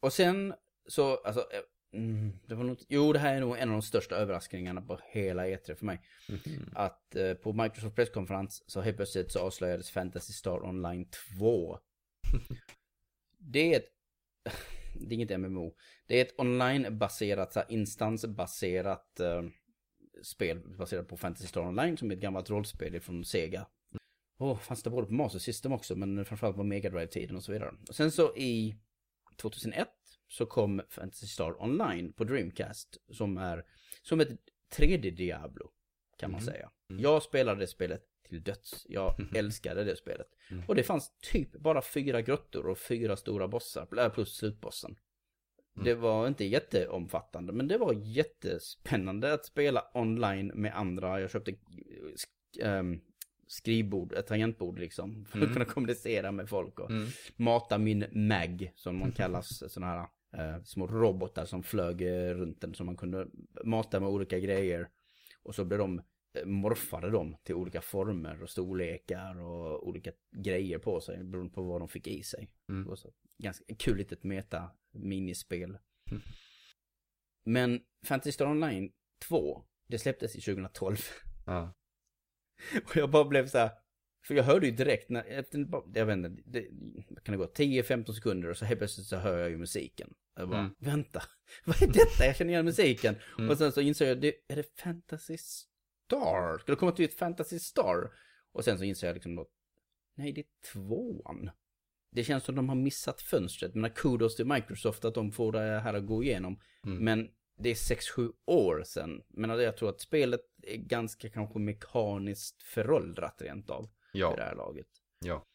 [0.00, 0.54] Och sen
[0.88, 1.60] så, alltså, eh,
[1.94, 5.00] mm, det var nog, jo det här är nog en av de största överraskningarna på
[5.04, 6.00] hela E3 för mig.
[6.28, 6.70] Mhm.
[6.74, 11.06] Att eh, på Microsoft presskonferens så helt plötsligt så avslöjades Fantasy Star Online
[11.38, 11.78] 2.
[13.38, 13.88] Det är ett,
[14.94, 15.74] det är inget MMO.
[16.06, 19.42] Det är ett online-baserat, instansbaserat eh,
[20.22, 23.66] spel baserat på Fantasy Star Online som är ett gammalt rollspel från Sega.
[24.38, 27.52] Åh, fanns det både på Master System också, men framförallt på Mega Drive-tiden och så
[27.52, 27.74] vidare.
[27.88, 28.76] Och sen så i
[29.36, 29.88] 2001
[30.34, 33.64] så kom Fantasy Star Online på Dreamcast som är
[34.02, 34.28] som ett
[34.76, 35.70] 3D Diablo
[36.18, 36.46] kan man Mhm.
[36.46, 36.70] säga.
[36.90, 37.02] Mm.
[37.02, 38.86] Jag spelade det spelet till döds.
[38.88, 40.26] Jag älskade det spelet.
[40.50, 40.64] Mm.
[40.68, 44.96] Och det fanns typ bara fyra grottor och fyra stora bossar, äh, plus slutbossen.
[45.76, 45.84] Mm.
[45.84, 51.20] Det var inte jätteomfattande, men det var jättespännande att spela online med andra.
[51.20, 51.54] Jag köpte
[52.62, 53.00] ehm,
[53.46, 55.52] skrivbord, ett tangentbord liksom, för att Mm.
[55.52, 56.90] kunna kommunicera med folk och
[57.36, 60.06] mata min mag, som man kallas, sådana här
[60.64, 63.26] små robotar som flög eh, runt den, som man kunde
[63.64, 64.88] mata med olika grejer.
[65.42, 66.02] Och så blev de,
[66.38, 71.62] eh, morfade de till olika former och storlekar och olika grejer på sig, beroende på
[71.62, 72.50] vad de fick i sig.
[72.68, 72.82] Mm.
[72.82, 75.78] Det var så ganska kul litet meta minispel.
[76.10, 76.22] Mm.
[77.44, 78.92] Men Fantasy Star Online
[79.28, 80.96] 2, det släpptes i 2012.
[81.46, 81.74] Ja.
[82.84, 83.70] Och jag bara blev så här.
[84.26, 86.62] För jag hörde ju direkt när, efter, jag vet inte, det,
[87.24, 90.14] kan det gå, 10-15 sekunder och så helt plötsligt så hör jag ju musiken.
[90.36, 90.74] Jag bara, Mm.
[90.78, 91.22] vänta,
[91.64, 92.26] vad är detta?
[92.26, 93.16] Jag känner igen musiken.
[93.38, 93.50] Mm.
[93.50, 96.58] Och sen så insåg jag, det, är det Fantasy Star?
[96.58, 98.12] Ska det komma till ett Fantasy Star?
[98.52, 99.46] Och sen så insåg jag liksom
[100.14, 101.50] nej det är tvåan.
[102.10, 105.80] Det känns som de har missat fönstret, men kudos till Microsoft att de får det
[105.80, 106.60] här att gå igenom.
[106.86, 107.04] Mm.
[107.04, 107.28] Men
[107.58, 109.22] det är 6-7 år sedan.
[109.28, 113.84] Men jag tror att spelet är ganska kanske mekaniskt föråldrat rent av.
[113.84, 114.86] I det ja, här laget.
[115.24, 115.46] ja.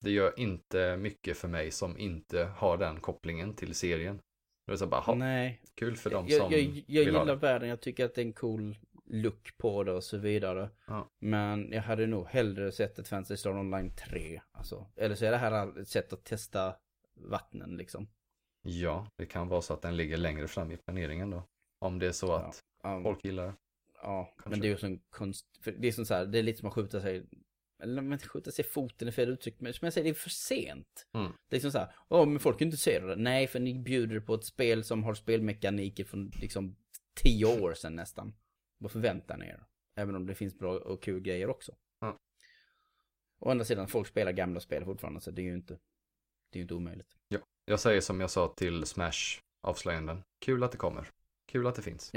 [0.00, 4.20] Det gör inte mycket för mig som inte har den kopplingen till serien.
[4.66, 7.34] Det är så bara, Nej, kul för dem jag, som jag, jag vill ha gillar
[7.36, 7.68] världen.
[7.68, 10.70] Jag tycker att det är en cool look på det och så vidare.
[10.86, 11.10] Ja.
[11.18, 14.40] Men jag hade nog hellre sett ett Fantasy Star Online 3.
[14.52, 14.86] Alltså.
[14.96, 16.74] Eller så är det här ett sätt att testa
[17.14, 18.08] vattnen liksom.
[18.62, 21.42] Ja, det kan vara så att den ligger längre fram i planeringen då.
[21.78, 23.54] Om det är så att Ja, folk gillar det.
[24.02, 24.60] ja men kanske.
[24.60, 25.46] det är ju som konst...
[25.78, 27.26] Det är som så här, det är lite som att skjuta sig...
[27.82, 30.14] Eller men skjuta sig i foten är fel uttryck, men som jag säger, det är
[30.14, 31.06] för sent.
[31.14, 31.32] Mm.
[31.48, 33.16] Det är som så här, åh men folk är intresserade.
[33.16, 36.76] Nej, för ni bjuder på ett spel som har spelmekaniker från liksom
[37.14, 38.34] tio år sedan nästan.
[38.78, 39.64] Vad förväntar ni er?
[39.94, 41.72] Även om det finns bra och kul grejer också.
[42.00, 42.18] Ja.
[43.38, 45.78] Å andra sidan, folk spelar gamla spel fortfarande, så det är ju inte,
[46.50, 47.16] det är inte omöjligt.
[47.64, 50.22] Jag säger som jag sa till Smash avslöjanden.
[50.38, 51.10] Kul att det kommer.
[51.46, 52.10] Kul att det finns.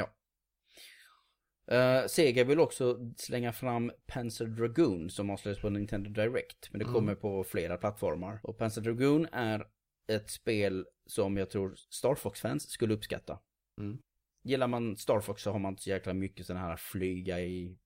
[1.67, 6.69] Eh, Sega vill också slänga fram Panzer Dragoon som avslöjades på Nintendo Direct.
[6.71, 6.93] Men det Mm.
[6.93, 8.39] kommer på flera plattformar.
[8.43, 9.67] Och Panzer Dragoon är
[10.07, 13.39] ett spel som jag tror Star Fox-fans skulle uppskatta.
[13.81, 13.97] Mm.
[14.43, 17.77] Gillar man Star Fox så har man inte så jäkla mycket sådana här flyga i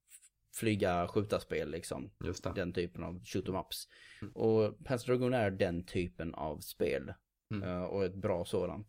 [0.55, 2.11] flyga skjutarspel liksom.
[2.25, 2.51] Just det.
[2.55, 3.87] Den typen av shoot 'em ups.
[4.21, 4.33] Mm.
[4.35, 7.13] Och Panzer Dragoon är den typen av spel.
[7.53, 7.69] Mm.
[7.69, 8.87] Eh, och ett bra sådant.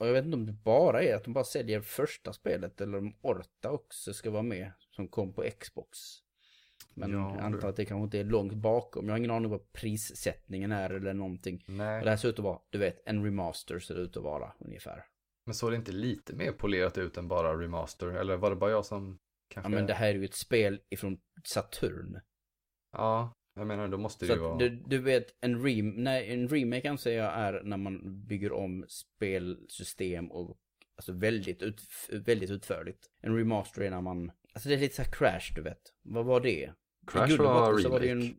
[0.00, 2.98] Och jag vet inte om det bara är att de bara säljer första spelet eller
[2.98, 4.72] om Orta också ska vara med.
[4.90, 5.98] Som kom på Xbox.
[6.94, 9.06] Men Ja, jag antar att det kanske inte är långt bakom.
[9.06, 11.64] Jag har ingen aning vad prissättningen är eller någonting.
[11.68, 14.16] Nej, Och det här ser ut att vara, du vet, en remaster ser det ut
[14.16, 15.04] att vara ungefär.
[15.46, 18.06] men såg det inte lite mer polerat ut än bara remaster?
[18.06, 19.18] Eller var det bara jag som
[19.48, 19.70] Ja kanske...
[19.70, 22.20] men det här är ju ett spel ifrån Saturn.
[22.92, 24.56] Ja, jag menar då måste det ju vara...
[24.56, 28.84] du, du vet, en, rem nej, en remake anser jag är när man bygger om
[28.88, 30.58] spelsystem och
[30.96, 33.10] alltså väldigt, ut, väldigt utförligt.
[33.20, 35.80] En remaster är när man, alltså det är lite så här crash du vet.
[36.02, 36.72] Vad var det?
[37.06, 38.06] Crash och var remake.
[38.06, 38.36] ju en,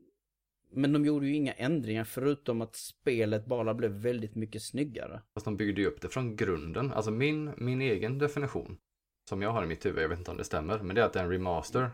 [0.72, 5.22] Men de gjorde ju inga ändringar förutom att spelet bara blev väldigt mycket snyggare.
[5.34, 6.92] Fast de byggde ju upp det från grunden.
[6.92, 8.78] Alltså min, min egen definition,
[9.30, 11.06] som jag har i mitt huvud, jag vet inte om det stämmer, men det är
[11.06, 11.92] att en remaster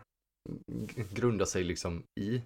[1.14, 2.42] grundar sig liksom i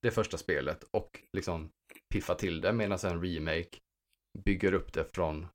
[0.00, 1.70] det första spelet och liksom
[2.12, 3.78] piffar till det medan en remake
[4.44, 5.46] bygger upp det från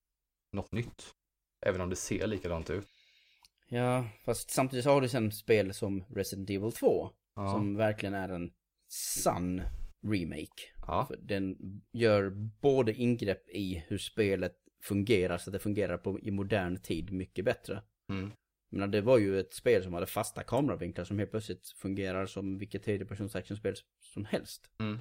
[0.52, 1.14] något nytt.
[1.66, 2.88] Även om det ser likadant ut.
[3.68, 7.10] Ja, fast samtidigt har du sen spel som Resident Evil 2.
[7.36, 7.52] Ja.
[7.52, 8.54] Som verkligen är en
[9.24, 9.62] sann
[10.08, 10.74] remake.
[10.88, 11.06] ja.
[11.06, 11.58] För den
[11.92, 12.30] gör
[12.62, 17.46] både ingrepp i hur spelet fungerar så att det fungerar på, i modern tid mycket
[17.46, 17.82] bättre.
[18.10, 18.32] Mm.
[18.70, 22.58] Men det var ju ett spel som hade fasta kameravinklar som helt plötsligt fungerar som
[22.58, 24.70] vilket tredjepersons actionspel som helst.
[24.80, 25.00] Mm.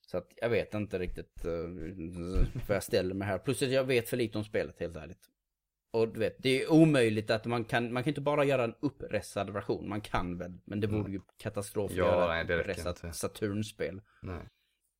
[0.00, 3.38] Så att jag vet inte riktigt uh, vad jag ställer mig här.
[3.38, 5.30] Plus att jag vet för lite om spelet helt ärligt.
[5.92, 8.74] Och du vet, det är omöjligt att man kan, man kan inte bara göra en
[8.80, 9.88] uppressad version.
[9.88, 11.12] Man kan väl, men det vore Mm.
[11.12, 13.16] ju katastrof att Ja, göra nej, ett uppressat.
[13.16, 14.00] Saturnspel.
[14.22, 14.48] Nej.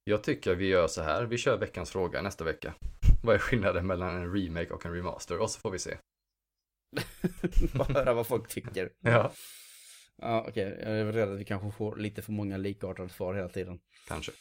[0.04, 2.74] Jag tycker vi gör så här, vi kör veckans fråga nästa vecka.
[3.22, 5.38] Vad är skillnaden mellan en remake och en remaster?
[5.40, 5.98] Och så får vi se.
[7.74, 8.92] Bara höra vad folk tycker.
[9.00, 9.32] Ja.
[10.16, 10.78] Ja, okej.
[10.82, 13.80] Jag är rädd att vi kanske får lite för många likartade svar hela tiden.
[14.08, 14.32] Kanske.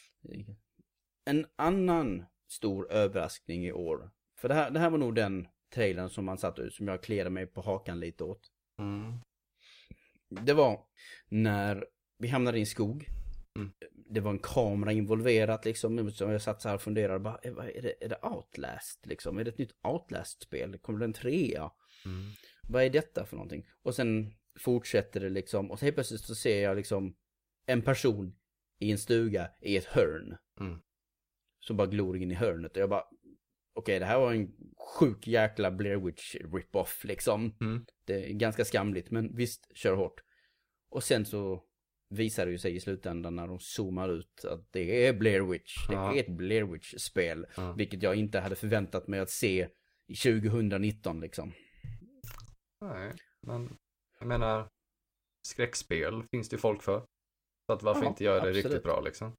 [1.24, 4.10] En annan stor överraskning i år.
[4.38, 7.02] För det här, det här var nog den trailern som man satt ut, som jag
[7.02, 8.50] kliade mig på hakan lite åt.
[8.78, 9.14] Mm.
[10.28, 10.80] Det var
[11.28, 11.86] när
[12.18, 13.08] vi hamnade i en skog.
[13.56, 13.72] Mm.
[14.10, 16.12] Det var en kamera involverat liksom.
[16.18, 17.18] Jag satt så här och funderade.
[17.18, 19.38] Bara, "Eh, vad är, det, är det Outlast liksom?
[19.38, 20.78] Är det ett nytt Outlast-spel?
[20.78, 21.70] Kommer det en trea?
[22.06, 22.30] Mm.
[22.68, 23.66] Vad är detta för någonting?
[23.82, 25.70] Och sen fortsätter det liksom.
[25.70, 27.16] Och så helt plötsligt så ser jag liksom
[27.66, 28.36] en person
[28.78, 30.36] i en stuga i ett hörn.
[30.60, 30.78] Mm.
[31.60, 32.76] Som bara glor in i hörnet.
[32.76, 33.04] Och jag bara,
[33.74, 34.52] okej det här var en
[34.98, 37.56] sjuk jäkla Blair Witch rip-off liksom.
[37.60, 37.86] Mm.
[38.04, 40.20] Det är ganska skamligt, men visst, kör hårt.
[40.90, 41.64] Och sen så
[42.10, 45.86] visar det ju sig i slutändan när de zoomar ut att det är Blair Witch.
[45.88, 46.14] Det Ja.
[46.14, 47.46] är ett Blair Witch-spel.
[47.56, 47.72] Ja.
[47.72, 49.68] Vilket jag inte hade förväntat mig att se
[50.06, 51.52] i 2019 liksom.
[52.80, 53.76] Nej, men
[54.18, 54.68] jag menar,
[55.46, 57.00] skräckspel finns det ju folk för.
[57.66, 58.64] Så att varför Ja, inte göra det absolut.
[58.64, 59.32] riktigt bra liksom?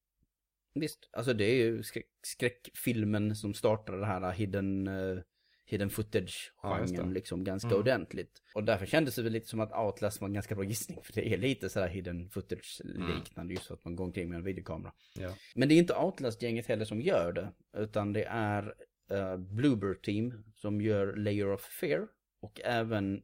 [0.73, 5.21] Visst, alltså det är ju skräck, skräckfilmen som startade det här hidden, uh,
[5.65, 7.13] hidden Ja, footage-genren det.
[7.13, 7.79] liksom ganska Mm.
[7.79, 8.41] ordentligt.
[8.55, 10.99] Och därför kändes det väl lite som att Outlast var en ganska bra gissning.
[11.03, 14.43] För det är lite sådär hidden footage-liknande just för att man går omkring med en
[14.43, 14.93] videokamera.
[15.19, 15.35] Ja.
[15.55, 17.53] Men det är inte Outlast-gänget heller som gör det.
[17.77, 18.75] Utan det är
[19.11, 22.07] uh, Bluebird Team som gör Layer of Fear.
[22.41, 23.23] Och även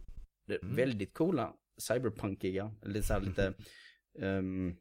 [0.50, 0.76] Mm.
[0.76, 3.54] väldigt coola cyberpunkiga, eller så här lite
[4.20, 4.76] ehm,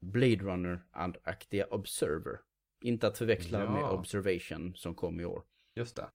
[0.00, 2.40] Blade Runner-aktiga Observer.
[2.80, 3.70] Inte att förväxla Ja.
[3.72, 5.44] med Observation som kom i år.
[5.74, 6.10] Just det.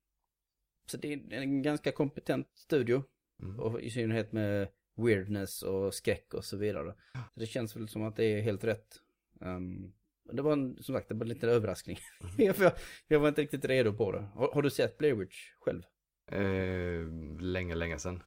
[0.85, 3.03] Så det är en ganska kompetent studio.
[3.41, 3.59] Mm.
[3.59, 6.95] Och i synnerhet med weirdness och skräck och så vidare.
[7.33, 9.01] Så det känns väl som att det är helt rätt.
[9.39, 9.93] Um,
[10.31, 11.97] det var en, som sagt, det var lite överraskning.
[12.21, 12.33] Mm.
[12.61, 12.73] jag,
[13.07, 14.21] jag var inte riktigt redo på det.
[14.21, 15.83] Har, har du sett Blair Witch själv?
[16.31, 17.07] Eh,
[17.39, 18.23] länge, länge sedan.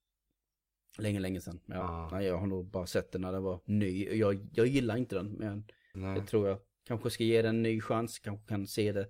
[0.98, 1.60] Länge, länge sedan.
[1.66, 1.74] Ja.
[1.74, 2.08] Ja.
[2.12, 4.08] Nej, jag har nog bara sett den när den var ny.
[4.18, 5.64] Jag, jag gillar inte den, men
[5.94, 6.16] Nej.
[6.18, 8.18] jag tror jag kanske ska ge den en ny chans.
[8.18, 9.08] Kanske kan se det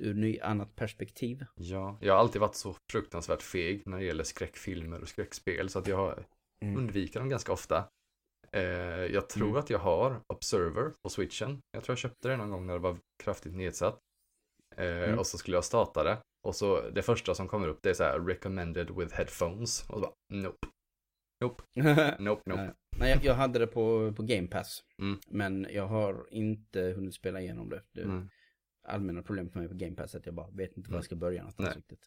[0.00, 1.44] ur ny annat perspektiv.
[1.54, 5.78] Ja, jag har alltid varit så fruktansvärt feg när det gäller skräckfilmer och skräckspel så
[5.78, 6.24] att jag
[6.62, 6.76] Mm.
[6.76, 7.88] undviker dem ganska ofta.
[8.52, 8.62] Eh,
[9.12, 9.56] jag tror Mm.
[9.60, 11.60] att jag har Observer på switchen.
[11.72, 13.98] Jag tror jag köpte det någon gång när det var kraftigt nedsatt.
[14.76, 15.18] Eh, Mm.
[15.18, 16.18] Och så skulle jag starta det.
[16.42, 19.88] Och så det första som kommer upp det är så här recommended with headphones.
[19.88, 20.66] Och så bara nope,
[22.18, 22.62] nope, nope.
[22.62, 24.84] Nej, Nej, jag, jag hade det på, på Game Pass.
[24.98, 25.18] Mm.
[25.28, 27.82] Men jag har inte hunnit spela igenom det.
[27.92, 28.28] det Mm.
[28.82, 30.98] Allmänna problem för mig på Game Pass är att jag bara vet inte var Mm.
[30.98, 31.76] jag ska börja någonstans Nej.
[31.76, 32.06] riktigt.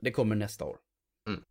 [0.00, 0.78] Det kommer nästa år.
[1.28, 1.44] Mm.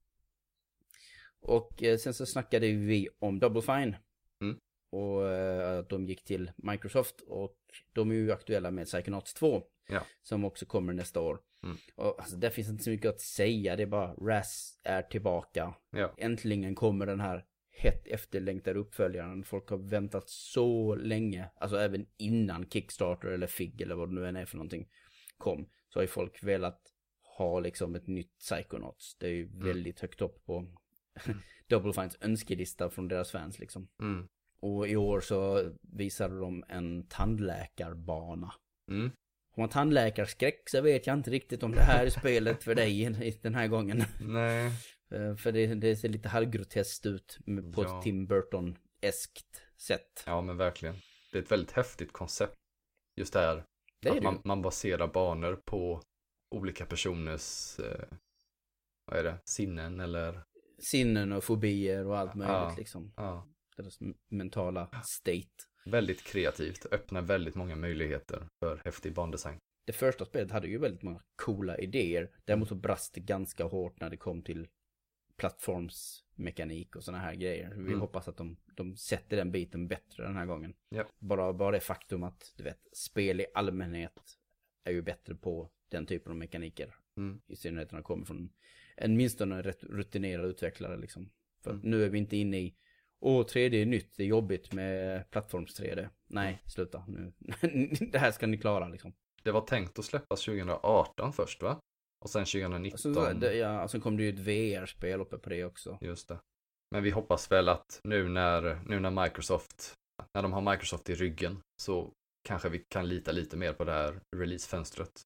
[1.42, 3.96] Och eh, sen så snackade vi om Double Fine.
[4.42, 4.60] Mm.
[4.92, 7.58] Och eh, att de gick till Microsoft och
[7.94, 9.64] de är ju aktuella med Psychonauts 2.
[9.90, 10.06] Ja.
[10.22, 11.40] Som också kommer nästa år.
[11.64, 11.78] Mm.
[11.96, 15.74] Och alltså, där finns inte så mycket att säga, det är bara Raz är tillbaka.
[15.90, 16.14] Ja.
[16.18, 19.44] Äntligen kommer den här hett efterlängtade uppföljaren.
[19.44, 24.28] Folk har väntat så länge, alltså även innan Kickstarter eller FIG eller vad det nu
[24.28, 24.90] än är för någonting
[25.38, 25.70] kom.
[25.90, 26.82] Så har ju folk velat
[27.38, 29.16] ha liksom ett nytt Psychonauts.
[29.20, 30.66] Det är ju väldigt högt upp på
[31.68, 33.88] Double Fines önskelista från deras fans liksom.
[34.02, 34.28] Mm.
[34.60, 38.54] Och i år så visade de en tandläkarbana.
[38.88, 39.12] Mm.
[39.52, 43.10] Har man tandläkarskräck så vet jag inte riktigt om det här är spelet för dig
[43.42, 44.04] den här gången.
[44.22, 44.66] Nej.
[45.12, 47.38] Eh, För det, det ser lite halvgroteskt ut
[47.76, 47.98] på Ja.
[47.98, 50.24] ett Tim Burton-eskt sätt.
[50.26, 50.96] Ja, men verkligen.
[51.32, 52.56] Det är ett väldigt häftigt koncept.
[53.16, 53.66] Just det här
[54.02, 56.02] Det att man, man baserar banor på
[56.56, 58.06] olika personers, eh,
[59.06, 60.44] vad är det, sinnen eller,
[60.82, 62.76] Sinnen och fobier och allt möjligt Ja.
[62.78, 63.14] liksom.
[63.18, 63.48] ja,
[63.78, 63.98] Deras
[64.30, 65.48] mentala state.
[65.86, 69.58] Väldigt kreativt, öppnar väldigt många möjligheter för häftig bandesign.
[69.86, 72.32] Det första spelet hade ju väldigt många coola idéer.
[72.46, 74.68] Däremot så brast det ganska hårt när det kom till
[75.38, 77.70] plattformsmekanik och sådana här grejer.
[77.70, 78.00] Vi Mm.
[78.00, 80.74] hoppas att de, de sätter den biten bättre den här gången.
[80.90, 81.06] Ja.
[81.20, 84.38] Bara, bara det faktum att, du vet, spel i allmänhet
[84.84, 86.96] är ju bättre på den typen av mekaniker.
[87.18, 87.42] Mm.
[87.48, 88.50] I synnerhet när de kommer från
[88.98, 91.30] en minst en rätt rutinerad utvecklare liksom.
[91.64, 91.82] För Mm.
[91.90, 92.76] nu är vi inte inne i
[93.22, 96.10] Åh, 3D är nytt, det är jobbigt med plattforms 3D.
[96.28, 97.34] Nej, sluta nu.
[98.12, 99.14] det här ska ni klara liksom.
[99.44, 101.80] Det var tänkt att släppas 2018 först va?
[102.20, 103.18] Och sen 2019.
[103.18, 105.98] Alltså, det, ja, sen kom det ju ett VR-spel uppe på det också.
[106.02, 106.40] Just det.
[106.92, 109.94] Men vi hoppas väl att nu när, nu när Microsoft,
[110.34, 112.14] när de har Microsoft i ryggen så
[112.48, 115.22] kanske vi kan lita lite mer på det här releasefönstret.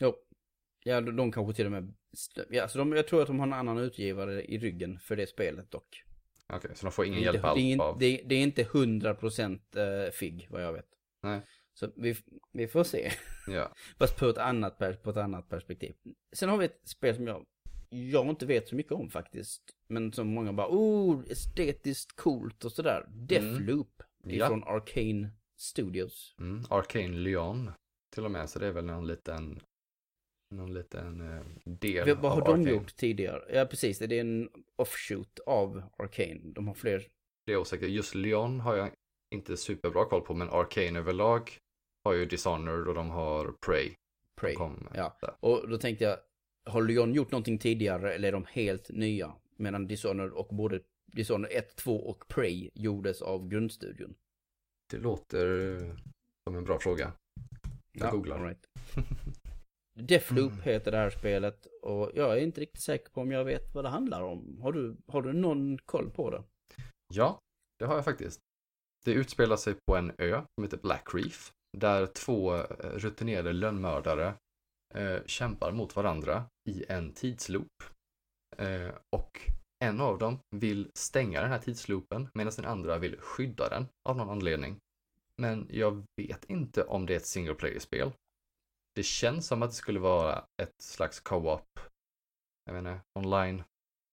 [0.00, 0.14] Jo.
[0.84, 1.94] Ja, de, kanske till och med...
[2.48, 5.26] Ja, alltså de, jag tror att de har en annan utgivare i ryggen för det
[5.26, 6.04] spelet dock.
[6.52, 7.98] Okej, så de får ingen det, hjälp alls det, av...
[7.98, 10.88] det, det är inte 100% eh, FIG, vad jag vet.
[11.22, 11.40] Nej.
[11.74, 12.16] Så vi,
[12.52, 13.10] vi får se.
[13.46, 13.72] Ja.
[13.98, 15.94] Fast på ett, annat, på ett annat perspektiv.
[16.32, 17.46] Sen har vi ett spel som jag,
[17.90, 19.62] jag inte vet så mycket om faktiskt.
[19.88, 23.06] Men som många bara, oh, estetiskt coolt och sådär.
[23.08, 24.02] Deathloop.
[24.24, 24.30] Ja.
[24.32, 26.34] Ifrån Arcane Studios.
[26.40, 27.70] Mm, Arcane Lyon
[28.14, 29.60] till och med, så det är väl någon liten,
[30.50, 32.70] någon liten eh, del Vad vad av har de Arcane.
[32.70, 33.42] gjort tidigare?
[33.52, 33.98] Ja, precis.
[33.98, 36.40] Det är en offshoot av Arcane.
[36.44, 37.06] De har fler.
[37.46, 37.88] Det är osäkert.
[37.88, 38.90] Just Lyon har jag
[39.30, 41.50] inte superbra koll på, men Arcane överlag
[42.04, 43.94] har ju Dishonored och de har Prey.
[44.40, 44.54] Prey.
[44.94, 45.18] Ja.
[45.20, 45.34] där.
[45.40, 46.16] Och då tänkte jag,
[46.72, 49.32] har Leon gjort någonting tidigare eller är de helt nya?
[49.56, 54.14] Medan Dishonored och både Dishonored 1, 2 och Prey gjordes av grundstudion.
[54.90, 55.78] Det låter
[56.44, 57.12] som en bra fråga.
[57.92, 58.36] Jag googlar.
[58.38, 58.66] all right.
[60.02, 60.62] Deathloop Mm.
[60.64, 63.84] heter det här spelet och jag är inte riktigt säker på om jag vet vad
[63.84, 64.58] det handlar om.
[64.62, 66.42] Har du, har du någon koll på det?
[67.14, 67.38] Ja,
[67.78, 68.40] det har jag faktiskt.
[69.04, 71.52] Det utspelar sig på en ö som heter Black Reef.
[71.78, 74.34] Där två eh, rutinerade lönnmördare
[74.94, 77.82] eh, kämpar mot varandra i en tidsloop.
[78.56, 79.50] Eh, och
[79.84, 84.16] en av dem vill stänga den här tidsloopen medan den andra vill skydda den av
[84.16, 84.76] någon anledning.
[85.36, 88.12] Men jag vet inte om det är ett single player-spel.
[88.98, 91.80] Det känns som att det skulle vara ett slags co-op,
[92.64, 93.62] jag inte, online.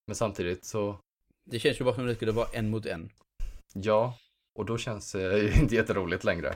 [0.07, 0.99] Men samtidigt så
[1.51, 3.09] Det känns ju bara som det skulle vara en mot en.
[3.73, 4.17] Ja,
[4.59, 6.55] och då känns det inte jätteroligt längre.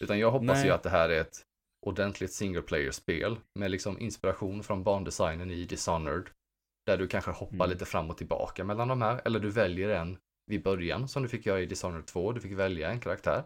[0.00, 0.66] Utan jag hoppas Nej.
[0.66, 1.42] ju att det här är ett
[1.86, 6.30] ordentligt single player-spel med liksom inspiration från bandesignen i Dishonored.
[6.86, 7.70] Där du kanske hoppar Mm.
[7.70, 11.28] lite fram och tillbaka mellan de här, eller du väljer en vid början som du
[11.28, 12.32] fick göra i Dishonored 2.
[12.32, 13.44] Du fick välja en karaktär.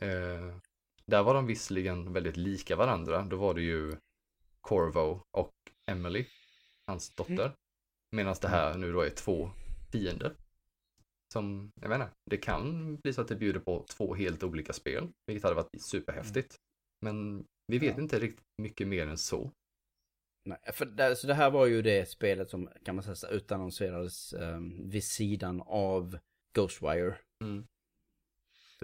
[0.00, 0.56] Eh,
[1.06, 3.22] där var de visserligen väldigt lika varandra.
[3.22, 3.96] Då var det ju
[4.60, 5.52] Corvo och
[5.90, 6.26] Emily,
[6.86, 7.52] hans dotter.
[8.16, 9.50] Medan det här nu då är två
[9.92, 10.36] fiender.
[11.32, 14.72] Som, jag vet inte, det kan bli så att det bjuder på två helt olika
[14.72, 16.56] spel, vilket hade varit superhäftigt.
[17.00, 18.02] Men vi vet Ja.
[18.02, 19.50] inte riktigt mycket mer än så.
[20.48, 24.32] Nej, för det, så det här var ju det spelet som kan man säga utannonserades
[24.32, 26.18] um, vid sidan av
[26.54, 27.16] Ghostwire.
[27.44, 27.66] Mm.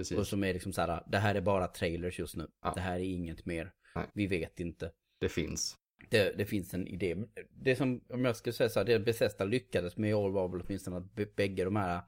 [0.01, 0.19] Precis.
[0.19, 2.49] Och som är liksom så här, det här är bara trailers just nu.
[2.63, 2.73] Ja.
[2.75, 3.73] Det här är inget mer.
[3.95, 4.07] Nej.
[4.15, 4.93] Vi vet inte.
[5.21, 5.77] Det finns.
[6.11, 7.17] Det, det finns en idé.
[7.51, 10.49] Det som, om jag skulle säga så här, det Bethesda lyckades med i år var
[10.49, 12.03] väl åtminstone att bägge de här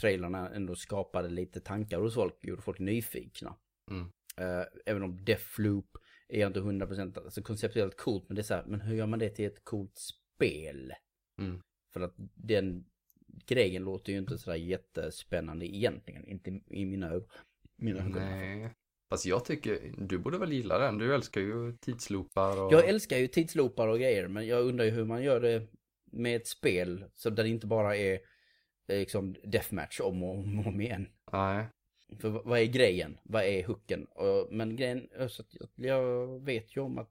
[0.00, 3.56] trailerna ändå skapade lite tankar hos folk, gjorde folk nyfikna.
[3.90, 4.12] Mm.
[4.36, 5.98] Eh, även om Deathloop
[6.28, 9.06] är jag inte 100% alltså konceptuellt coolt, men det är så här, men hur gör
[9.06, 10.92] man det till ett coolt spel?
[11.40, 11.62] Mm.
[11.92, 12.84] För att den
[13.46, 17.28] grejen låter ju inte sådär jättespännande egentligen, inte i mina ögon.
[17.76, 18.12] Mina ögon.
[18.12, 18.74] Nej.
[19.10, 20.98] Fast jag tycker, du borde väl gilla den.
[20.98, 22.72] Du älskar ju tidsloopar och...
[22.72, 25.66] Jag älskar ju tidsloopar och grejer, men jag undrar ju hur man gör det
[26.12, 28.12] med ett spel så där det inte bara är
[28.88, 31.08] eh, liksom deathmatch om och om, om igen.
[31.32, 31.66] Nej.
[32.20, 33.18] För vad är grejen?
[33.22, 34.04] Vad är hooken?
[34.04, 37.10] Och, men grejen är så att jag, vet ju om att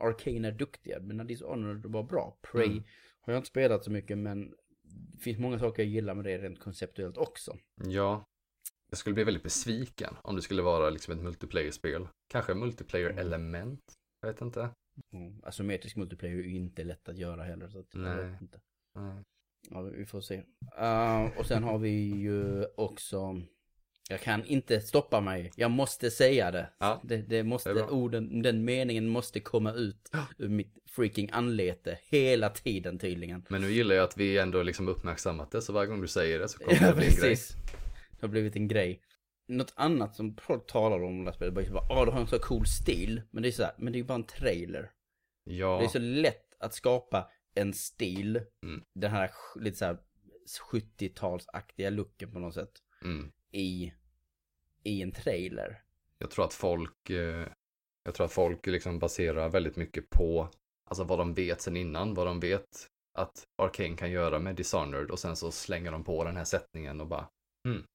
[0.00, 1.00] Arcane är duktiga.
[1.00, 2.38] Men Dishonored var bra.
[2.52, 2.84] Prey Mm.
[3.20, 4.54] har jag inte spelat så mycket men
[4.92, 7.56] det finns många saker jag gillar med det rent konceptuellt också.
[7.84, 8.24] Ja.
[8.90, 12.08] Jag skulle bli väldigt besviken om det skulle vara liksom ett multiplayer-spel.
[12.28, 13.80] Kanske multiplayer-element.
[14.20, 14.70] Jag vet inte.
[15.12, 15.40] Mm.
[15.44, 17.68] Asymmetrisk multiplayer är ju inte lätt att göra heller.
[17.68, 18.16] Så att, jag Nej.
[18.16, 18.60] vet inte.
[18.98, 19.22] Nej.
[19.70, 20.36] Ja, vi får se.
[20.78, 23.42] Uh, och sen har vi ju också...
[24.12, 25.52] Jag kan inte stoppa mig.
[25.56, 26.70] Jag måste säga det.
[26.78, 31.98] Ja, det, det måste, det orden, den meningen måste komma ut ur mitt freaking anlete
[32.02, 33.44] hela tiden tydligen.
[33.48, 36.38] Men nu gillar jag att vi ändå liksom uppmärksammat det, så varje gång du säger
[36.38, 37.36] det så kommer det Ja, bli en grej.
[38.10, 39.02] Det har blivit en grej.
[39.48, 42.38] Något annat som folk talar om det här spelet, bara ah, du har en så
[42.38, 43.22] cool stil.
[43.30, 44.90] Men det är så här, men det är ju bara en trailer.
[45.44, 48.40] Ja, Det är så lätt att skapa en stil.
[48.62, 48.82] Mm.
[48.94, 49.98] Den här lite så här
[50.72, 52.72] 70-talsaktiga looken på något sätt.
[53.04, 53.32] mm.
[53.54, 53.92] I,
[54.84, 55.82] i en trailer.
[56.18, 57.46] jag tror att folk, eh,
[58.04, 60.48] jag tror att folk liksom baserar väldigt mycket på,
[60.84, 65.10] alltså vad de vet sen innan, vad de vet att Arcane kan göra med Dishonored
[65.10, 67.28] och sen så slänger de på den här sättningen och bara,
[67.64, 67.86] hmm,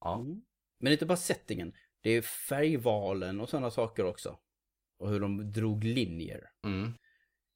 [0.00, 0.42] ja, Mm.
[0.78, 1.72] Men inte bara settingen.
[2.00, 4.38] Det är färgvalen och sådana saker också.
[4.98, 6.92] Och hur de drog linjer mm,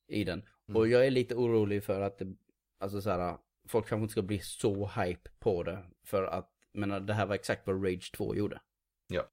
[0.09, 0.43] i den.
[0.69, 0.77] Mm.
[0.77, 2.37] Och jag är lite orolig för att det,
[2.79, 3.39] alltså så här,
[3.69, 5.85] folk kanske inte ska bli så hype på det.
[6.03, 8.61] För att, men det här var exakt vad Rage 2 gjorde.
[9.07, 9.31] Ja.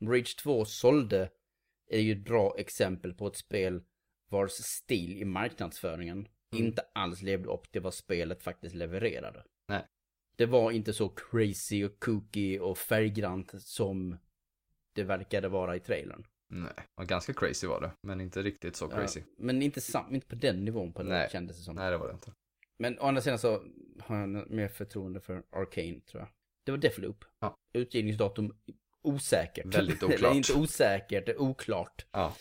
[0.00, 1.30] Rage 2 sålde,
[1.90, 3.82] är ju ett bra exempel på ett spel
[4.28, 6.66] vars stil i marknadsföringen Mm.
[6.66, 9.44] inte alls levde upp till vad spelet faktiskt levererade.
[9.68, 9.86] Nej.
[10.36, 14.16] Det var inte så crazy och kooky och färggrant som
[14.92, 16.26] det verkade vara i trailern.
[16.50, 19.20] nej, och ganska crazy var det, men inte riktigt så crazy.
[19.20, 21.28] Ja, men inte, sam- inte på den nivån på det Nej.
[21.32, 21.76] kändes det som.
[21.76, 22.32] Nej, det var det inte.
[22.78, 23.62] Men å andra sidan så
[24.00, 26.28] har jag mer förtroende för Arcane tror jag.
[26.68, 27.24] Det var Deathloop.
[27.40, 27.58] Ja.
[27.72, 28.56] Utgivningsdatum
[29.02, 29.66] osäkert.
[29.74, 30.18] Väldigt oklart.
[30.20, 32.06] Eller inte osäkert, det är oklart.
[32.12, 32.34] Ja,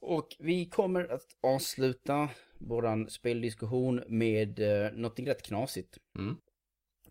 [0.00, 2.28] Och vi kommer att avsluta
[2.58, 5.98] våran speldiskussion med uh, någonting rätt knasigt.
[6.18, 6.36] mm,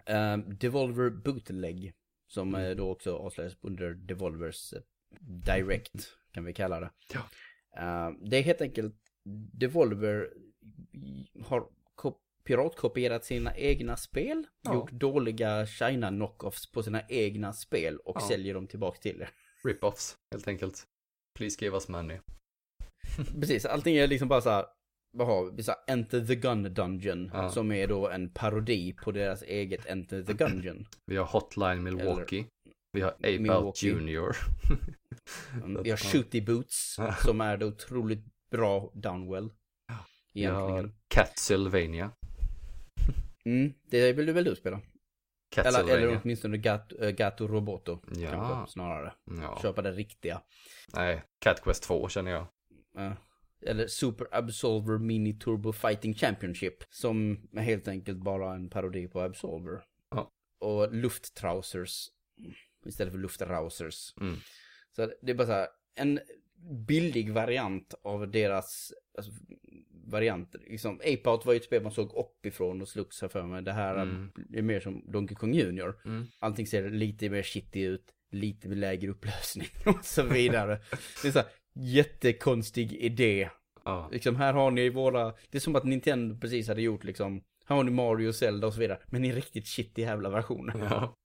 [0.10, 1.94] Uh, Devolver Bootleg.
[2.28, 2.70] Som Mm.
[2.72, 4.82] eh, då också avslöjades under Devolvers eh,
[5.22, 5.92] Direct,
[6.32, 6.92] kan vi kalla det.
[7.14, 7.20] Ja.
[7.78, 8.96] Eh, det är helt enkelt
[9.54, 10.34] Devolver
[11.44, 14.74] har ko- piratkopierat sina egna spel, Ja.
[14.74, 18.28] gjort dåliga China knockoffs på sina egna spel och Ja.
[18.28, 19.30] säljer dem tillbaka till er.
[19.68, 20.84] rip-offs, helt enkelt.
[21.38, 22.18] Please give us money.
[23.40, 24.66] Precis, allting är liksom bara så här,
[25.18, 25.64] vad har vi?
[25.64, 27.50] Så här, Enter the Gun Dungeon, Ja.
[27.50, 30.86] som är då en parodi på deras eget Enter the Gungeon.
[31.06, 32.46] Vi har Hotline Milwaukee.
[32.92, 33.84] Vi har Ape Out.
[33.84, 34.36] Junior.
[35.84, 39.50] Vi har Shooty Boots, som är det otroligt bra Downwell.
[40.34, 40.96] Vi har Egentligen.
[41.08, 42.12] Castlevania.
[43.50, 44.82] Mm, det vill du väl du spela?
[45.58, 48.00] Eller, eller åtminstone Gat, äh, Gato Roboto.
[48.16, 48.32] Ja.
[48.32, 49.14] Kanske, snarare.
[49.42, 49.60] Ja.
[49.62, 50.42] Köpa det riktiga.
[50.94, 52.48] Nej, Cat Quest 2 känner jag.
[52.96, 53.16] Ja.
[53.66, 56.84] eller Super Absolver Mini Turbo Fighting Championship.
[56.90, 59.84] Som är helt enkelt bara en parodi på Absolver.
[60.12, 60.32] Ja.
[60.60, 62.08] Och Lufttrausers.
[62.86, 64.14] Istället för Luftrausers.
[64.22, 64.36] Mm.
[64.96, 66.20] Så det är bara så här, en
[66.88, 69.32] billig variant av deras alltså,
[70.06, 70.62] varianter.
[70.68, 73.62] Liksom, Ape Out var ju ett spel man såg uppifrån och slogs här för mig.
[73.62, 74.32] Det här Mm.
[74.54, 76.02] är mer som Donkey Kong Junior.
[76.06, 76.26] Mm.
[76.40, 80.80] Allting ser lite mer shitty ut, lite lägre upplösning och så vidare.
[81.22, 83.50] Det är så här, jättekonstig idé.
[83.86, 84.10] Ja.
[84.12, 87.76] Liksom här har ni våra, det är som att Nintendo precis hade gjort liksom, här
[87.76, 89.00] har ni Mario, Zelda och så vidare.
[89.08, 90.74] Men i riktigt shitty jävla versioner.
[90.90, 91.16] ja.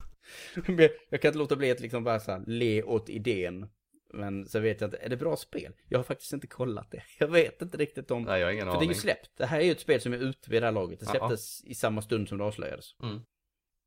[1.11, 3.67] Jag kan inte låta bli att liksom bara så här, le åt idén.
[4.15, 5.73] Men så vet jag inte, är det bra spel?
[5.89, 7.03] Jag har faktiskt inte kollat det.
[7.19, 8.23] Jag vet inte riktigt om...
[8.23, 8.89] Nej, jag har ingen för det är aning.
[8.89, 9.31] ju släppt.
[9.37, 11.01] Det här är ju ett spel som är ute vid det här laget.
[11.01, 11.11] Det Ja.
[11.11, 12.95] släpptes i samma stund som det avslöjades.
[13.03, 13.21] Mm.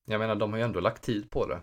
[0.06, 1.62] Jag menar, de har ju ändå lagt tid på det.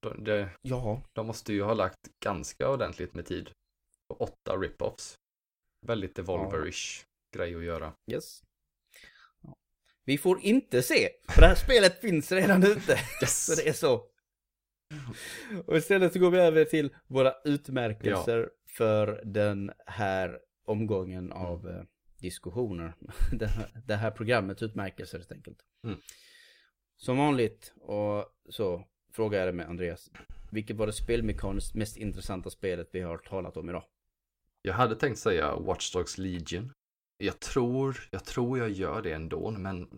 [0.00, 1.02] De, de, Ja.
[1.12, 3.50] de måste ju ha lagt ganska ordentligt med tid.
[4.08, 5.18] på åtta rip-offs.
[5.86, 7.04] Väldigt Devolver-ish
[7.34, 7.92] grej att göra.
[8.10, 8.42] Yes.
[9.42, 9.56] Ja.
[10.04, 12.92] Vi får inte se, för det här spelet finns redan ute.
[13.22, 13.44] Yes!
[13.46, 14.06] Så det är så.
[15.66, 21.82] Och istället så går vi över till våra utmärkelser för den här omgången av eh,
[22.20, 22.94] diskussioner.
[23.32, 25.58] Det här, det här programmets utmärkelser helt enkelt.
[25.84, 25.98] Mm.
[26.96, 30.10] Som vanligt och så frågar jag dig med Andreas.
[30.52, 33.84] Vilket var det spelmekaniskt mest intressanta spelet vi har talat om idag?
[34.62, 36.72] Jag hade tänkt säga Watch Dogs Legion.
[37.18, 39.88] Jag tror, jag tror jag gör det ändå, men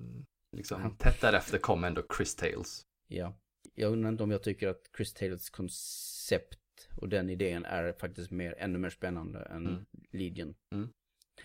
[0.52, 0.96] liksom Mm.
[0.96, 2.82] tätt därefter kom ändå Chris Tales.
[3.08, 3.34] Ja.
[3.74, 8.30] Jag undrar inte om jag tycker att Chris Tales koncept och den idén är faktiskt
[8.30, 9.84] mer, ännu mer spännande än Mm.
[10.10, 10.54] Legion.
[10.72, 10.88] Mm.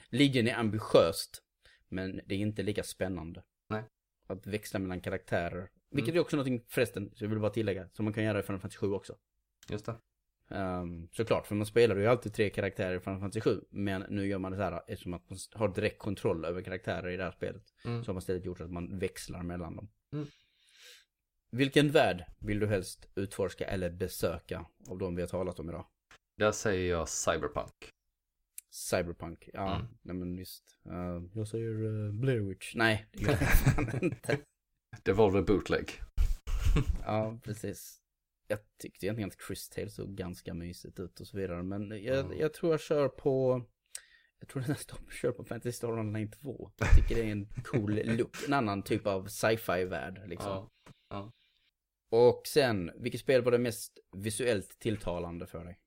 [0.10, 1.44] Legion är ambitiöst.
[1.88, 3.44] Men det är inte lika spännande.
[3.70, 3.84] Nej.
[4.28, 5.70] Att växla mellan karaktärer.
[5.92, 6.18] Vilket Mm.
[6.18, 8.60] är också någonting förresten, så jag vill bara tillägga, som man kan göra i Final
[8.60, 9.16] Fantasy 7 också.
[9.70, 9.96] Just det.
[10.56, 13.62] Um, såklart, för man spelar ju alltid tre karaktärer i Final Fantasy 7.
[13.70, 17.10] Men nu gör man det så här eftersom att man har direkt kontroll över karaktärer
[17.10, 17.64] i det här spelet.
[17.86, 18.04] Mm.
[18.04, 19.90] Så har man istället gjort att man växlar mellan dem.
[20.14, 20.28] Mm.
[21.52, 25.86] Vilken värld vill du helst utforska eller besöka av de vi har talat om idag?
[26.38, 27.90] Där säger jag Cyberpunk.
[28.72, 29.88] Cyberpunk, ja, Mm.
[30.02, 30.78] nej men visst.
[30.88, 32.76] Uh, jag säger uh, Blair Witch.
[32.76, 34.38] Nej, det gör jag fan inte.
[35.04, 35.92] Devolver Bootleg.
[37.06, 38.02] Ja, precis.
[38.48, 41.64] Jag tyckte egentligen att Chris Tale såg ganska mysigt ut och så vidare.
[41.64, 42.38] Men jag, Mm.
[42.40, 43.62] jag tror jag kör på...
[44.40, 46.72] Jag tror nästan jag kör på Fantasy Star Online 2.
[46.78, 48.38] Jag tycker det är en cool look.
[48.48, 50.70] En annan typ av sci-fi värld liksom.
[51.10, 51.32] Ja.
[52.12, 55.78] Och sen, vilket spel var det mest visuellt tilltalande för dig?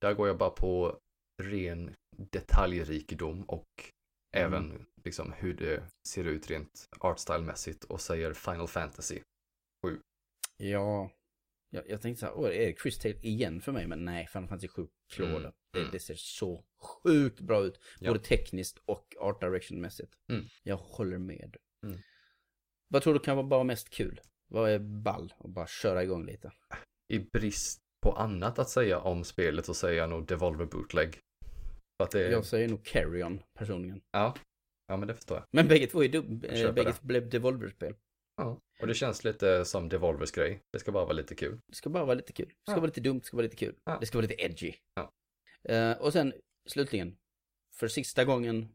[0.00, 0.98] Där går jag bara på
[1.42, 3.68] ren detaljrikedom och
[4.36, 4.46] Mm.
[4.52, 9.20] även liksom hur det ser ut rent artstylemässigt och säger Final Fantasy.
[10.56, 11.10] Ja,
[11.70, 13.86] jag, jag tänkte så här, åh, är det Chris Tale igen för mig?
[13.86, 15.52] Men nej, Final Fantasy 7 klår Mm, det.
[15.72, 15.90] Det, mm.
[15.92, 17.80] det ser så sjukt bra ut.
[18.00, 18.10] Ja.
[18.10, 20.12] Både tekniskt och art direction-mässigt.
[20.32, 20.44] Mm.
[20.62, 21.56] Jag håller med.
[21.86, 21.98] Mm.
[22.88, 24.20] Vad tror du kan vara bara mest kul?
[24.48, 25.32] Vad är ball?
[25.38, 26.52] Och bara köra igång lite.
[27.08, 31.20] I brist på annat att säga om spelet så säger jag nog Devolver Bootleg.
[32.14, 32.30] Är...
[32.30, 34.00] Jag säger nog Carrion personligen.
[34.10, 34.34] Ja.
[34.86, 35.46] ja, men det förstår jag.
[35.50, 37.94] Men bägge två är dum, Jag eh, bägge blev Devolver-spel.
[38.36, 38.60] Ja.
[38.80, 40.62] Och det känns lite som Devolvers grej.
[40.72, 41.60] Det ska bara vara lite kul.
[41.66, 42.46] Det ska bara vara lite kul.
[42.46, 42.76] Det ska Ja.
[42.76, 43.74] vara lite dumt, det ska vara lite kul.
[43.84, 43.98] Ja.
[44.00, 44.74] Det ska vara lite edgy.
[44.94, 45.12] Ja.
[45.74, 46.32] Eh, och sen,
[46.66, 47.16] slutligen,
[47.74, 48.68] för sista gången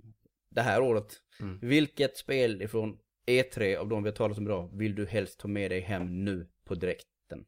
[0.50, 1.22] det här året.
[1.40, 1.60] Mm.
[1.60, 5.48] Vilket spel ifrån E3 av de vi har talat om idag vill du helst ta
[5.48, 7.46] med dig hem nu på direkten?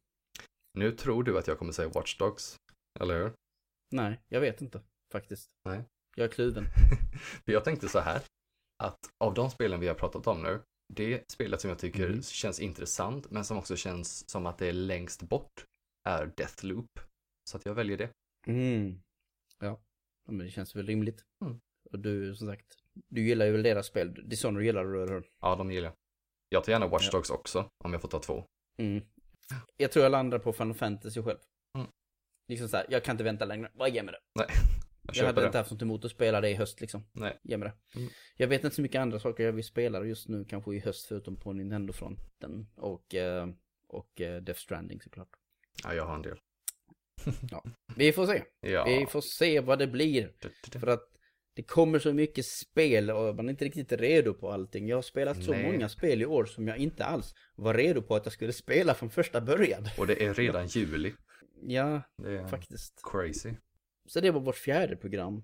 [0.73, 2.55] Nu tror du att jag kommer säga Watch Dogs.
[2.99, 3.33] Eller hur?
[3.91, 4.81] Nej, jag vet inte
[5.11, 5.49] faktiskt.
[5.65, 5.83] Nej.
[6.15, 6.65] Jag är kluven.
[7.45, 8.21] Jag tänkte så här.
[8.83, 10.61] Att av de spelen vi har pratat om nu.
[10.93, 12.21] Det spelet som jag tycker Mm.
[12.23, 15.65] känns intressant men som också känns som att det är längst bort
[16.03, 16.99] är Deathloop.
[17.49, 18.09] Så att jag väljer det.
[18.47, 18.99] Mm.
[19.59, 19.81] Ja.
[20.25, 21.25] ja, men det känns väl rimligt.
[21.45, 21.59] Mm.
[21.91, 22.77] Och du, som sagt,
[23.09, 24.29] du gillar ju väl deras spel.
[24.29, 25.29] Dishonored gillar du, eller hur?
[25.41, 25.95] Ja, de gillar jag.
[26.49, 27.11] Jag tar gärna Watch Ja.
[27.11, 28.43] Dogs också om jag får ta två.
[28.77, 29.03] Mm.
[29.77, 31.37] Jag tror jag landar på Final Fantasy själv.
[31.77, 31.87] Mm.
[32.47, 33.71] Liksom så här, jag kan inte vänta längre.
[33.73, 34.19] Bara ge mig det.
[34.43, 34.47] Jag
[35.07, 35.45] Jag köper hade det.
[35.45, 37.03] inte haft något emot att spela det i höst liksom.
[37.13, 37.39] Nej.
[37.43, 37.99] Ge mig det.
[37.99, 38.11] Mm.
[38.37, 41.05] Jag vet inte så mycket andra saker jag vill spela just nu, kanske i höst,
[41.07, 42.67] förutom på Nintendo-fronten.
[42.75, 43.47] Och, eh,
[43.87, 45.29] och eh, Death Stranding såklart.
[45.83, 46.39] Ja, jag har en del.
[47.95, 48.43] Vi får se.
[48.61, 48.85] Ja.
[48.85, 50.31] Vi får se vad det blir.
[50.79, 51.09] För att
[51.55, 54.87] det kommer så mycket spel och man är inte riktigt redo på allting.
[54.87, 55.71] Jag har spelat så Nej.
[55.71, 58.93] många spel i år som jag inte alls var redo på att jag skulle spela
[58.93, 59.87] från första början.
[59.97, 61.13] Och det är redan juli.
[61.61, 62.01] Ja,
[62.49, 63.01] faktiskt.
[63.03, 63.53] crazy.
[64.07, 65.43] Så det var vårt fjärde program.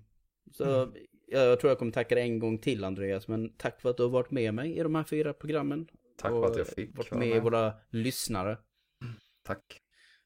[0.50, 0.92] Så
[1.26, 4.02] jag tror jag kommer tacka dig en gång till Andreas, men tack för att du
[4.02, 5.86] har varit med mig i de här fyra programmen.
[6.16, 7.42] Tack för att jag fick varit med, med.
[7.42, 8.58] våra lyssnare.
[9.42, 9.81] Tack.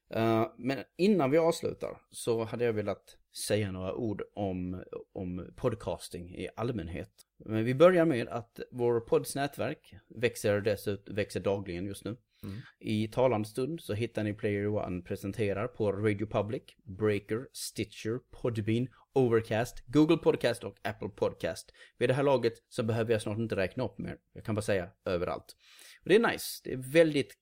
[0.09, 3.17] Eh, men innan vi avslutar så hade jag velat
[3.47, 7.11] säga några ord om, om podcasting i allmänhet.
[7.45, 12.17] Men vi börjar med att vår podds nätverk växer dessutom, växer dagligen just nu.
[12.43, 12.57] Mm.
[12.79, 18.87] I talande stund så hittar ni Player One presenterar på Radio Public, Breaker, Stitcher, Podbean,
[19.13, 21.73] Overcast, Google Podcast och Apple Podcast.
[21.97, 24.17] Vid det här laget så behöver jag snart inte räkna upp mer.
[24.33, 25.55] Jag kan bara säga överallt.
[26.03, 26.61] Och det är nice.
[26.63, 27.33] Det är väldigt,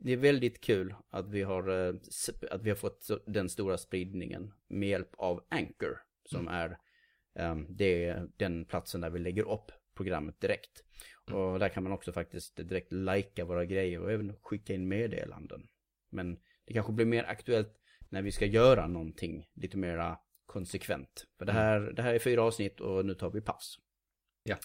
[0.00, 1.94] det är väldigt kul att vi har, eh,
[2.50, 6.02] att vi har fått den stora spridningen med hjälp av Anchor.
[6.24, 6.78] Som är
[7.34, 10.84] ehm, det är den platsen där vi lägger upp programmet direkt.
[11.32, 15.68] Och där kan man också faktiskt direkt lajka våra grejer och även skicka in meddelanden.
[16.10, 21.26] Men det kanske blir mer aktuellt när vi ska göra någonting lite mera konsekvent.
[21.38, 23.78] För det här, det här är fyra avsnitt och nu tar vi paus.
[24.42, 24.56] Ja.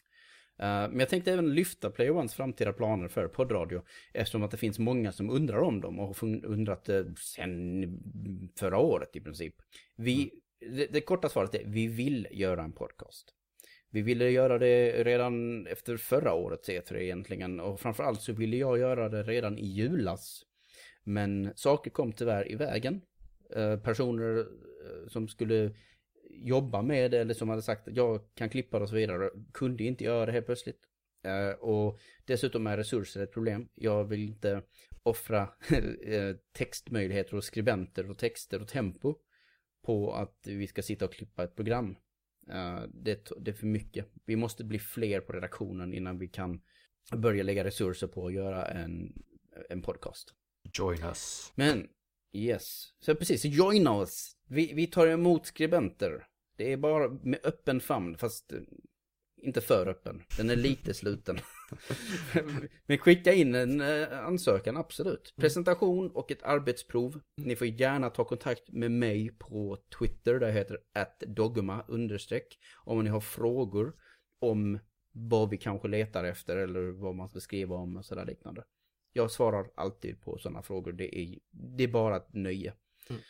[0.60, 3.82] Eh, men jag tänkte även lyfta Player Ones framtida planer för poddradio.
[4.14, 8.00] Eftersom att det finns många som undrar om dem och har undrat eh, sen
[8.60, 9.56] förra året i princip.
[9.96, 13.32] Vi, det, det korta svaret är vi vill göra en podcast.
[13.90, 17.60] Vi ville göra det redan efter förra årets E3 egentligen.
[17.60, 20.44] Och framförallt så ville jag göra det redan i julas.
[21.04, 23.02] Men saker kom tyvärr i vägen.
[23.56, 24.46] Eh, personer
[25.08, 25.72] som skulle
[26.36, 29.30] jobba med det eller som hade sagt att jag kan klippa det och så vidare
[29.54, 30.82] kunde inte göra det helt plötsligt.
[31.26, 33.70] Eh, och dessutom är resurser ett problem.
[33.76, 34.62] Jag vill inte
[35.04, 35.42] offra
[36.04, 39.16] eh, textmöjligheter och skribenter och texter och tempo
[39.86, 41.96] på att vi ska sitta och klippa ett program.
[42.50, 44.08] Eh, det, det är för mycket.
[44.26, 46.62] Vi måste bli fler på redaktionen innan vi kan
[47.16, 49.24] börja lägga resurser på att göra en,
[49.70, 50.34] en podcast.
[50.74, 51.52] Join us.
[51.56, 51.88] Men,
[52.34, 52.94] yes.
[53.00, 54.35] Så precis, joina oss.
[54.48, 56.28] Vi, vi tar emot skribenter.
[56.58, 58.60] Det är bara med öppen famn, fast eh,
[59.46, 60.24] inte för öppen.
[60.38, 61.40] Den är lite sluten.
[62.86, 65.34] Men skicka in en eh, ansökan, absolut.
[65.38, 67.22] Presentation och ett arbetsprov.
[67.38, 70.80] Ni får gärna ta kontakt med mig på Twitter, där heter
[71.28, 72.60] dogma understreck.
[72.86, 73.94] Om ni har frågor
[74.42, 74.80] om
[75.12, 78.64] vad vi kanske letar efter eller vad man ska skriva om och sådär liknande.
[79.14, 82.74] Jag svarar alltid på sådana frågor, det är, det är bara ett nöje.
[83.10, 83.22] Mm.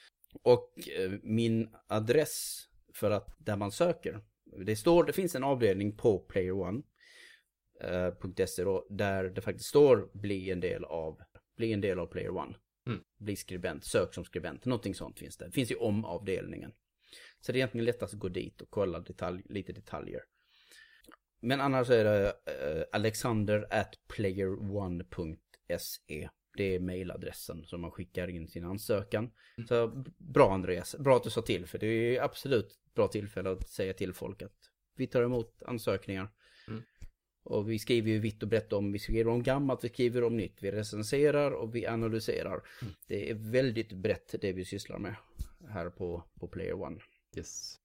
[0.41, 4.21] Och eh, min adress för att där man söker,
[4.65, 6.81] det står, det finns en avdelning på Player One
[8.47, 11.21] .se då, där det faktiskt står bli en del av,
[11.57, 12.55] bli en del av Player One.
[12.87, 12.99] Mm.
[13.17, 15.45] Bli skribent, sök som skribent, någonting sånt finns det.
[15.45, 16.71] Det finns ju om avdelningen.
[17.41, 20.21] Så det är egentligen lättast att gå dit och kolla detalj, lite detaljer.
[21.39, 26.29] Men annars är det uh, alexander at playerone.se.
[26.57, 29.31] Det är mailadressen som man skickar in sin ansökan.
[29.57, 29.67] Mm.
[29.67, 33.69] Så bra Andreas, bra att du sa till för det är absolut bra tillfälle att
[33.69, 36.29] säga till folk att vi tar emot ansökningar.
[36.67, 36.83] Mm.
[37.43, 40.37] Och vi skriver ju vitt och brett om, vi skriver om gammalt, vi skriver om
[40.37, 42.61] nytt, vi recenserar och vi analyserar.
[42.81, 42.93] Mm.
[43.07, 45.15] Det är väldigt brett det vi sysslar med
[45.69, 46.99] här på, på Player One.
[47.37, 47.79] Yes.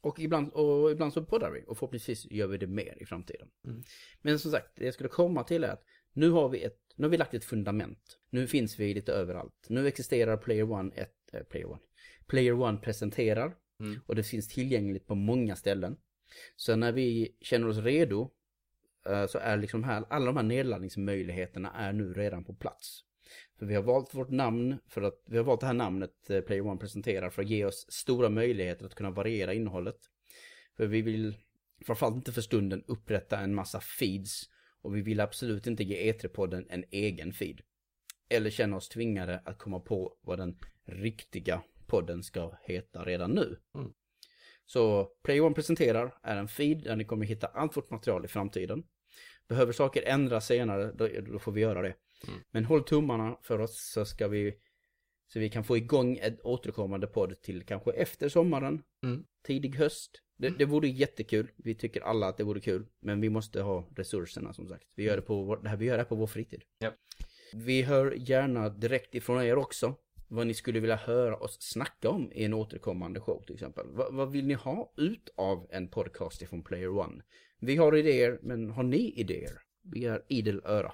[0.00, 3.48] Och ibland, och ibland så poddar vi och förhoppningsvis gör vi det mer i framtiden.
[3.64, 3.82] Mm.
[4.22, 5.84] Men som sagt, det jag skulle komma till är att
[6.14, 8.18] nu har vi ett, nu har vi lagt ett fundament.
[8.30, 9.66] Nu finns vi lite överallt.
[9.68, 11.80] Nu existerar Player One, ett, äh, Player One.
[12.26, 14.00] Player One presenterar Mm.
[14.06, 15.96] och det finns tillgängligt på många ställen.
[16.56, 18.30] Så när vi känner oss redo
[19.06, 23.04] eh, så är liksom här, alla de här nedladdningsmöjligheterna är nu redan på plats.
[23.58, 26.40] För vi har valt vårt namn, för att vi har valt det här namnet eh,
[26.40, 29.98] Player One presenterar för att ge oss stora möjligheter att kunna variera innehållet.
[30.76, 31.36] För vi vill,
[31.86, 34.50] framförallt inte för stunden, upprätta en massa feeds
[34.84, 37.60] och vi vill absolut inte ge E3-podden en egen feed.
[38.28, 43.58] Eller känna oss tvingade att komma på vad den riktiga podden ska heta redan nu.
[43.74, 43.92] Mm.
[44.66, 48.28] Så Play One presenterar är en feed där ni kommer hitta allt vårt material i
[48.28, 48.84] framtiden.
[49.48, 51.94] Behöver saker ändras senare, då, då får vi göra det.
[52.28, 52.40] Mm.
[52.50, 54.54] Men håll tummarna för oss så ska vi
[55.26, 59.24] så vi kan få igång en återkommande podd till kanske efter sommaren, Mm.
[59.46, 60.22] tidig höst.
[60.36, 61.50] Det, det vore jättekul.
[61.56, 62.86] Vi tycker alla att det vore kul.
[63.00, 64.84] Men vi måste ha resurserna som sagt.
[64.94, 66.62] Vi gör det på vår, det här, vi gör det på vår fritid.
[66.80, 66.94] Japp.
[67.54, 69.94] Vi hör gärna direkt ifrån er också.
[70.28, 73.86] Vad ni skulle vilja höra oss snacka om i en återkommande show till exempel.
[73.88, 77.22] Vad, vad vill ni ha ut av en podcast ifrån Player One?
[77.60, 79.60] Vi har idéer, men har ni idéer?
[79.82, 80.92] Vi är idel öra.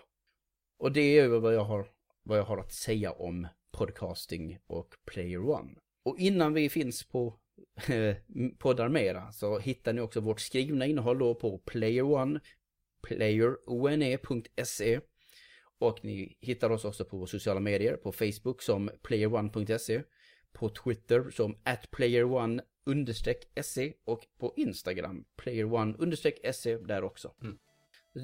[0.78, 1.86] Och det är vad jag har,
[2.22, 5.70] vad jag har att säga om podcasting och Player One.
[6.02, 7.38] Och innan vi finns på
[8.58, 12.40] poddar mera så hittar ni också vårt skrivna innehåll då på Player One,
[13.02, 15.00] playerone.se
[15.78, 20.02] och ni hittar oss också på sociala medier, på Facebook som playerone.se,
[20.52, 22.62] på Twitter som atplayerone
[23.62, 26.16] se och på Instagram playerone
[26.52, 27.34] se där också.
[27.42, 27.58] Mm.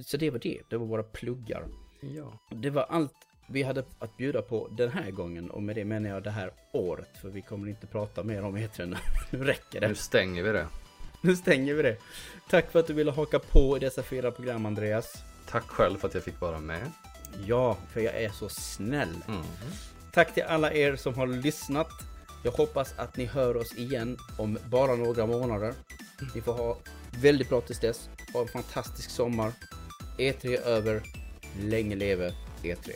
[0.04, 1.68] Så det var det, det var våra pluggar.
[2.02, 2.38] Ja.
[2.62, 3.12] Det var allt
[3.46, 6.50] vi hade att bjuda på den här gången och med det menar jag det här
[6.72, 8.96] året för vi kommer inte prata mer om E3 nu.
[9.30, 9.88] Nu räcker det.
[9.88, 10.66] Nu stänger vi det.
[11.20, 11.96] Nu stänger vi det.
[12.50, 15.22] Tack för att du ville haka på i dessa fyra program Andreas.
[15.50, 16.90] Tack själv för att jag fick vara med.
[17.46, 19.14] Ja, för jag är så snäll.
[19.28, 19.42] Mm.
[20.12, 21.90] Tack till alla er som har lyssnat.
[22.44, 25.74] Jag hoppas att ni hör oss igen om bara några månader.
[26.34, 26.78] Ni får ha
[27.22, 28.08] väldigt bra tills dess.
[28.32, 29.52] Ha en fantastisk sommar.
[30.18, 31.02] E3 är över.
[31.60, 32.92] Länge leve E3.